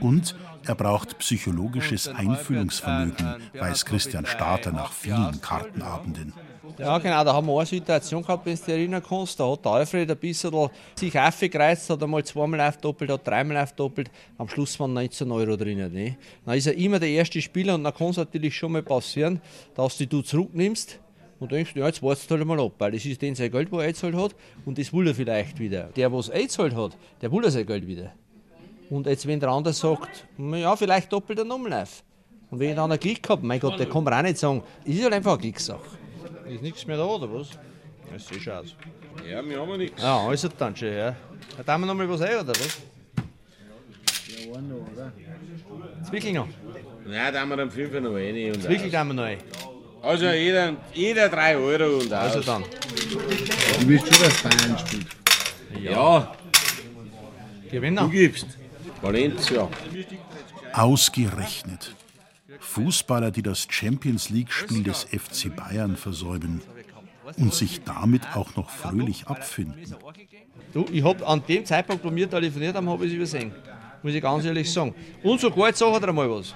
Und 0.00 0.34
er 0.64 0.74
braucht 0.74 1.18
psychologisches 1.18 2.08
Einfühlungsvermögen, 2.08 3.42
weiß 3.52 3.84
Christian 3.84 4.24
Starter 4.24 4.72
nach 4.72 4.90
vielen 4.90 5.38
Kartenabenden. 5.42 6.32
Ja, 6.78 6.96
genau, 6.96 7.22
da 7.22 7.34
haben 7.34 7.46
wir 7.46 7.58
eine 7.58 7.66
Situation 7.66 8.22
gehabt, 8.22 8.46
wenn 8.46 8.54
du 8.54 8.60
dich 8.62 8.68
erinnern 8.74 9.02
kannst. 9.06 9.38
Da 9.38 9.52
hat 9.52 9.66
der 9.66 9.72
Alfred 9.72 10.10
ein 10.10 10.16
bisschen 10.16 10.70
sich 10.94 11.18
aufgereizt, 11.18 11.90
hat 11.90 12.02
einmal 12.02 12.24
zweimal 12.24 12.62
aufdoppelt, 12.62 13.10
hat 13.10 13.28
dreimal 13.28 13.58
aufdoppelt. 13.58 14.10
Am 14.38 14.48
Schluss 14.48 14.80
waren 14.80 14.94
19 14.94 15.30
Euro 15.30 15.58
drin. 15.58 15.92
Ne? 15.92 16.16
Dann 16.46 16.56
ist 16.56 16.68
er 16.68 16.74
immer 16.74 16.98
der 16.98 17.10
erste 17.10 17.42
Spieler 17.42 17.74
und 17.74 17.84
dann 17.84 17.92
kann 17.92 18.08
es 18.08 18.16
natürlich 18.16 18.56
schon 18.56 18.72
mal 18.72 18.82
passieren, 18.82 19.42
dass 19.74 19.98
du 19.98 20.06
dich 20.06 20.24
zurücknimmst 20.24 21.00
und 21.40 21.52
denkst, 21.52 21.72
ja, 21.74 21.86
jetzt 21.86 22.02
wartest 22.02 22.30
du 22.30 22.36
halt 22.36 22.46
mal 22.46 22.60
ab, 22.60 22.72
weil 22.78 22.92
das 22.92 23.04
ist 23.04 23.20
den 23.20 23.34
sein 23.34 23.50
Geld, 23.50 23.70
wo 23.70 23.78
er 23.78 23.86
eingezahlt 23.86 24.14
hat 24.14 24.34
und 24.64 24.78
das 24.78 24.92
will 24.92 25.06
er 25.06 25.14
vielleicht 25.14 25.58
wieder. 25.58 25.84
Der, 25.96 26.12
was 26.12 26.30
eingezahlt 26.30 26.74
hat, 26.74 26.96
der 27.20 27.32
will 27.32 27.44
er 27.44 27.50
sein 27.50 27.66
Geld 27.66 27.86
wieder. 27.86 28.12
Und 28.90 29.06
jetzt, 29.06 29.26
wenn 29.26 29.40
der 29.40 29.48
andere 29.48 29.74
sagt, 29.74 30.26
ja, 30.38 30.76
vielleicht 30.76 31.12
doppelt 31.12 31.38
er 31.38 31.44
nochmal 31.44 31.82
auf. 31.82 32.02
Und 32.50 32.60
wenn 32.60 32.70
ich 32.70 32.76
dann 32.76 32.90
einen 32.90 33.00
Klick 33.00 33.22
gehabt, 33.22 33.42
mein 33.42 33.58
Gott, 33.58 33.78
der 33.78 33.88
kann 33.88 34.04
man 34.04 34.14
auch 34.14 34.22
nicht 34.22 34.38
sagen, 34.38 34.62
ist 34.84 35.02
halt 35.02 35.12
einfach 35.12 35.32
eine 35.32 35.40
Klicksache. 35.40 35.80
Ist 36.48 36.62
nichts 36.62 36.86
mehr 36.86 36.96
da, 36.96 37.04
oder 37.04 37.32
was? 37.32 37.50
Das 38.12 38.28
sieht 38.28 38.42
schon 38.42 38.52
aus. 38.52 38.76
Ja, 39.28 39.44
wir 39.44 39.58
haben 39.58 39.70
ja 39.70 39.76
nichts. 39.76 40.02
Ja, 40.02 40.26
also 40.26 40.48
dann 40.56 40.76
schon, 40.76 40.88
ja. 40.88 41.16
Da 41.56 41.62
tun 41.62 41.80
wir 41.80 41.86
nochmal 41.86 42.08
was 42.08 42.20
ein, 42.20 42.36
oder 42.36 42.48
was? 42.48 42.82
Ja, 44.28 44.54
einen 44.56 44.68
noch, 44.68 44.92
oder? 44.92 45.12
Zwickel 46.08 46.32
noch. 46.32 46.48
Nein, 47.06 47.32
da 47.32 47.40
haben 47.40 47.48
wir 47.48 47.56
dann 47.56 47.70
5 47.70 48.00
noch 48.00 48.12
rein. 48.12 48.52
Und 48.52 48.62
Zwickel 48.62 48.86
aus. 48.86 48.92
tun 48.92 49.08
wir 49.08 49.14
noch 49.14 49.22
ein. 49.24 49.38
Also 50.04 50.26
jeder, 50.26 50.74
jeder 50.92 51.28
3 51.28 51.56
Euro 51.56 51.98
und 52.00 52.12
Also 52.12 52.40
aus. 52.40 52.44
dann. 52.44 52.62
Du 52.62 53.88
willst 53.88 54.14
schon, 54.14 54.24
dass 54.24 54.42
Bayern 54.42 54.78
spielt. 54.78 55.06
Ja. 55.82 56.32
Gewinner. 57.70 58.02
Du 58.02 58.10
gibst. 58.10 58.46
Valencia. 59.00 59.68
Ausgerechnet. 60.72 61.94
Fußballer, 62.60 63.30
die 63.30 63.42
das 63.42 63.66
Champions 63.70 64.30
League-Spiel 64.30 64.82
des 64.82 65.04
FC 65.04 65.54
Bayern 65.54 65.96
versäumen 65.96 66.60
und 67.38 67.54
sich 67.54 67.82
damit 67.84 68.22
auch 68.34 68.54
noch 68.56 68.70
fröhlich 68.70 69.26
abfinden. 69.26 69.94
Du, 70.72 70.84
ich 70.92 71.04
habe 71.04 71.26
an 71.26 71.42
dem 71.46 71.64
Zeitpunkt, 71.64 72.04
wo 72.04 72.14
wir 72.14 72.28
telefoniert 72.28 72.74
haben, 72.74 72.88
habe 72.88 73.04
ich 73.06 73.12
es 73.12 73.16
übersehen. 73.16 73.52
Muss 74.02 74.12
ich 74.12 74.20
ganz 74.22 74.44
ehrlich 74.44 74.70
sagen. 74.70 74.94
Und 75.22 75.40
sogar, 75.40 75.68
jetzt 75.68 75.78
sagt 75.78 76.04
er 76.04 76.12
mal 76.12 76.28
was. 76.30 76.54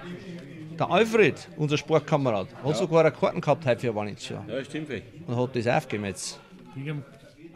Der 0.78 0.90
Alfred, 0.90 1.48
unser 1.56 1.76
Sportkamerad, 1.76 2.46
hat 2.62 2.76
sogar 2.76 3.00
eine 3.00 3.10
Karten 3.10 3.40
gehabt 3.40 3.66
heute 3.66 3.80
für 3.80 3.94
Valencia. 3.94 4.44
Ja, 4.46 4.62
stimmt. 4.64 4.90
Und 5.26 5.36
hat 5.36 5.56
das 5.56 5.66
aufgegeben 5.66 6.04
jetzt. 6.04 6.38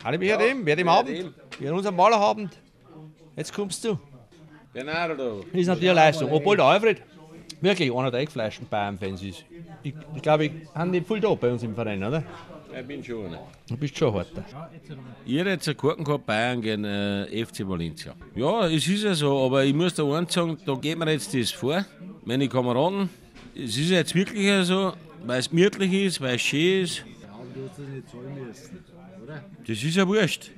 Alle 0.02 0.18
mich 0.18 0.36
dem, 0.36 0.66
wer 0.66 0.74
dem 0.74 0.88
Abend, 0.88 1.32
wir 1.58 1.74
unserem 1.74 1.94
Malerabend. 1.94 2.58
Jetzt 3.36 3.54
kommst 3.54 3.84
du. 3.84 3.98
Bernardo. 4.72 5.44
Das 5.52 5.60
ist 5.60 5.66
natürlich 5.68 5.90
eine 5.90 6.00
Leistung. 6.00 6.32
Obwohl 6.32 6.56
der 6.56 6.64
Alfred 6.66 7.00
wirklich 7.60 7.92
einer 7.92 8.10
der 8.10 8.20
eingefleischten 8.20 8.66
Bayern-Fans 8.68 9.22
ist. 9.22 9.44
Ich, 9.84 9.94
ich 10.16 10.22
glaube, 10.22 10.46
ich 10.46 10.52
habe 10.74 10.90
nicht 10.90 11.06
viel 11.06 11.20
da 11.20 11.32
bei 11.34 11.52
uns 11.52 11.62
im 11.62 11.74
Verein, 11.74 12.02
oder? 12.02 12.24
Ich 12.78 12.86
bin 12.86 13.04
schon 13.04 13.26
einer. 13.26 13.46
Du 13.68 13.76
bist 13.76 13.96
schon 13.96 14.14
hart. 14.14 14.32
Ich 15.26 15.38
hätte 15.38 15.50
jetzt 15.50 15.68
einen 15.68 15.76
Karten 15.76 16.04
gehabt, 16.04 16.26
Bayern 16.26 16.60
gegen 16.60 16.84
äh, 16.84 17.44
FC 17.44 17.68
Valencia. 17.68 18.14
Ja, 18.34 18.66
es 18.68 18.86
ist 18.88 19.04
ja 19.04 19.14
so, 19.14 19.44
aber 19.44 19.64
ich 19.64 19.74
muss 19.74 19.94
da 19.94 20.04
eins 20.16 20.32
sagen, 20.32 20.56
da 20.64 20.74
geht 20.74 20.98
mir 20.98 21.10
jetzt 21.10 21.34
das 21.34 21.50
vor. 21.50 21.84
Meine 22.24 22.48
Kameraden, 22.48 23.10
es 23.54 23.76
ist 23.76 23.90
jetzt 23.90 24.14
wirklich 24.14 24.66
so, 24.66 24.94
weil 25.26 25.40
es 25.40 25.50
gemütlich 25.50 25.92
ist, 25.92 26.20
weil 26.20 26.36
es 26.36 26.42
schön 26.42 26.84
ist. 26.84 27.04
Du 27.54 27.68
hast 27.68 27.78
das 27.78 27.86
nicht 27.88 28.08
zahlen 28.08 28.34
müssen, 28.46 28.84
oder? 29.22 29.44
Das 29.66 29.82
ist 29.82 29.96
ja 29.96 30.08
wurscht. 30.08 30.50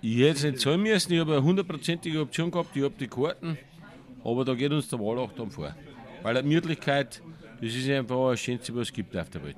Ich 0.00 0.16
hätte 0.18 0.30
es 0.30 0.44
nicht 0.44 0.60
zahlen 0.60 0.82
müssen, 0.82 1.12
ich 1.12 1.20
habe 1.20 1.32
eine 1.32 1.42
hundertprozentige 1.42 2.20
Option 2.20 2.50
gehabt, 2.50 2.74
ich 2.74 2.82
habe 2.82 2.94
die 2.98 3.08
Karten, 3.08 3.58
aber 4.24 4.44
da 4.44 4.54
geht 4.54 4.72
uns 4.72 4.88
der 4.88 4.98
Wahlachtung 4.98 5.50
vor. 5.50 5.74
Weil 6.22 6.34
die 6.36 6.42
Gemütlichkeit, 6.42 7.22
das 7.60 7.74
ist 7.74 7.88
einfach 7.90 8.30
das 8.30 8.40
Schönste, 8.40 8.74
was 8.74 8.88
es 8.88 8.92
gibt 8.92 9.14
auf 9.14 9.28
der 9.28 9.44
Welt. 9.44 9.56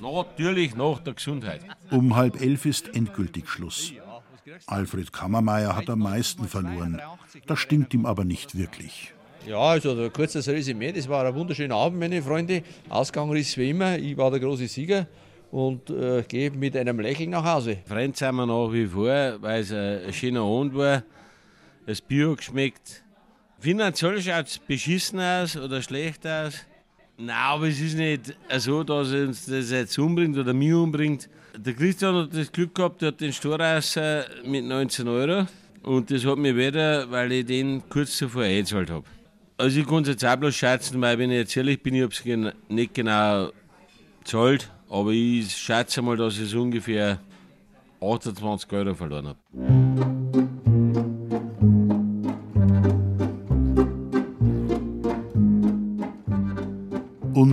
Natürlich 0.00 0.74
nach 0.76 1.00
der 1.00 1.14
Gesundheit. 1.14 1.60
Um 1.90 2.16
halb 2.16 2.40
elf 2.40 2.66
ist 2.66 2.94
endgültig 2.94 3.48
Schluss. 3.48 3.92
Alfred 4.66 5.12
Kammermeier 5.12 5.76
hat 5.76 5.90
am 5.90 6.00
meisten 6.00 6.48
verloren. 6.48 7.00
Das 7.46 7.58
stimmt 7.58 7.92
ihm 7.94 8.06
aber 8.06 8.24
nicht 8.24 8.56
wirklich. 8.56 9.12
Ja, 9.46 9.58
also 9.58 9.92
ein 9.92 10.12
kurzes 10.12 10.48
Resümee. 10.48 10.92
Das 10.92 11.08
war 11.08 11.24
ein 11.24 11.34
wunderschöner 11.34 11.74
Abend, 11.74 11.98
meine 11.98 12.22
Freunde. 12.22 12.62
Ausgang 12.88 13.34
ist 13.34 13.56
wie 13.56 13.70
immer. 13.70 13.98
Ich 13.98 14.16
war 14.16 14.30
der 14.30 14.40
große 14.40 14.68
Sieger 14.68 15.06
und 15.50 15.88
äh, 15.90 16.22
gehe 16.28 16.50
mit 16.50 16.76
einem 16.76 17.00
Lächeln 17.00 17.30
nach 17.30 17.44
Hause. 17.44 17.78
Freund 17.86 18.16
sind 18.16 18.34
wir 18.34 18.46
nach 18.46 18.72
wie 18.72 18.86
vor, 18.86 19.40
weil 19.40 19.62
es 19.62 19.72
ein, 19.72 20.12
schöner 20.12 20.42
Abend 20.42 20.74
war. 20.74 21.02
Das 21.86 22.00
Bier 22.00 22.30
hat 22.30 22.38
geschmeckt. 22.38 23.02
Finanziell 23.58 24.20
schaut 24.20 24.46
es 24.46 24.58
beschissen 24.58 25.18
aus 25.20 25.56
oder 25.56 25.80
schlecht 25.82 26.26
aus. 26.26 26.66
Nein, 27.20 27.36
aber 27.36 27.66
es 27.66 27.80
ist 27.80 27.96
nicht 27.96 28.36
so, 28.58 28.84
dass 28.84 29.10
uns 29.10 29.46
das 29.46 29.72
jetzt 29.72 29.98
umbringt 29.98 30.38
oder 30.38 30.54
mich 30.54 30.72
umbringt. 30.72 31.28
Der 31.56 31.74
Christian 31.74 32.14
hat 32.14 32.32
das 32.32 32.52
Glück 32.52 32.72
gehabt, 32.72 33.02
der 33.02 33.08
hat 33.08 33.20
den 33.20 33.32
Storauser 33.32 34.24
mit 34.44 34.64
19 34.64 35.08
Euro. 35.08 35.48
Und 35.82 36.12
das 36.12 36.24
hat 36.24 36.38
mich 36.38 36.54
weder, 36.54 37.10
weil 37.10 37.32
ich 37.32 37.46
den 37.46 37.82
kurz 37.88 38.16
zuvor 38.16 38.42
eingezahlt 38.42 38.90
habe. 38.90 39.04
Also 39.56 39.80
ich 39.80 39.88
kann 39.88 40.02
es 40.02 40.10
jetzt 40.10 40.24
auch 40.24 40.36
bloß 40.36 40.54
schätzen, 40.54 41.00
weil 41.00 41.18
wenn 41.18 41.32
ich 41.32 41.38
jetzt 41.38 41.56
ehrlich 41.56 41.82
bin, 41.82 41.94
ich 41.94 42.02
habe 42.02 42.12
es 42.12 42.22
gen 42.22 42.52
nicht 42.68 42.94
genau 42.94 43.50
gezahlt. 44.20 44.70
Aber 44.88 45.10
ich 45.10 45.50
schätze 45.50 46.00
mal, 46.00 46.16
dass 46.16 46.38
ich 46.38 46.48
so 46.48 46.62
ungefähr 46.62 47.18
28 48.00 48.72
Euro 48.72 48.94
verloren 48.94 49.28
habe. 49.28 50.17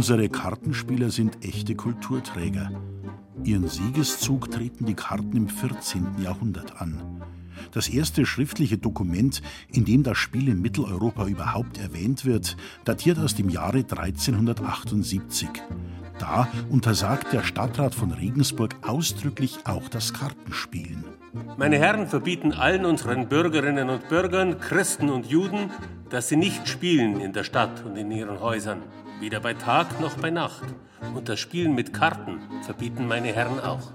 Unsere 0.05 0.29
Kartenspieler 0.29 1.09
sind 1.09 1.43
echte 1.43 1.73
Kulturträger. 1.73 2.69
Ihren 3.43 3.67
Siegeszug 3.67 4.51
treten 4.51 4.85
die 4.85 4.93
Karten 4.93 5.35
im 5.35 5.49
14. 5.49 6.21
Jahrhundert 6.21 6.79
an. 6.79 7.23
Das 7.71 7.89
erste 7.89 8.27
schriftliche 8.27 8.77
Dokument, 8.77 9.41
in 9.67 9.83
dem 9.83 10.03
das 10.03 10.19
Spiel 10.19 10.47
in 10.49 10.61
Mitteleuropa 10.61 11.25
überhaupt 11.25 11.79
erwähnt 11.79 12.23
wird, 12.23 12.55
datiert 12.83 13.17
aus 13.17 13.33
dem 13.33 13.49
Jahre 13.49 13.79
1378. 13.79 15.49
Da 16.19 16.49
untersagt 16.69 17.33
der 17.33 17.41
Stadtrat 17.41 17.95
von 17.95 18.11
Regensburg 18.11 18.75
ausdrücklich 18.83 19.57
auch 19.63 19.89
das 19.89 20.13
Kartenspielen. 20.13 21.03
Meine 21.57 21.79
Herren 21.79 22.05
verbieten 22.05 22.53
allen 22.53 22.85
unseren 22.85 23.27
Bürgerinnen 23.27 23.89
und 23.89 24.07
Bürgern, 24.07 24.59
Christen 24.59 25.09
und 25.09 25.25
Juden, 25.25 25.71
dass 26.11 26.29
sie 26.29 26.35
nicht 26.35 26.67
spielen 26.67 27.19
in 27.19 27.33
der 27.33 27.43
Stadt 27.43 27.83
und 27.83 27.97
in 27.97 28.11
ihren 28.11 28.39
Häusern, 28.39 28.83
weder 29.19 29.39
bei 29.39 29.53
Tag 29.53 29.99
noch 29.99 30.17
bei 30.17 30.29
Nacht. 30.29 30.63
Und 31.13 31.29
das 31.29 31.39
Spielen 31.39 31.75
mit 31.75 31.93
Karten 31.93 32.39
verbieten 32.63 33.07
meine 33.07 33.33
Herren 33.33 33.59
auch. 33.59 33.91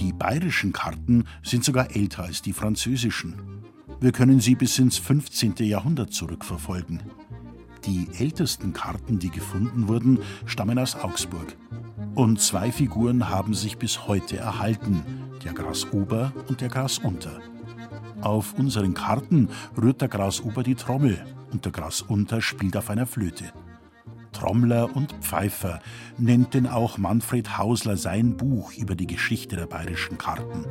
Die 0.00 0.12
bayerischen 0.12 0.72
Karten 0.72 1.24
sind 1.42 1.64
sogar 1.64 1.94
älter 1.94 2.24
als 2.24 2.42
die 2.42 2.52
französischen. 2.52 3.64
Wir 4.00 4.12
können 4.12 4.40
sie 4.40 4.54
bis 4.54 4.78
ins 4.78 4.96
15. 4.98 5.54
Jahrhundert 5.58 6.12
zurückverfolgen. 6.12 7.02
Die 7.84 8.08
ältesten 8.18 8.72
Karten, 8.72 9.18
die 9.18 9.30
gefunden 9.30 9.88
wurden, 9.88 10.20
stammen 10.46 10.78
aus 10.78 10.94
Augsburg. 10.96 11.56
Und 12.14 12.40
zwei 12.40 12.72
Figuren 12.72 13.28
haben 13.28 13.54
sich 13.54 13.78
bis 13.78 14.06
heute 14.06 14.36
erhalten, 14.36 15.02
der 15.44 15.52
Grasober 15.52 16.32
und 16.48 16.60
der 16.60 16.68
Grasunter. 16.68 17.40
Auf 18.20 18.54
unseren 18.54 18.94
Karten 18.94 19.48
rührt 19.80 20.00
der 20.00 20.08
Grasober 20.08 20.62
die 20.62 20.74
Trommel 20.74 21.24
und 21.50 21.64
der 21.64 21.72
Grasunter 21.72 22.40
spielt 22.40 22.76
auf 22.76 22.90
einer 22.90 23.06
Flöte. 23.06 23.44
Trommler 24.32 24.94
und 24.94 25.12
Pfeifer 25.20 25.80
nennt 26.16 26.54
denn 26.54 26.66
auch 26.66 26.98
Manfred 26.98 27.58
Hausler 27.58 27.96
sein 27.96 28.36
Buch 28.36 28.72
über 28.74 28.94
die 28.94 29.06
Geschichte 29.06 29.56
der 29.56 29.66
bayerischen 29.66 30.18
Karten. 30.18 30.64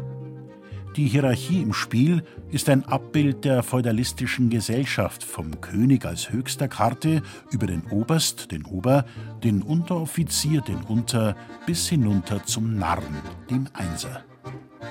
Die 0.95 1.07
Hierarchie 1.07 1.61
im 1.61 1.73
Spiel 1.73 2.23
ist 2.49 2.69
ein 2.69 2.84
Abbild 2.86 3.45
der 3.45 3.61
feudalistischen 3.61 4.49
Gesellschaft 4.49 5.23
vom 5.23 5.61
König 5.61 6.05
als 6.05 6.32
höchster 6.32 6.67
Karte 6.67 7.21
über 7.51 7.67
den 7.67 7.84
Oberst, 7.91 8.51
den 8.51 8.65
Ober, 8.65 9.05
den 9.43 9.61
Unteroffizier, 9.61 10.61
den 10.61 10.82
Unter 10.82 11.36
bis 11.67 11.88
hinunter 11.88 12.43
zum 12.45 12.78
Narren, 12.78 13.21
dem 13.51 13.67
Einser. 13.73 14.23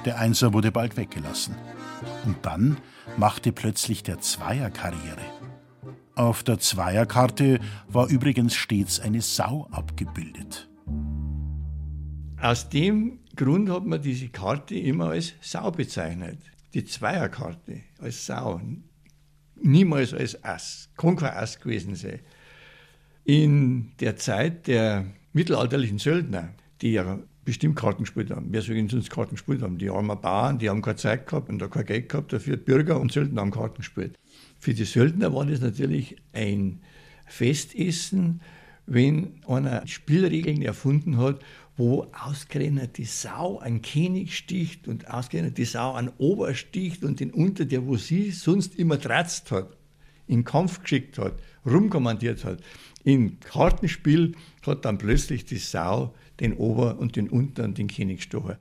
Der 0.04 0.20
Einser 0.20 0.52
wurde 0.52 0.70
bald 0.70 0.96
weggelassen. 0.96 1.56
Und 2.24 2.36
dann 2.42 2.76
machte 3.16 3.50
plötzlich 3.50 4.04
der 4.04 4.20
Zweier 4.20 4.70
Karriere. 4.70 5.35
Auf 6.16 6.42
der 6.42 6.58
Zweierkarte 6.58 7.60
war 7.88 8.08
übrigens 8.08 8.54
stets 8.54 9.00
eine 9.00 9.20
Sau 9.20 9.68
abgebildet. 9.70 10.66
Aus 12.40 12.70
dem 12.70 13.18
Grund 13.36 13.68
hat 13.68 13.84
man 13.84 14.00
diese 14.00 14.28
Karte 14.28 14.76
immer 14.76 15.10
als 15.10 15.34
Sau 15.42 15.70
bezeichnet. 15.70 16.38
Die 16.72 16.86
Zweierkarte 16.86 17.82
als 17.98 18.24
Sau. 18.24 18.62
Niemals 19.62 20.14
als 20.14 20.42
Ass. 20.42 20.88
Kann 20.96 21.16
kein 21.16 21.34
Ass 21.34 21.60
gewesen 21.60 21.94
sein. 21.94 22.20
In 23.24 23.92
der 24.00 24.16
Zeit 24.16 24.68
der 24.68 25.04
mittelalterlichen 25.34 25.98
Söldner, 25.98 26.54
die 26.80 26.92
ja 26.92 27.18
bestimmt 27.44 27.76
Karten 27.76 28.04
gespielt 28.04 28.30
haben. 28.30 28.46
Wer 28.52 28.62
soll 28.62 28.88
sonst 28.88 29.10
Karten 29.10 29.32
gespielt 29.32 29.60
haben? 29.60 29.76
Die 29.76 29.90
armen 29.90 30.18
Bauern, 30.18 30.58
die 30.58 30.70
haben 30.70 30.80
keine 30.80 30.96
Zeit 30.96 31.26
gehabt 31.26 31.50
und 31.50 31.58
da 31.58 31.68
kein 31.68 31.84
Geld 31.84 32.08
gehabt 32.08 32.32
dafür. 32.32 32.56
Bürger 32.56 32.98
und 32.98 33.12
Söldner 33.12 33.42
haben 33.42 33.50
Karten 33.50 33.76
gespielt. 33.76 34.18
Für 34.66 34.74
die 34.74 34.82
Söldner 34.82 35.32
war 35.32 35.46
das 35.46 35.60
natürlich 35.60 36.16
ein 36.32 36.80
Festessen, 37.24 38.40
wenn 38.84 39.34
einer 39.46 39.86
Spielregeln 39.86 40.60
erfunden 40.60 41.18
hat, 41.18 41.38
wo 41.76 42.08
ausgerechnet 42.12 42.98
die 42.98 43.04
Sau 43.04 43.60
einen 43.60 43.80
König 43.80 44.36
sticht 44.36 44.88
und 44.88 45.08
ausgerechnet 45.08 45.56
die 45.56 45.66
Sau 45.66 45.92
einen 45.92 46.10
Ober 46.18 46.52
sticht 46.56 47.04
und 47.04 47.20
den 47.20 47.30
Unter, 47.30 47.64
der 47.64 47.86
wo 47.86 47.96
sie 47.96 48.32
sonst 48.32 48.74
immer 48.74 48.98
tratzt 49.00 49.52
hat, 49.52 49.76
in 50.26 50.42
Kampf 50.42 50.82
geschickt 50.82 51.16
hat, 51.18 51.34
rumkommandiert 51.64 52.44
hat. 52.44 52.58
Im 53.04 53.38
Kartenspiel 53.38 54.34
hat 54.66 54.84
dann 54.84 54.98
plötzlich 54.98 55.44
die 55.44 55.58
Sau 55.58 56.12
den 56.40 56.54
Ober 56.54 56.98
und 56.98 57.14
den 57.14 57.30
Unter 57.30 57.62
und 57.62 57.78
den 57.78 57.86
König 57.86 58.16
gestochen. 58.16 58.56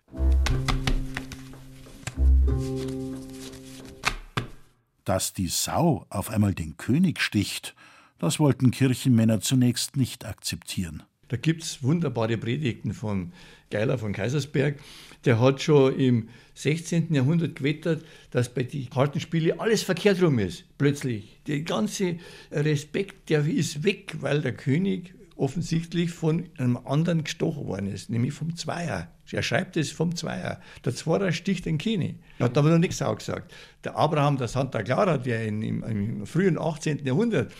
Dass 5.05 5.33
die 5.33 5.47
Sau 5.47 6.05
auf 6.09 6.29
einmal 6.29 6.53
den 6.53 6.77
König 6.77 7.21
sticht, 7.21 7.75
das 8.19 8.39
wollten 8.39 8.71
Kirchenmänner 8.71 9.39
zunächst 9.39 9.97
nicht 9.97 10.25
akzeptieren. 10.25 11.03
Da 11.27 11.37
gibt 11.37 11.63
es 11.63 11.81
wunderbare 11.81 12.37
Predigten 12.37 12.93
von 12.93 13.31
Geiler 13.71 13.97
von 13.97 14.13
Kaisersberg. 14.13 14.79
Der 15.25 15.39
hat 15.39 15.61
schon 15.61 15.97
im 15.99 16.29
16. 16.53 17.13
Jahrhundert 17.13 17.55
gewettert, 17.55 18.05
dass 18.31 18.53
bei 18.53 18.63
den 18.63 18.89
Kartenspielen 18.89 19.59
alles 19.59 19.81
verkehrt 19.81 20.21
rum 20.21 20.39
ist. 20.39 20.65
Plötzlich. 20.77 21.39
Der 21.47 21.61
ganze 21.61 22.17
Respekt, 22.51 23.29
der 23.29 23.45
ist 23.45 23.83
weg, 23.83 24.17
weil 24.21 24.41
der 24.41 24.53
König 24.53 25.15
offensichtlich 25.35 26.11
von 26.11 26.49
einem 26.57 26.77
anderen 26.77 27.23
gestochen 27.23 27.65
worden 27.65 27.87
ist, 27.87 28.09
nämlich 28.09 28.33
vom 28.33 28.55
Zweier. 28.55 29.11
Er 29.31 29.43
schreibt 29.43 29.77
es 29.77 29.91
vom 29.91 30.15
Zweier. 30.15 30.61
Der 30.83 30.95
Zweier 30.95 31.31
sticht 31.31 31.65
den 31.65 31.77
Kini. 31.77 32.15
Hat 32.39 32.57
aber 32.57 32.69
noch 32.69 32.77
nichts 32.77 33.01
auch 33.01 33.17
gesagt. 33.17 33.53
Der 33.83 33.95
Abraham 33.95 34.37
der 34.37 34.47
Santa 34.47 34.83
Clara, 34.83 35.17
der 35.17 35.45
in, 35.45 35.61
im, 35.61 35.83
im 35.83 36.25
frühen 36.25 36.57
18. 36.57 37.05
Jahrhundert 37.05 37.51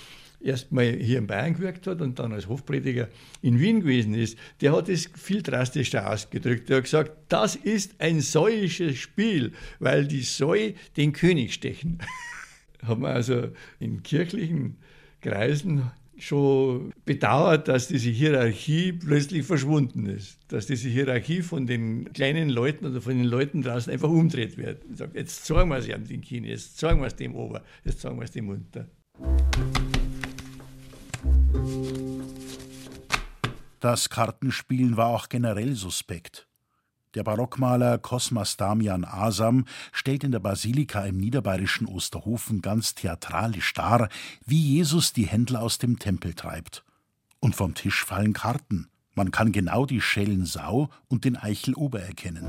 erstmal 0.45 0.93
hier 0.93 1.18
in 1.18 1.28
Bayern 1.28 1.55
gewirkt 1.55 1.88
hat 1.88 2.01
und 2.01 2.20
dann 2.20 2.32
als 2.32 2.47
Hofprediger 2.47 3.09
in 3.41 3.59
Wien 3.59 3.82
gewesen 3.82 4.13
ist, 4.13 4.38
der 4.61 4.74
hat 4.74 4.89
es 4.89 5.09
viel 5.16 5.41
drastischer 5.41 6.09
ausgedrückt. 6.09 6.70
Er 6.70 6.78
hat 6.78 6.84
gesagt, 6.84 7.11
das 7.30 7.55
ist 7.55 7.95
ein 7.99 8.22
säuisches 8.22 8.97
Spiel, 8.97 9.53
weil 9.80 10.07
die 10.07 10.22
Säu 10.22 10.72
den 10.97 11.13
König 11.13 11.53
stechen. 11.53 11.99
Haben 12.84 13.01
wir 13.01 13.09
also 13.09 13.49
in 13.80 14.03
kirchlichen 14.03 14.78
Kreisen 15.22 15.91
schon 16.18 16.93
bedauert, 17.05 17.68
dass 17.68 17.88
diese 17.88 18.09
Hierarchie 18.09 18.93
plötzlich 18.93 19.45
verschwunden 19.45 20.05
ist. 20.07 20.39
Dass 20.47 20.68
diese 20.68 20.89
Hierarchie 20.89 21.41
von 21.41 21.68
den 21.68 22.11
kleinen 22.13 22.49
Leuten 22.49 22.86
oder 22.86 23.01
von 23.01 23.18
den 23.18 23.26
Leuten 23.26 23.61
draußen 23.61 23.91
einfach 23.91 24.09
umdreht 24.09 24.57
wird. 24.57 24.82
sagt, 24.93 25.16
jetzt 25.16 25.45
zeigen 25.45 25.70
wir 25.70 25.78
es 25.78 25.88
ihm 25.88 26.07
den 26.07 26.22
Kini, 26.22 26.49
jetzt 26.49 26.78
zeigen 26.78 26.99
wir 27.01 27.07
es 27.07 27.16
dem 27.16 27.36
Ober, 27.36 27.63
jetzt 27.84 28.01
zeigen 28.01 28.18
wir 28.18 28.24
es 28.24 28.32
dem 28.32 28.49
Unter. 28.49 28.88
Das 33.80 34.09
Kartenspielen 34.09 34.97
war 34.97 35.07
auch 35.07 35.30
generell 35.30 35.76
suspekt. 35.76 36.47
Der 37.16 37.24
Barockmaler 37.24 37.97
Cosmas 37.97 38.57
Damian 38.57 39.05
Asam 39.05 39.63
stellt 39.93 40.26
in 40.26 40.32
der 40.32 40.41
Basilika 40.41 41.05
im 41.05 41.16
niederbayerischen 41.18 41.88
Osterhofen 41.88 42.61
ganz 42.61 42.93
theatralisch 42.93 43.74
dar, 43.74 44.09
wie 44.45 44.61
Jesus 44.61 45.13
die 45.13 45.26
Händler 45.26 45.61
aus 45.61 45.78
dem 45.78 45.97
Tempel 45.97 46.34
treibt. 46.34 46.84
Und 47.39 47.55
vom 47.55 47.74
Tisch 47.74 48.03
fallen 48.03 48.34
Karten. 48.34 48.89
Man 49.13 49.32
kann 49.32 49.53
genau 49.53 49.86
die 49.86 50.01
Schellen 50.01 50.45
Sau 50.45 50.89
und 51.07 51.24
den 51.24 51.38
Eichel 51.38 51.74
Ober 51.76 52.01
erkennen. 52.01 52.45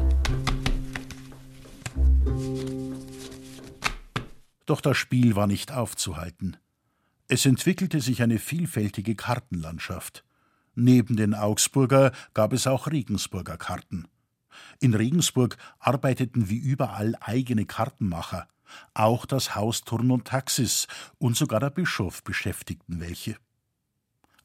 Doch 4.67 4.81
das 4.81 4.97
Spiel 4.97 5.37
war 5.37 5.47
nicht 5.47 5.71
aufzuhalten. 5.71 6.57
Es 7.29 7.47
entwickelte 7.47 8.01
sich 8.01 8.21
eine 8.21 8.41
vielfältige 8.41 9.15
Kartenlandschaft. 9.15 10.25
Neben 10.75 11.15
den 11.15 11.35
Augsburger 11.35 12.11
gab 12.35 12.53
es 12.53 12.67
auch 12.67 12.89
Regensburger 12.89 13.59
Karten. 13.59 14.09
In 14.81 14.95
Regensburg 14.95 15.57
arbeiteten 15.79 16.49
wie 16.49 16.59
überall 16.59 17.17
eigene 17.21 17.67
Kartenmacher. 17.67 18.49
Auch 18.95 19.27
das 19.27 19.55
Haus 19.55 19.83
Turn 19.83 20.11
und 20.11 20.27
Taxis 20.27 20.87
und 21.19 21.37
sogar 21.37 21.61
der 21.61 21.71
Bischof 21.71 22.23
beschäftigten 22.25 23.01
welche. 23.01 23.37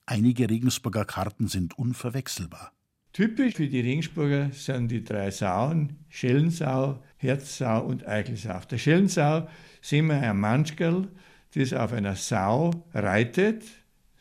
Einige 0.06 0.50
Regensburger 0.50 1.06
Karten 1.06 1.48
sind 1.48 1.78
unverwechselbar. 1.78 2.72
Typisch 3.14 3.56
für 3.56 3.68
die 3.68 3.82
Regensburger 3.82 4.52
sind 4.52 4.90
die 4.90 5.04
drei 5.04 5.32
Sauen, 5.32 5.98
Schellensau, 6.08 7.04
Herzsau 7.18 7.86
und 7.86 8.08
Eichelsau. 8.08 8.54
Auf 8.54 8.68
der 8.68 8.78
Schellensau 8.78 9.48
sehen 9.82 10.08
wir 10.08 10.16
ein 10.16 10.40
Manschkerl, 10.40 11.10
das 11.54 11.74
auf 11.74 11.92
einer 11.92 12.16
Sau 12.16 12.72
reitet, 12.94 13.66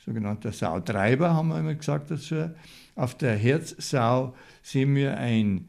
sogenannter 0.04 0.50
Sautreiber 0.50 1.34
haben 1.34 1.48
wir 1.48 1.60
immer 1.60 1.74
gesagt 1.74 2.10
dazu. 2.10 2.50
Auf 2.96 3.16
der 3.16 3.36
Herzsau 3.36 4.34
sehen 4.62 4.94
wir 4.96 5.16
ein 5.16 5.68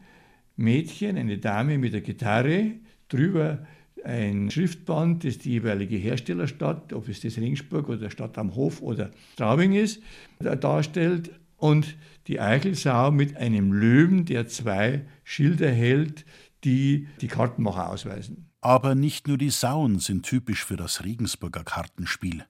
Mädchen, 0.61 1.17
eine 1.17 1.37
Dame 1.37 1.77
mit 1.77 1.93
der 1.93 2.01
Gitarre, 2.01 2.73
drüber 3.09 3.65
ein 4.03 4.49
Schriftband, 4.49 5.23
das 5.23 5.37
die 5.37 5.51
jeweilige 5.51 5.95
Herstellerstadt, 5.97 6.93
ob 6.93 7.07
es 7.07 7.21
das 7.21 7.37
Ringsburg 7.37 7.89
oder 7.89 8.09
Stadt 8.09 8.37
am 8.37 8.55
Hof 8.55 8.81
oder 8.81 9.11
Straubing 9.33 9.73
ist, 9.73 10.01
darstellt. 10.39 11.31
Und 11.57 11.95
die 12.27 12.39
Eichelsau 12.39 13.11
mit 13.11 13.37
einem 13.37 13.71
Löwen, 13.71 14.25
der 14.25 14.47
zwei 14.47 15.05
Schilder 15.23 15.69
hält, 15.69 16.25
die 16.63 17.07
die 17.21 17.27
Kartenmacher 17.27 17.89
ausweisen. 17.89 18.49
Aber 18.61 18.95
nicht 18.95 19.27
nur 19.27 19.37
die 19.37 19.49
Sauen 19.49 19.99
sind 19.99 20.23
typisch 20.23 20.65
für 20.65 20.77
das 20.77 21.03
Regensburger 21.03 21.63
Kartenspiel. 21.63 22.45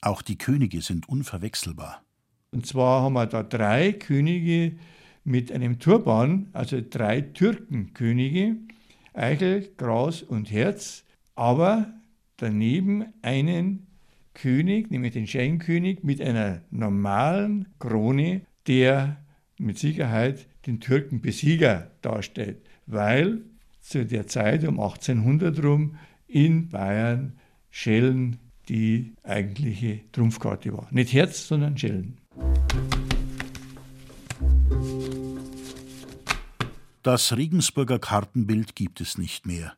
Auch 0.00 0.22
die 0.22 0.36
Könige 0.36 0.82
sind 0.82 1.08
unverwechselbar. 1.08 2.02
Und 2.52 2.66
zwar 2.66 3.02
haben 3.02 3.14
wir 3.14 3.26
da 3.26 3.42
drei 3.42 3.92
Könige 3.92 4.76
mit 5.24 5.50
einem 5.50 5.78
Turban, 5.78 6.48
also 6.52 6.80
drei 6.88 7.22
Türkenkönige, 7.22 8.56
Eichel, 9.14 9.70
Gras 9.76 10.22
und 10.22 10.50
Herz, 10.50 11.04
aber 11.34 11.92
daneben 12.36 13.06
einen 13.22 13.86
König, 14.34 14.90
nämlich 14.90 15.12
den 15.12 15.26
Scheinkönig, 15.26 16.02
mit 16.02 16.20
einer 16.20 16.60
normalen 16.70 17.68
Krone, 17.78 18.42
der 18.66 19.24
mit 19.58 19.78
Sicherheit 19.78 20.46
den 20.66 20.80
Türkenbesieger 20.80 21.90
darstellt, 22.02 22.58
weil 22.86 23.42
zu 23.80 24.04
der 24.04 24.26
Zeit 24.26 24.64
um 24.64 24.80
1800 24.80 25.62
rum 25.62 25.96
in 26.26 26.68
Bayern 26.68 27.38
Schellen 27.70 28.38
die 28.68 29.14
eigentliche 29.22 30.00
Trumpfkarte 30.12 30.72
war. 30.72 30.88
Nicht 30.90 31.12
Herz, 31.12 31.46
sondern 31.46 31.76
Schellen. 31.76 32.18
Das 37.04 37.36
Regensburger 37.36 37.98
Kartenbild 37.98 38.74
gibt 38.74 39.02
es 39.02 39.18
nicht 39.18 39.44
mehr. 39.44 39.76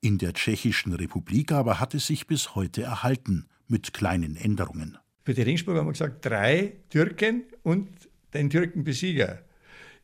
In 0.00 0.18
der 0.18 0.34
Tschechischen 0.34 0.92
Republik 0.92 1.50
aber 1.50 1.80
hat 1.80 1.94
es 1.94 2.06
sich 2.06 2.28
bis 2.28 2.54
heute 2.54 2.82
erhalten, 2.82 3.48
mit 3.66 3.92
kleinen 3.92 4.36
Änderungen. 4.36 4.96
Für 5.24 5.34
die 5.34 5.42
Regensburger 5.42 5.80
haben 5.80 5.88
wir 5.88 5.94
gesagt, 5.94 6.24
drei 6.24 6.76
Türken 6.88 7.42
und 7.64 7.88
den 8.34 8.50
Türkenbesieger. 8.50 9.42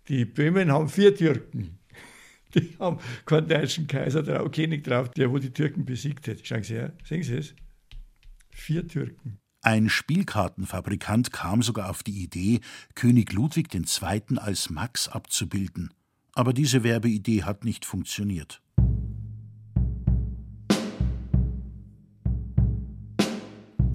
Die 0.09 0.25
Böhmen 0.25 0.73
haben 0.73 0.89
vier 0.89 1.15
Türken. 1.15 1.79
Die 2.57 2.77
haben 2.81 2.99
keinen 3.27 3.47
deutschen 3.47 3.87
Kaiser 3.87 4.25
drauf, 4.25 4.51
König 4.51 4.83
drauf, 4.83 5.11
der 5.11 5.31
wo 5.31 5.39
die 5.39 5.53
Türken 5.53 5.85
besiegt 5.85 6.27
hat. 6.27 6.45
Schauen 6.45 6.65
Sie 6.65 6.75
her, 6.75 6.93
sehen 7.05 7.23
Sie 7.23 7.35
es? 7.35 7.55
Vier 8.51 8.89
Türken. 8.89 9.39
Ein 9.63 9.89
Spielkartenfabrikant 9.89 11.31
kam 11.31 11.63
sogar 11.63 11.91
auf 11.91 12.03
die 12.03 12.25
Idee, 12.25 12.59
König 12.97 13.33
Ludwig 13.33 13.73
II. 13.73 14.39
als 14.39 14.69
Max 14.69 15.07
abzubilden. 15.07 15.91
Aber 16.37 16.53
diese 16.53 16.85
Werbeidee 16.85 17.45
hat 17.45 17.65
nicht 17.65 17.87
funktioniert. 17.87 18.61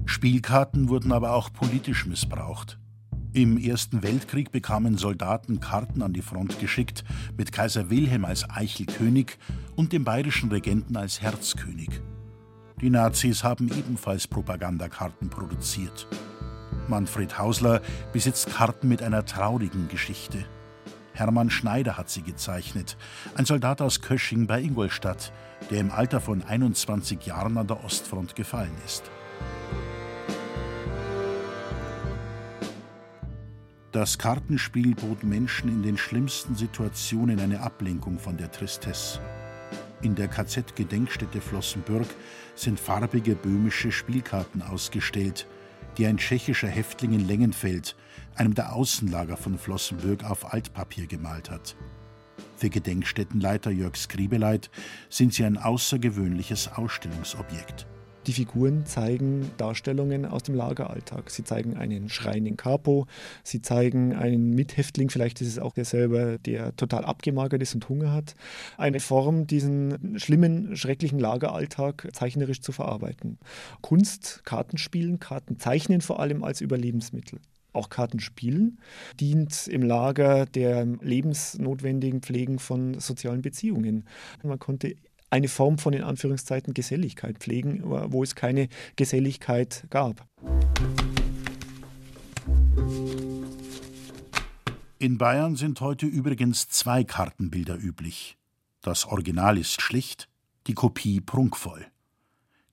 Spielkarten 0.06 0.88
wurden 0.88 1.12
aber 1.12 1.34
auch 1.34 1.52
politisch 1.52 2.04
missbraucht. 2.04 2.80
Im 3.32 3.58
Ersten 3.58 4.02
Weltkrieg 4.02 4.50
bekamen 4.50 4.98
Soldaten 4.98 5.60
Karten 5.60 6.02
an 6.02 6.12
die 6.12 6.20
Front 6.20 6.58
geschickt, 6.58 7.04
mit 7.38 7.52
Kaiser 7.52 7.90
Wilhelm 7.90 8.24
als 8.24 8.50
Eichelkönig 8.50 9.38
und 9.76 9.92
dem 9.92 10.02
bayerischen 10.02 10.50
Regenten 10.50 10.96
als 10.96 11.22
Herzkönig. 11.22 11.90
Die 12.80 12.90
Nazis 12.90 13.44
haben 13.44 13.68
ebenfalls 13.68 14.26
Propagandakarten 14.26 15.30
produziert. 15.30 16.08
Manfred 16.88 17.38
Hausler 17.38 17.80
besitzt 18.12 18.50
Karten 18.50 18.88
mit 18.88 19.00
einer 19.00 19.24
traurigen 19.24 19.86
Geschichte. 19.86 20.44
Hermann 21.14 21.50
Schneider 21.50 21.96
hat 21.96 22.10
sie 22.10 22.22
gezeichnet, 22.22 22.96
ein 23.34 23.44
Soldat 23.44 23.82
aus 23.82 24.00
Kösching 24.00 24.46
bei 24.46 24.60
Ingolstadt, 24.60 25.32
der 25.70 25.80
im 25.80 25.90
Alter 25.90 26.20
von 26.20 26.42
21 26.42 27.24
Jahren 27.26 27.58
an 27.58 27.66
der 27.66 27.84
Ostfront 27.84 28.34
gefallen 28.34 28.76
ist. 28.84 29.04
Das 33.92 34.16
Kartenspiel 34.16 34.94
bot 34.94 35.22
Menschen 35.22 35.68
in 35.68 35.82
den 35.82 35.98
schlimmsten 35.98 36.54
Situationen 36.54 37.38
eine 37.40 37.60
Ablenkung 37.60 38.18
von 38.18 38.38
der 38.38 38.50
Tristesse. 38.50 39.20
In 40.00 40.14
der 40.14 40.28
KZ-Gedenkstätte 40.28 41.42
Flossenbürg 41.42 42.06
sind 42.54 42.80
farbige 42.80 43.36
böhmische 43.36 43.92
Spielkarten 43.92 44.62
ausgestellt, 44.62 45.46
die 45.98 46.06
ein 46.06 46.18
tschechischer 46.18 46.68
Häftling 46.68 47.12
in 47.12 47.26
Lengenfeld 47.26 47.96
einem 48.34 48.54
der 48.54 48.74
Außenlager 48.74 49.36
von 49.36 49.58
Flossenbürg, 49.58 50.24
auf 50.24 50.52
Altpapier 50.52 51.06
gemalt 51.06 51.50
hat. 51.50 51.76
Für 52.56 52.70
Gedenkstättenleiter 52.70 53.70
Jörg 53.70 53.96
Skribeleit 53.96 54.70
sind 55.08 55.34
sie 55.34 55.44
ein 55.44 55.58
außergewöhnliches 55.58 56.70
Ausstellungsobjekt. 56.74 57.86
Die 58.26 58.32
Figuren 58.32 58.86
zeigen 58.86 59.50
Darstellungen 59.56 60.26
aus 60.26 60.44
dem 60.44 60.54
Lageralltag. 60.54 61.30
Sie 61.30 61.42
zeigen 61.42 61.76
einen 61.76 62.08
schreienden 62.08 62.56
Capo, 62.56 63.06
sie 63.42 63.62
zeigen 63.62 64.14
einen 64.14 64.50
Mithäftling, 64.50 65.10
vielleicht 65.10 65.40
ist 65.40 65.48
es 65.48 65.58
auch 65.58 65.72
der 65.72 65.84
selber, 65.84 66.38
der 66.38 66.76
total 66.76 67.04
abgemagert 67.04 67.60
ist 67.62 67.74
und 67.74 67.88
Hunger 67.88 68.12
hat. 68.12 68.34
Eine 68.78 69.00
Form, 69.00 69.46
diesen 69.48 70.18
schlimmen, 70.20 70.76
schrecklichen 70.76 71.18
Lageralltag 71.18 72.08
zeichnerisch 72.12 72.60
zu 72.60 72.70
verarbeiten. 72.70 73.38
Kunst, 73.80 74.42
Kartenspielen, 74.44 75.18
Kartenzeichnen 75.18 76.00
vor 76.00 76.20
allem 76.20 76.44
als 76.44 76.60
Überlebensmittel 76.60 77.40
auch 77.74 77.88
Kartenspielen, 77.88 78.78
dient 79.18 79.66
im 79.66 79.82
Lager 79.82 80.46
der 80.46 80.84
lebensnotwendigen 80.84 82.20
Pflegen 82.20 82.58
von 82.58 83.00
sozialen 83.00 83.40
Beziehungen. 83.40 84.04
Man 84.42 84.58
konnte 84.58 84.94
eine 85.32 85.48
Form 85.48 85.78
von 85.78 85.94
in 85.94 86.02
Anführungszeiten 86.02 86.74
Geselligkeit 86.74 87.38
pflegen, 87.38 87.80
wo 87.84 88.22
es 88.22 88.34
keine 88.34 88.68
Geselligkeit 88.96 89.86
gab. 89.88 90.28
In 94.98 95.18
Bayern 95.18 95.56
sind 95.56 95.80
heute 95.80 96.06
übrigens 96.06 96.68
zwei 96.68 97.02
Kartenbilder 97.02 97.76
üblich. 97.76 98.36
Das 98.82 99.06
Original 99.06 99.56
ist 99.56 99.80
schlicht, 99.80 100.28
die 100.66 100.74
Kopie 100.74 101.20
prunkvoll. 101.20 101.86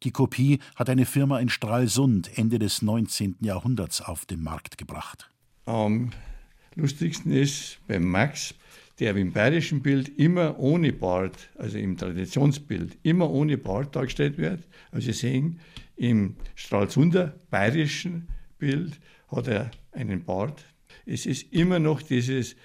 Die 0.04 0.12
Kopie 0.12 0.60
hat 0.76 0.90
eine 0.90 1.06
Firma 1.06 1.40
in 1.40 1.50
Stralsund 1.50 2.38
Ende 2.38 2.60
des 2.60 2.82
19. 2.82 3.38
Jahrhunderts 3.40 4.02
auf 4.02 4.26
den 4.26 4.44
Markt 4.44 4.78
gebracht. 4.78 5.32
Am 5.66 6.12
lustigsten 6.76 7.32
ist 7.32 7.80
beim 7.88 8.04
Max, 8.04 8.54
der 9.00 9.16
im 9.16 9.32
bayerischen 9.32 9.82
Bild 9.82 10.10
immer 10.18 10.60
ohne 10.60 10.92
Bart, 10.92 11.50
also 11.58 11.78
im 11.78 11.98
Traditionsbild, 11.98 12.98
immer 13.04 13.30
ohne 13.30 13.58
Bart 13.58 13.96
dargestellt 13.96 14.38
wird. 14.38 14.62
Also 14.92 15.08
Sie 15.08 15.14
sehen, 15.14 15.60
im 15.96 16.36
Stralsunder 16.56 17.36
bayerischen 17.50 18.28
Bild 18.58 19.00
hat 19.30 19.48
er 19.48 19.72
einen 19.92 20.24
Bart, 20.24 20.66
es 21.06 21.26
ist 21.26 21.52
immer 21.54 21.80
noch 21.80 22.02
dieses 22.02 22.56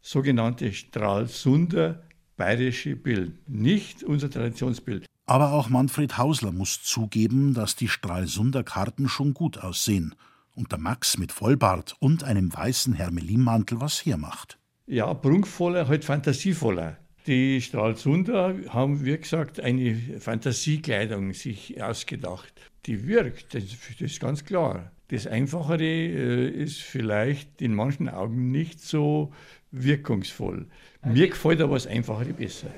sogenannte 0.00 0.72
Stralsunder 0.72 2.02
bayerische 2.36 2.96
Bild, 2.96 3.48
nicht 3.48 4.02
unser 4.02 4.30
Traditionsbild. 4.30 5.06
Aber 5.26 5.52
auch 5.52 5.68
Manfred 5.68 6.18
Hausler 6.18 6.52
muss 6.52 6.82
zugeben, 6.82 7.54
dass 7.54 7.76
die 7.76 7.88
Stralsunder 7.88 8.64
Karten 8.64 9.08
schon 9.08 9.32
gut 9.32 9.58
aussehen 9.58 10.14
und 10.54 10.72
der 10.72 10.78
Max 10.78 11.16
mit 11.18 11.32
Vollbart 11.32 11.96
und 12.00 12.24
einem 12.24 12.52
weißen 12.52 12.92
Hermelinmantel 12.92 13.80
was 13.80 14.04
hermacht. 14.04 14.58
Ja, 14.86 15.14
prunkvoller, 15.14 15.88
halt 15.88 16.04
fantasievoller. 16.04 16.98
Die 17.26 17.62
Stralsunder 17.62 18.54
haben, 18.68 19.02
wie 19.04 19.16
gesagt, 19.16 19.58
eine 19.58 19.96
Fantasiekleidung 20.20 21.32
sich 21.32 21.82
ausgedacht. 21.82 22.52
Die 22.84 23.06
wirkt, 23.06 23.54
das, 23.54 23.62
das 23.98 24.10
ist 24.12 24.20
ganz 24.20 24.44
klar. 24.44 24.92
Das 25.08 25.26
Einfachere 25.26 25.82
äh, 25.82 26.48
ist 26.48 26.82
vielleicht 26.82 27.62
in 27.62 27.74
manchen 27.74 28.10
Augen 28.10 28.50
nicht 28.50 28.80
so 28.80 29.32
wirkungsvoll. 29.70 30.66
Mir 31.02 31.28
gefällt 31.28 31.62
aber 31.62 31.74
das 31.74 31.86
Einfachere 31.86 32.34
besser. 32.34 32.68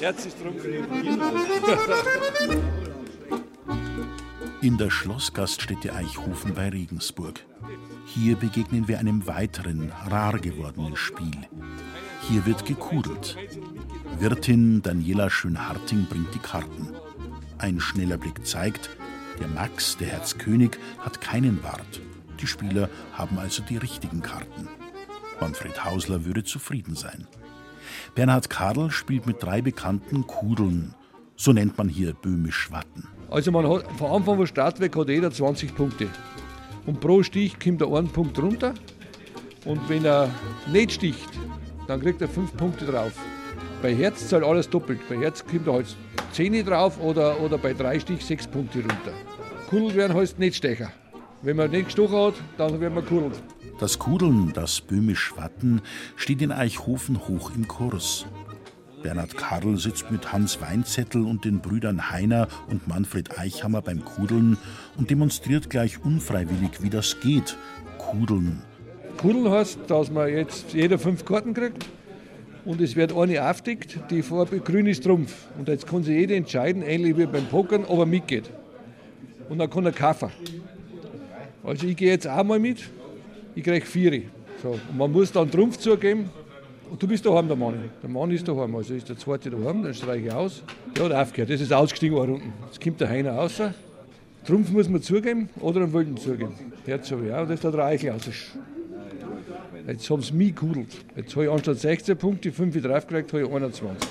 Herz 0.00 0.24
ist 0.24 0.38
drum 0.42 0.54
In 4.66 4.78
der 4.78 4.90
Schlossgaststätte 4.90 5.94
Eichhofen 5.94 6.52
bei 6.52 6.70
Regensburg. 6.70 7.46
Hier 8.04 8.34
begegnen 8.34 8.88
wir 8.88 8.98
einem 8.98 9.28
weiteren, 9.28 9.92
rar 10.08 10.36
gewordenen 10.40 10.96
Spiel. 10.96 11.36
Hier 12.22 12.44
wird 12.46 12.66
gekudelt. 12.66 13.36
Wirtin 14.18 14.82
Daniela 14.82 15.30
Schönharting 15.30 16.06
bringt 16.06 16.34
die 16.34 16.40
Karten. 16.40 16.88
Ein 17.58 17.78
schneller 17.78 18.16
Blick 18.16 18.44
zeigt, 18.44 18.90
der 19.38 19.46
Max, 19.46 19.98
der 19.98 20.08
Herzkönig, 20.08 20.72
hat 20.98 21.20
keinen 21.20 21.62
Bart. 21.62 22.00
Die 22.40 22.48
Spieler 22.48 22.90
haben 23.12 23.38
also 23.38 23.62
die 23.62 23.76
richtigen 23.76 24.20
Karten. 24.20 24.68
Manfred 25.40 25.84
Hausler 25.84 26.24
würde 26.24 26.42
zufrieden 26.42 26.96
sein. 26.96 27.28
Bernhard 28.16 28.50
Kadel 28.50 28.90
spielt 28.90 29.28
mit 29.28 29.40
drei 29.40 29.62
bekannten 29.62 30.26
Kudeln. 30.26 30.96
So 31.36 31.52
nennt 31.52 31.78
man 31.78 31.88
hier 31.88 32.14
böhmisch 32.14 32.72
Watten. 32.72 33.06
Also 33.30 33.50
man 33.50 33.68
hat 33.68 33.84
von 33.98 34.10
Anfang 34.10 34.40
an 34.40 34.46
Start 34.46 34.80
weg 34.80 34.96
hat 34.96 35.08
jeder 35.08 35.30
20 35.30 35.74
Punkte. 35.74 36.08
Und 36.86 37.00
pro 37.00 37.22
Stich 37.22 37.58
kommt 37.58 37.80
er 37.80 37.92
einen 37.92 38.08
Punkt 38.08 38.38
runter. 38.38 38.74
Und 39.64 39.88
wenn 39.88 40.04
er 40.04 40.30
nicht 40.70 40.92
sticht, 40.92 41.28
dann 41.88 42.00
kriegt 42.00 42.22
er 42.22 42.28
fünf 42.28 42.56
Punkte 42.56 42.86
drauf. 42.86 43.12
Bei 43.82 43.94
Herz 43.94 44.28
zahlt 44.28 44.44
alles 44.44 44.70
doppelt. 44.70 45.00
Bei 45.08 45.18
Herz 45.18 45.44
kommt 45.44 45.66
er 45.66 45.74
halt 45.74 45.96
10 46.32 46.64
drauf 46.64 47.00
oder, 47.00 47.40
oder 47.40 47.58
bei 47.58 47.72
drei 47.72 47.98
Stich 47.98 48.24
sechs 48.24 48.46
Punkte 48.46 48.78
runter. 48.78 49.12
Kudelt 49.68 49.96
werden 49.96 50.16
heißt 50.16 50.38
nicht 50.38 50.56
Stecher. 50.56 50.92
Wenn 51.42 51.56
man 51.56 51.70
nicht 51.70 51.86
gestochen 51.86 52.16
hat, 52.16 52.34
dann 52.56 52.80
wird 52.80 52.94
man 52.94 53.04
kudelt. 53.04 53.42
Das 53.78 53.98
Kudeln, 53.98 54.52
das 54.54 54.80
böhmisch 54.80 55.36
Watten, 55.36 55.82
steht 56.14 56.40
in 56.40 56.52
Eichhofen 56.52 57.28
hoch 57.28 57.50
im 57.54 57.68
Kurs. 57.68 58.24
Bernhard 59.06 59.36
Karl 59.36 59.76
sitzt 59.76 60.10
mit 60.10 60.32
Hans 60.32 60.60
Weinzettel 60.60 61.24
und 61.24 61.44
den 61.44 61.60
Brüdern 61.60 62.10
Heiner 62.10 62.48
und 62.68 62.88
Manfred 62.88 63.38
Eichhammer 63.38 63.80
beim 63.80 64.04
Kudeln 64.04 64.58
und 64.96 65.10
demonstriert 65.10 65.70
gleich 65.70 66.04
unfreiwillig, 66.04 66.82
wie 66.82 66.90
das 66.90 67.20
geht. 67.20 67.56
Kudeln. 67.98 68.62
Kudeln 69.16 69.48
heißt, 69.48 69.78
dass 69.86 70.10
man 70.10 70.28
jetzt 70.28 70.74
jeder 70.74 70.98
fünf 70.98 71.24
Karten 71.24 71.54
kriegt 71.54 71.86
und 72.64 72.80
es 72.80 72.96
wird 72.96 73.16
eine 73.16 73.48
aufdeckt, 73.48 74.00
die 74.10 74.22
Farbe 74.22 74.58
grün 74.58 74.86
ist 74.86 75.04
Trumpf. 75.04 75.46
Und 75.56 75.68
jetzt 75.68 75.86
kann 75.86 76.02
sich 76.02 76.16
jeder 76.16 76.34
entscheiden, 76.34 76.82
ähnlich 76.82 77.16
wie 77.16 77.26
beim 77.26 77.46
Pokern, 77.46 77.84
ob 77.84 78.00
er 78.00 78.06
mitgeht. 78.06 78.50
Und 79.48 79.58
dann 79.58 79.70
kann 79.70 79.86
er 79.86 79.92
kaufen. 79.92 80.30
Also 81.62 81.86
ich 81.86 81.96
gehe 81.96 82.10
jetzt 82.10 82.26
auch 82.26 82.42
mal 82.42 82.58
mit, 82.58 82.82
ich 83.54 83.62
kriege 83.62 83.86
vier. 83.86 84.22
So. 84.60 84.70
Und 84.70 84.98
man 84.98 85.12
muss 85.12 85.30
dann 85.30 85.48
Trumpf 85.48 85.76
zugeben. 85.76 86.28
Und 86.90 87.02
du 87.02 87.06
bist 87.08 87.26
daheim, 87.26 87.48
der 87.48 87.56
Mann. 87.56 87.90
Der 88.02 88.10
Mann 88.10 88.30
ist 88.30 88.46
daheim, 88.46 88.74
also 88.76 88.94
ist 88.94 89.08
der 89.08 89.18
zweite 89.18 89.50
daheim, 89.50 89.82
dann 89.82 89.94
streiche 89.94 90.26
ich 90.26 90.32
aus. 90.32 90.62
Der 90.96 91.06
hat 91.06 91.12
aufgehört, 91.12 91.50
das 91.50 91.60
ist 91.60 91.72
ausgestiegen 91.72 92.18
eine 92.18 92.32
Runde. 92.32 92.46
Jetzt 92.66 92.82
kommt 92.82 93.00
der 93.00 93.08
Heiner 93.08 93.32
raus. 93.32 93.60
Trumpf 94.46 94.70
muss 94.70 94.88
man 94.88 95.02
zugeben 95.02 95.48
oder 95.60 95.82
einen 95.82 95.92
Wilden 95.92 96.16
zugeben. 96.16 96.54
Herz 96.84 97.10
habe 97.10 97.26
ich 97.26 97.32
auch, 97.32 97.42
das 97.42 97.54
ist 97.54 97.64
der 97.64 97.74
Reichel 97.74 98.12
aus. 98.12 98.28
Jetzt 99.86 100.10
haben 100.10 100.22
sie 100.22 100.32
mich 100.32 100.54
gekudelt. 100.54 100.88
Jetzt 101.16 101.34
habe 101.34 101.46
ich 101.46 101.50
anstatt 101.50 101.78
16 101.78 102.16
Punkte 102.16 102.52
5 102.52 102.82
draufgekriegt, 102.82 103.32
habe 103.32 103.42
ich 103.42 103.48
21. 103.48 104.08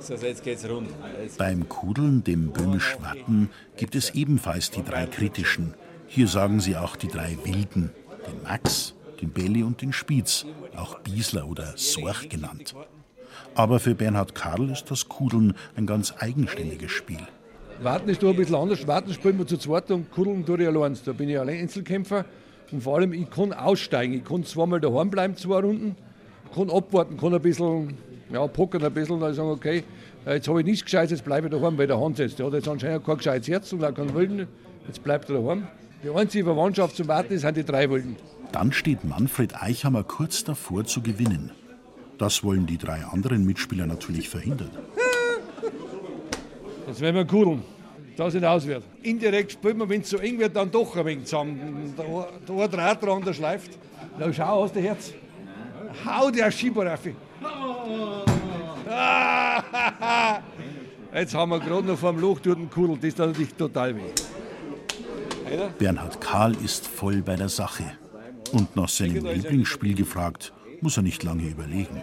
So, 0.00 0.14
jetzt 0.14 0.42
geht's 0.42 0.68
rund. 0.68 0.88
Beim 1.36 1.68
Kudeln, 1.68 2.22
dem 2.24 2.50
böhmisch 2.50 2.96
Watten, 3.00 3.50
gibt 3.76 3.94
es 3.94 4.14
ebenfalls 4.14 4.70
die 4.70 4.82
drei 4.82 5.06
kritischen. 5.06 5.74
Hier 6.06 6.26
sagen 6.26 6.60
sie 6.60 6.76
auch 6.76 6.96
die 6.96 7.08
drei 7.08 7.36
Wilden. 7.44 7.90
Den 8.26 8.42
Max, 8.44 8.94
den 9.20 9.30
Belli 9.30 9.62
und 9.62 9.82
den 9.82 9.92
Spitz, 9.92 10.46
auch 10.76 10.98
Biesler 11.00 11.48
oder 11.48 11.72
Sorch 11.76 12.28
genannt. 12.28 12.74
Aber 13.54 13.80
für 13.80 13.94
Bernhard 13.94 14.34
Karl 14.34 14.70
ist 14.70 14.90
das 14.90 15.08
Kudeln 15.08 15.54
ein 15.76 15.86
ganz 15.86 16.14
eigenständiges 16.18 16.90
Spiel. 16.90 17.18
Warten 17.80 18.08
ist 18.08 18.22
da 18.22 18.28
ein 18.28 18.36
bisschen 18.36 18.56
anders. 18.56 18.86
Warten 18.86 19.12
spielen 19.12 19.38
wir 19.38 19.46
zu 19.46 19.56
zweit 19.56 19.90
und 19.90 20.10
Kuddeln 20.10 20.44
tue 20.44 20.62
ich 20.62 20.68
allein. 20.68 20.96
Da 21.04 21.12
bin 21.12 21.28
ich 21.28 21.38
allein 21.38 21.60
Einzelkämpfer. 21.60 22.24
Und 22.72 22.82
vor 22.82 22.96
allem, 22.96 23.12
ich 23.12 23.30
kann 23.30 23.52
aussteigen. 23.52 24.14
Ich 24.14 24.24
kann 24.24 24.44
zweimal 24.44 24.80
daheim 24.80 25.10
bleiben, 25.10 25.36
zwei 25.36 25.60
Runden, 25.60 25.96
kann 26.54 26.70
abwarten, 26.70 27.16
kann 27.16 27.34
ein 27.34 27.40
bisschen, 27.40 27.94
ja, 28.32 28.46
pokern 28.46 28.84
ein 28.84 28.92
bisschen 28.92 29.14
und 29.14 29.20
dann 29.20 29.32
sagen, 29.32 29.50
okay, 29.50 29.84
jetzt 30.26 30.48
habe 30.48 30.60
ich 30.60 30.66
nichts 30.66 30.84
Gescheites, 30.84 31.12
jetzt 31.12 31.24
bleibe 31.24 31.46
ich 31.46 31.52
daheim, 31.52 31.78
weil 31.78 31.86
der 31.86 31.98
Hans 31.98 32.18
jetzt, 32.18 32.38
der 32.38 32.46
hat 32.46 32.52
jetzt 32.52 32.68
anscheinend 32.68 33.06
kein 33.06 33.16
gescheites 33.16 33.48
Herz 33.48 33.72
und 33.72 33.84
auch 33.84 33.94
keinen 33.94 34.14
Wilden, 34.14 34.46
jetzt 34.86 35.02
bleibt 35.02 35.30
er 35.30 35.40
daheim. 35.40 35.66
Die 36.04 36.10
einzige 36.10 36.44
Verwandtschaft 36.44 36.96
zum 36.96 37.08
Warten 37.08 37.38
sind 37.38 37.56
die 37.56 37.64
drei 37.64 37.88
Wilden. 37.88 38.16
Dann 38.52 38.72
steht 38.72 39.04
Manfred 39.04 39.62
Eichhammer 39.62 40.04
kurz 40.04 40.44
davor 40.44 40.84
zu 40.84 41.02
gewinnen. 41.02 41.50
Das 42.16 42.42
wollen 42.42 42.66
die 42.66 42.78
drei 42.78 43.04
anderen 43.04 43.44
Mitspieler 43.44 43.86
natürlich 43.86 44.28
verhindern. 44.28 44.70
Jetzt 46.86 47.00
werden 47.00 47.16
wir 47.16 47.26
kudeln, 47.26 47.62
dass 48.16 48.34
es 48.34 48.42
auswert. 48.42 48.82
Indirekt 49.02 49.52
spielt 49.52 49.76
man, 49.76 49.88
wenn 49.88 50.00
es 50.00 50.10
so 50.10 50.16
eng 50.16 50.38
wird, 50.38 50.56
dann 50.56 50.70
doch 50.70 50.96
ein 50.96 51.04
wenig 51.04 51.26
zusammen. 51.26 51.94
Der, 51.96 52.28
der 52.48 52.56
eine 52.56 52.68
Draht 52.68 53.02
dran, 53.02 53.22
der 53.22 53.34
schleift. 53.34 53.78
Na 54.18 54.32
schau, 54.32 54.64
hast 54.64 54.74
du 54.74 54.80
Herz? 54.80 55.12
Hau 56.04 56.30
der 56.30 56.50
Schieber 56.50 56.86
rauf. 56.86 57.00
Jetzt 61.14 61.34
haben 61.34 61.50
wir 61.50 61.60
gerade 61.60 61.86
noch 61.86 61.98
vor 61.98 62.12
dem 62.12 62.20
Loch 62.20 62.40
durch 62.40 62.56
den 62.56 62.70
Kudel, 62.70 62.96
das 62.96 63.14
tut 63.14 63.26
natürlich 63.26 63.54
total 63.54 63.96
weh. 63.96 64.00
Bernhard 65.78 66.20
Karl 66.20 66.54
ist 66.64 66.86
voll 66.86 67.22
bei 67.22 67.36
der 67.36 67.48
Sache. 67.48 67.84
Und 68.52 68.76
nach 68.76 68.88
seinem 68.88 69.24
Lieblingsspiel 69.24 69.94
gefragt, 69.94 70.52
muss 70.80 70.96
er 70.96 71.02
nicht 71.02 71.22
lange 71.22 71.42
überlegen. 71.42 72.02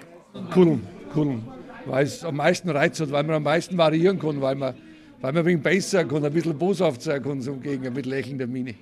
Kudeln, 0.53 0.85
kudeln. 1.13 1.43
Weil 1.85 2.05
es 2.05 2.23
am 2.23 2.35
meisten 2.37 2.69
Reiz 2.69 2.99
hat, 2.99 3.11
weil 3.11 3.23
man 3.23 3.37
am 3.37 3.43
meisten 3.43 3.77
variieren 3.77 4.19
kann, 4.19 4.41
weil 4.41 4.55
man, 4.55 4.73
weil 5.21 5.31
man 5.33 5.41
ein 5.41 5.45
wenig 5.45 5.63
besser 5.63 6.03
kann, 6.03 6.25
ein 6.25 6.33
bisschen 6.33 6.57
boshaft 6.57 7.01
sein 7.01 7.21
kann 7.21 7.41
zum 7.41 7.61
Gegner 7.61 7.91
mit 7.91 8.05
lächelnder 8.05 8.47
Miene. 8.47 8.75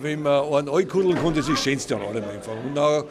Wenn 0.00 0.22
man 0.22 0.44
einen 0.52 0.68
einkuddeln 0.68 1.16
kann, 1.16 1.34
das 1.34 1.48
ist 1.48 1.50
das 1.50 1.64
Schönste 1.64 1.96
an 1.96 2.02
allem 2.02 2.24
einfach. 2.24 2.52
Und 2.64 2.74
dann 2.74 3.04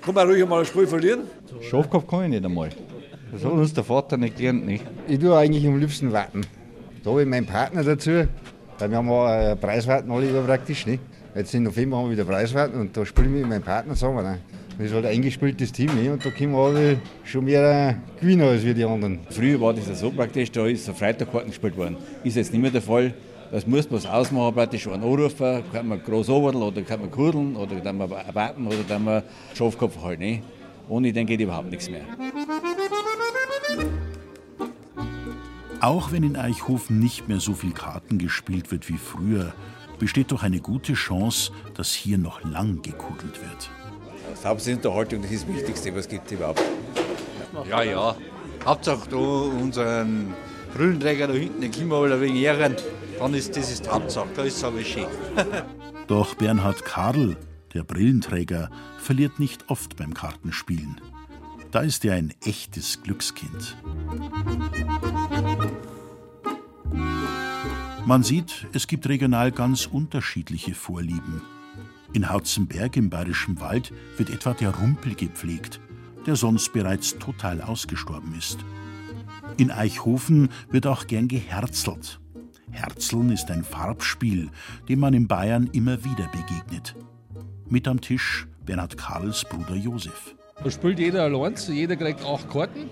kann 0.00 0.14
man 0.14 0.28
ruhig 0.28 0.46
mal 0.48 0.60
ein 0.60 0.66
Spiel 0.66 0.86
verlieren. 0.86 1.20
Schafkopf 1.60 2.06
kann 2.06 2.24
ich 2.24 2.30
nicht 2.30 2.44
einmal. 2.44 2.70
Das 3.32 3.44
hat 3.44 3.52
uns 3.52 3.74
der 3.74 3.84
Vater 3.84 4.16
nicht 4.16 4.36
gelernt. 4.36 4.66
Nicht? 4.66 4.84
Ich 5.06 5.18
tue 5.18 5.36
eigentlich 5.36 5.66
am 5.66 5.78
liebsten 5.78 6.12
warten. 6.12 6.40
Da 7.04 7.10
habe 7.10 7.22
ich 7.22 7.28
meinen 7.28 7.46
Partner 7.46 7.84
dazu, 7.84 8.26
weil 8.78 8.90
wir 8.90 8.96
haben 8.96 9.10
auch 9.10 9.28
äh, 9.28 9.56
Preiswarten 9.56 10.10
alle 10.10 10.28
über 10.28 10.42
praktisch. 10.42 10.86
Nicht? 10.86 11.00
Jetzt 11.32 11.54
im 11.54 11.62
November 11.62 11.96
haben 11.96 12.06
wir 12.06 12.12
wieder 12.12 12.24
Preiswarten 12.24 12.80
und 12.80 12.96
da 12.96 13.06
spielen 13.06 13.32
wir 13.32 13.42
mit 13.42 13.50
meinem 13.50 13.62
Partner 13.62 13.94
zusammen. 13.94 14.24
Ne? 14.24 14.40
Das 14.76 14.88
ist 14.88 14.94
halt 14.94 15.06
ein 15.06 15.12
eingespieltes 15.12 15.70
Team 15.70 15.94
nicht? 15.94 16.10
und 16.10 16.24
da 16.24 16.30
können 16.30 16.52
wir 16.52 16.58
alle 16.58 16.96
schon 17.22 17.44
mehr 17.44 17.96
gewinnen 18.20 18.42
als 18.42 18.64
wir 18.64 18.74
die 18.74 18.84
anderen. 18.84 19.20
Früher 19.30 19.60
war 19.60 19.72
das 19.72 19.86
ja 19.86 19.94
so 19.94 20.10
praktisch, 20.10 20.50
da 20.50 20.66
ist 20.66 20.86
so 20.86 20.92
Freitagkarten 20.92 21.50
gespielt 21.50 21.76
worden. 21.76 21.98
Ist 22.24 22.36
jetzt 22.36 22.52
nicht 22.52 22.60
mehr 22.60 22.72
der 22.72 22.82
Fall. 22.82 23.14
Das 23.52 23.64
muss 23.64 23.88
man 23.90 24.04
ausmachen, 24.06 24.54
praktisch 24.54 24.88
einen 24.88 25.04
anrufen, 25.04 25.62
kann 25.72 25.86
man 25.86 26.02
groß 26.02 26.30
oberdeln 26.30 26.64
oder 26.64 26.82
kann 26.82 27.00
man 27.00 27.10
kudeln 27.12 27.54
oder 27.54 27.76
kann 27.80 27.96
man 27.96 28.10
warten 28.10 28.66
oder 28.66 28.82
kann 28.88 29.04
man 29.04 29.22
Schafkopf 29.54 30.02
halten. 30.02 30.22
Nicht? 30.22 30.42
Ohne 30.88 31.12
den 31.12 31.26
geht 31.26 31.40
überhaupt 31.40 31.70
nichts 31.70 31.88
mehr. 31.88 32.02
Auch 35.80 36.10
wenn 36.12 36.24
in 36.24 36.36
Eichhofen 36.36 36.98
nicht 36.98 37.28
mehr 37.28 37.40
so 37.40 37.54
viel 37.54 37.72
Karten 37.72 38.18
gespielt 38.18 38.70
wird 38.70 38.88
wie 38.88 38.98
früher, 38.98 39.54
besteht 40.00 40.32
doch 40.32 40.42
eine 40.42 40.60
gute 40.60 40.94
Chance, 40.94 41.52
dass 41.74 41.92
hier 41.92 42.18
noch 42.18 42.42
lang 42.42 42.82
gekugelt 42.82 43.40
wird. 43.40 43.70
Das 44.30 44.44
Hauptsache 44.44 44.76
das 44.82 45.30
ist 45.30 45.44
das 45.44 45.54
Wichtigste, 45.54 45.92
was 45.92 46.00
es 46.00 46.08
gibt 46.08 46.32
überhaupt. 46.32 46.62
Ja, 47.68 47.82
ja. 47.82 48.16
Hauptsache 48.64 49.08
da 49.08 49.16
unseren 49.16 50.34
Brillenträger 50.74 51.28
da 51.28 51.34
hinten, 51.34 51.60
den 51.60 51.70
können 51.70 51.88
wir 51.88 52.02
ein 52.02 52.20
wenig 52.20 52.42
ehren. 52.42 52.76
Dann 53.18 53.34
ist 53.34 53.56
das 53.56 53.70
ist 53.70 53.84
die 53.84 53.90
Hauptsache, 53.90 54.28
da 54.34 54.42
ist 54.44 54.56
es 54.56 54.64
aber 54.64 54.80
schön. 54.82 55.06
Doch 56.06 56.34
Bernhard 56.34 56.84
Karl, 56.84 57.36
der 57.74 57.84
Brillenträger, 57.84 58.70
verliert 58.98 59.38
nicht 59.38 59.68
oft 59.68 59.96
beim 59.96 60.14
Kartenspielen. 60.14 61.00
Da 61.70 61.80
ist 61.80 62.04
er 62.04 62.14
ein 62.14 62.32
echtes 62.44 63.02
Glückskind. 63.02 63.76
Man 68.06 68.22
sieht, 68.22 68.66
es 68.72 68.86
gibt 68.86 69.08
regional 69.08 69.52
ganz 69.52 69.86
unterschiedliche 69.86 70.74
Vorlieben. 70.74 71.42
In 72.12 72.28
Hautzenberg 72.30 72.96
im 72.96 73.10
Bayerischen 73.10 73.60
Wald 73.60 73.92
wird 74.16 74.30
etwa 74.30 74.54
der 74.54 74.74
Rumpel 74.74 75.14
gepflegt, 75.14 75.80
der 76.26 76.34
sonst 76.36 76.72
bereits 76.72 77.18
total 77.18 77.60
ausgestorben 77.60 78.34
ist. 78.36 78.58
In 79.58 79.70
Eichhofen 79.70 80.48
wird 80.70 80.86
auch 80.86 81.06
gern 81.06 81.28
geherzelt. 81.28 82.20
Herzeln 82.72 83.30
ist 83.30 83.50
ein 83.50 83.64
Farbspiel, 83.64 84.50
dem 84.88 85.00
man 85.00 85.14
in 85.14 85.28
Bayern 85.28 85.68
immer 85.72 86.04
wieder 86.04 86.28
begegnet. 86.28 86.96
Mit 87.68 87.86
am 87.86 88.00
Tisch 88.00 88.48
Bernhard 88.64 88.96
Karls 88.96 89.44
Bruder 89.44 89.76
Josef. 89.76 90.34
Da 90.62 90.70
spielt 90.70 90.98
jeder 90.98 91.24
allein, 91.24 91.54
jeder 91.68 91.96
kriegt 91.96 92.24
acht 92.24 92.50
Karten 92.50 92.90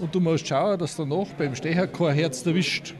und 0.00 0.14
du 0.14 0.20
musst 0.20 0.46
schauen, 0.46 0.78
dass 0.78 0.96
danach 0.96 1.28
beim 1.38 1.54
Stecher 1.54 1.86
kein 1.86 2.14
Herz 2.14 2.44
erwischt. 2.46 2.94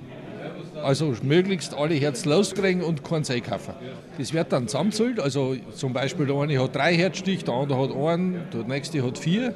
Also 0.85 1.15
möglichst 1.23 1.75
alle 1.75 1.95
Herz 1.95 2.25
loskriegen 2.25 2.83
und 2.83 3.03
keins 3.03 3.31
einkaufen. 3.31 3.75
Das 4.19 4.33
wird 4.33 4.53
dann 4.53 4.69
zusammenzählt, 4.69 5.19
also 5.19 5.57
zum 5.75 5.93
Beispiel 5.93 6.27
der 6.27 6.37
eine 6.37 6.63
hat 6.63 6.77
drei 6.77 6.95
Herzstich, 6.95 7.45
der 7.45 7.55
andere 7.55 7.83
hat 7.83 7.97
einen, 7.97 8.43
der 8.53 8.65
nächste 8.65 9.03
hat 9.03 9.19
vier 9.19 9.55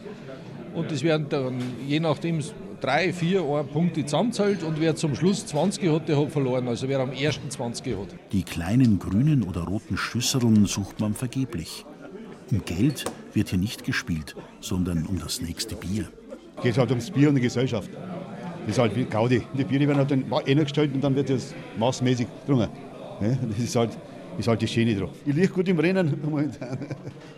und 0.75 0.91
das 0.91 1.03
werden 1.03 1.27
dann 1.29 1.61
je 1.87 2.01
nachdem 2.01 2.41
drei, 2.81 3.13
vier 3.13 3.43
Punkte 3.73 4.05
zusammenzählt 4.05 4.63
und 4.63 4.81
wer 4.81 4.97
zum 4.97 5.15
Schluss 5.15 5.47
20 5.47 5.91
hat, 5.91 6.09
der 6.09 6.21
hat 6.21 6.31
verloren. 6.31 6.69
Also 6.69 6.89
wer 6.89 7.01
am 7.01 7.13
ersten 7.13 7.51
20 7.51 7.97
hat. 7.97 8.09
Die 8.33 8.43
kleinen 8.43 8.99
grünen 8.99 9.43
oder 9.43 9.63
roten 9.63 9.97
Schüsseln 9.97 10.67
sucht 10.67 11.01
man 11.01 11.15
vergeblich. 11.15 11.85
Um 12.51 12.65
Geld 12.65 13.05
wird 13.35 13.51
hier 13.51 13.59
nicht 13.59 13.85
gespielt, 13.85 14.35
sondern 14.61 15.07
um 15.07 15.19
das 15.19 15.43
nächste 15.43 15.75
Bier. 15.75 16.09
Es 16.57 16.63
geht 16.63 16.79
halt 16.79 16.91
ums 16.91 17.11
Bier 17.11 17.29
und 17.29 17.35
die 17.35 17.43
Gesellschaft. 17.43 17.91
Das 18.69 18.77
ist 18.77 18.83
halt 18.83 18.95
wie 18.97 19.05
Gaudi. 19.05 19.43
Die 19.55 19.65
Biere 19.65 19.89
werden 19.89 19.97
halt 19.97 20.11
dann 20.11 20.57
gestellt 20.59 20.93
und 20.93 21.03
dann 21.03 21.15
wird 21.15 21.31
das 21.31 21.55
maßmäßig 21.79 22.27
getrunken. 22.41 22.69
Das 23.19 23.59
ist 23.59 23.75
halt, 23.75 23.97
ist 24.37 24.47
halt 24.47 24.63
das 24.63 24.71
Schöne 24.71 24.95
drauf. 24.95 25.09
Ich 25.25 25.35
liege 25.35 25.49
gut 25.49 25.69
im 25.69 25.79
Rennen. 25.79 26.21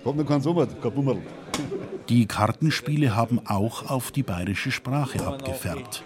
Kommt 0.03 0.19
noch 0.19 0.27
kein 0.27 0.41
Sommer, 0.41 0.67
kein 0.67 0.91
Bummerl. 0.93 1.19
Die 2.09 2.27
Kartenspiele 2.27 3.15
haben 3.15 3.41
auch 3.47 3.89
auf 3.89 4.11
die 4.11 4.25
bayerische 4.25 4.73
Sprache 4.73 5.25
abgefärbt. 5.25 6.03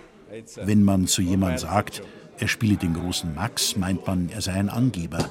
Wenn 0.62 0.84
man 0.84 1.06
zu 1.06 1.22
jemandem 1.22 1.56
sagt, 1.56 2.02
er 2.38 2.48
spiele 2.48 2.76
den 2.76 2.92
großen 2.92 3.34
Max, 3.34 3.78
meint 3.78 4.06
man, 4.06 4.28
er 4.28 4.42
sei 4.42 4.52
ein 4.52 4.68
Angeber. 4.68 5.30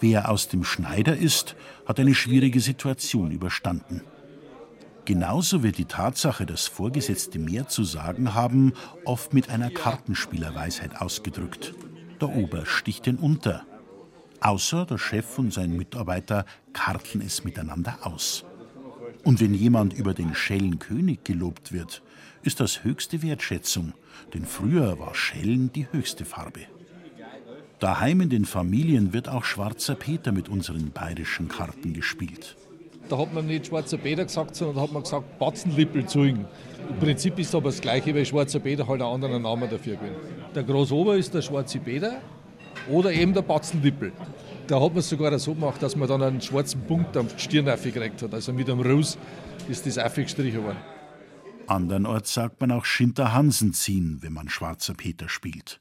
Wer 0.00 0.28
aus 0.28 0.48
dem 0.48 0.64
Schneider 0.64 1.16
ist, 1.16 1.54
hat 1.86 2.00
eine 2.00 2.16
schwierige 2.16 2.58
Situation 2.58 3.30
überstanden. 3.30 4.00
Genauso 5.04 5.62
wird 5.62 5.76
die 5.76 5.84
Tatsache, 5.84 6.46
dass 6.46 6.66
Vorgesetzte 6.66 7.38
mehr 7.38 7.68
zu 7.68 7.84
sagen 7.84 8.34
haben, 8.34 8.72
oft 9.04 9.34
mit 9.34 9.50
einer 9.50 9.70
Kartenspielerweisheit 9.70 11.00
ausgedrückt. 11.00 11.74
Der 12.20 12.34
Ober 12.34 12.64
sticht 12.64 13.04
den 13.06 13.16
unter. 13.16 13.64
Außer 14.40 14.86
der 14.86 14.98
Chef 14.98 15.38
und 15.38 15.52
sein 15.52 15.76
Mitarbeiter 15.76 16.46
karteln 16.72 17.22
es 17.24 17.44
miteinander 17.44 17.98
aus. 18.02 18.44
Und 19.24 19.40
wenn 19.40 19.54
jemand 19.54 19.92
über 19.92 20.14
den 20.14 20.34
Schellenkönig 20.34 21.20
gelobt 21.24 21.72
wird, 21.72 22.02
ist 22.42 22.60
das 22.60 22.84
höchste 22.84 23.22
Wertschätzung, 23.22 23.92
denn 24.32 24.44
früher 24.44 24.98
war 24.98 25.14
Schellen 25.14 25.72
die 25.72 25.86
höchste 25.90 26.24
Farbe. 26.24 26.60
Daheim 27.78 28.22
in 28.22 28.30
den 28.30 28.44
Familien 28.44 29.12
wird 29.12 29.28
auch 29.28 29.44
Schwarzer 29.44 29.94
Peter 29.94 30.32
mit 30.32 30.48
unseren 30.48 30.90
bayerischen 30.90 31.48
Karten 31.48 31.92
gespielt. 31.92 32.56
Da 33.08 33.18
hat 33.18 33.34
man 33.34 33.46
nicht 33.46 33.66
Schwarzer 33.66 33.98
Peter 33.98 34.24
gesagt, 34.24 34.56
sondern 34.56 34.76
da 34.76 34.82
hat 34.82 34.92
man 34.92 35.02
gesagt 35.02 35.38
Batzenlippel 35.38 36.06
zeugen. 36.06 36.46
Im 36.88 36.98
Prinzip 36.98 37.38
ist 37.38 37.54
aber 37.54 37.68
das 37.68 37.80
Gleiche, 37.80 38.14
weil 38.14 38.24
Schwarzer 38.24 38.60
Peter 38.60 38.86
halt 38.86 39.02
einen 39.02 39.12
anderen 39.12 39.42
Namen 39.42 39.68
dafür 39.68 39.96
gewinnt. 39.96 40.16
Der 40.54 40.62
Großober 40.62 41.16
ist 41.16 41.32
der 41.34 41.42
Schwarze 41.42 41.78
Peter 41.78 42.20
oder 42.88 43.12
eben 43.12 43.34
der 43.34 43.42
Batzenlippel. 43.42 44.12
Da 44.66 44.80
hat 44.80 44.90
man 44.90 44.98
es 44.98 45.08
sogar 45.08 45.38
so 45.38 45.54
gemacht, 45.54 45.82
dass 45.82 45.96
man 45.96 46.08
dann 46.08 46.22
einen 46.22 46.40
schwarzen 46.40 46.80
Punkt 46.82 47.14
die 47.14 47.24
Stirn 47.36 47.66
gekriegt 47.66 48.22
hat. 48.22 48.32
Also 48.32 48.52
mit 48.52 48.70
einem 48.70 48.80
Ruß 48.80 49.18
ist 49.68 49.86
das 49.86 49.98
aufgestrichen 49.98 50.64
worden. 50.64 50.78
Andernorts 51.66 52.32
sagt 52.32 52.60
man 52.60 52.72
auch 52.72 52.84
Schinter 52.84 53.32
Hansen 53.32 53.72
ziehen, 53.72 54.18
wenn 54.20 54.32
man 54.32 54.48
Schwarzer 54.48 54.94
Peter 54.94 55.28
spielt. 55.28 55.80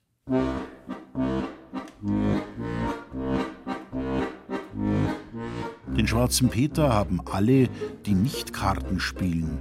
Den 5.97 6.07
schwarzen 6.07 6.49
Peter 6.49 6.91
haben 6.91 7.21
alle, 7.31 7.69
die 8.05 8.13
nicht 8.13 8.53
Karten 8.53 8.99
spielen, 8.99 9.59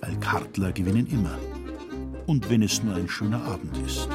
weil 0.00 0.16
Kartler 0.16 0.72
gewinnen 0.72 1.06
immer. 1.06 1.38
Und 2.26 2.50
wenn 2.50 2.62
es 2.62 2.82
nur 2.82 2.94
ein 2.94 3.08
schöner 3.08 3.42
Abend 3.44 3.76
ist. 3.86 4.08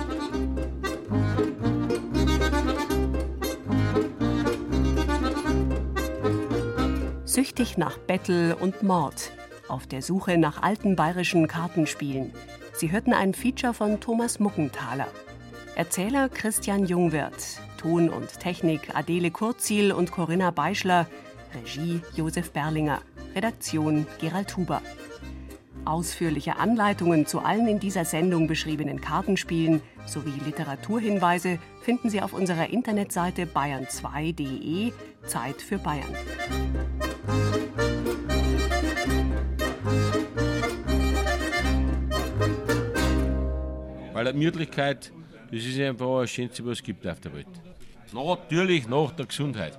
Süchtig 7.24 7.78
nach 7.78 7.98
Bettel 7.98 8.54
und 8.60 8.84
Mord. 8.84 9.32
Auf 9.70 9.88
der 9.88 10.02
Suche 10.02 10.38
nach 10.38 10.62
alten 10.62 10.98
bayerischen 10.98 11.48
Kartenspielen. 11.48 12.34
Sie 12.74 12.92
hörten 12.92 13.14
ein 13.14 13.34
Feature 13.34 13.74
von 13.74 14.02
Thomas 14.02 14.40
Muckenthaler. 14.40 15.08
Erzähler 15.76 16.28
Christian 16.30 16.86
Jungwirth. 16.86 17.60
Ton 17.78 18.10
und 18.10 18.40
Technik 18.40 18.94
Adele 18.94 19.32
Kurzil 19.32 19.92
und 19.92 20.12
Corinna 20.12 20.52
Beischler. 20.52 21.08
Regie 21.56 22.02
Josef 22.14 22.52
Berlinger, 22.52 23.02
Redaktion 23.34 24.06
Gerald 24.20 24.56
Huber. 24.58 24.82
Ausführliche 25.86 26.58
Anleitungen 26.58 27.26
zu 27.26 27.40
allen 27.40 27.68
in 27.68 27.80
dieser 27.80 28.06
Sendung 28.06 28.48
beschriebenen 28.48 29.02
Kartenspielen 29.02 29.82
sowie 30.06 30.34
Literaturhinweise 30.46 31.58
finden 31.82 32.10
Sie 32.10 32.22
auf 32.22 32.34
unserer 32.34 32.70
Internetseite 32.70 33.46
bayern2.de 33.46 34.92
Zeit 35.26 35.62
für 35.62 35.80
Bayern. 35.80 36.06
Weil 44.14 44.26
die 44.26 44.32
Gemütlichkeit, 44.34 45.12
das 45.52 45.66
ist 45.66 45.80
einfach 45.80 46.22
das 46.22 46.32
Schönste, 46.32 46.66
was 46.66 46.74
es 46.74 46.84
gibt 46.84 47.06
auf 47.06 47.20
der 47.20 47.34
Welt. 47.34 47.48
Natürlich 48.14 48.88
nach 48.88 49.12
der 49.12 49.26
Gesundheit. 49.26 49.78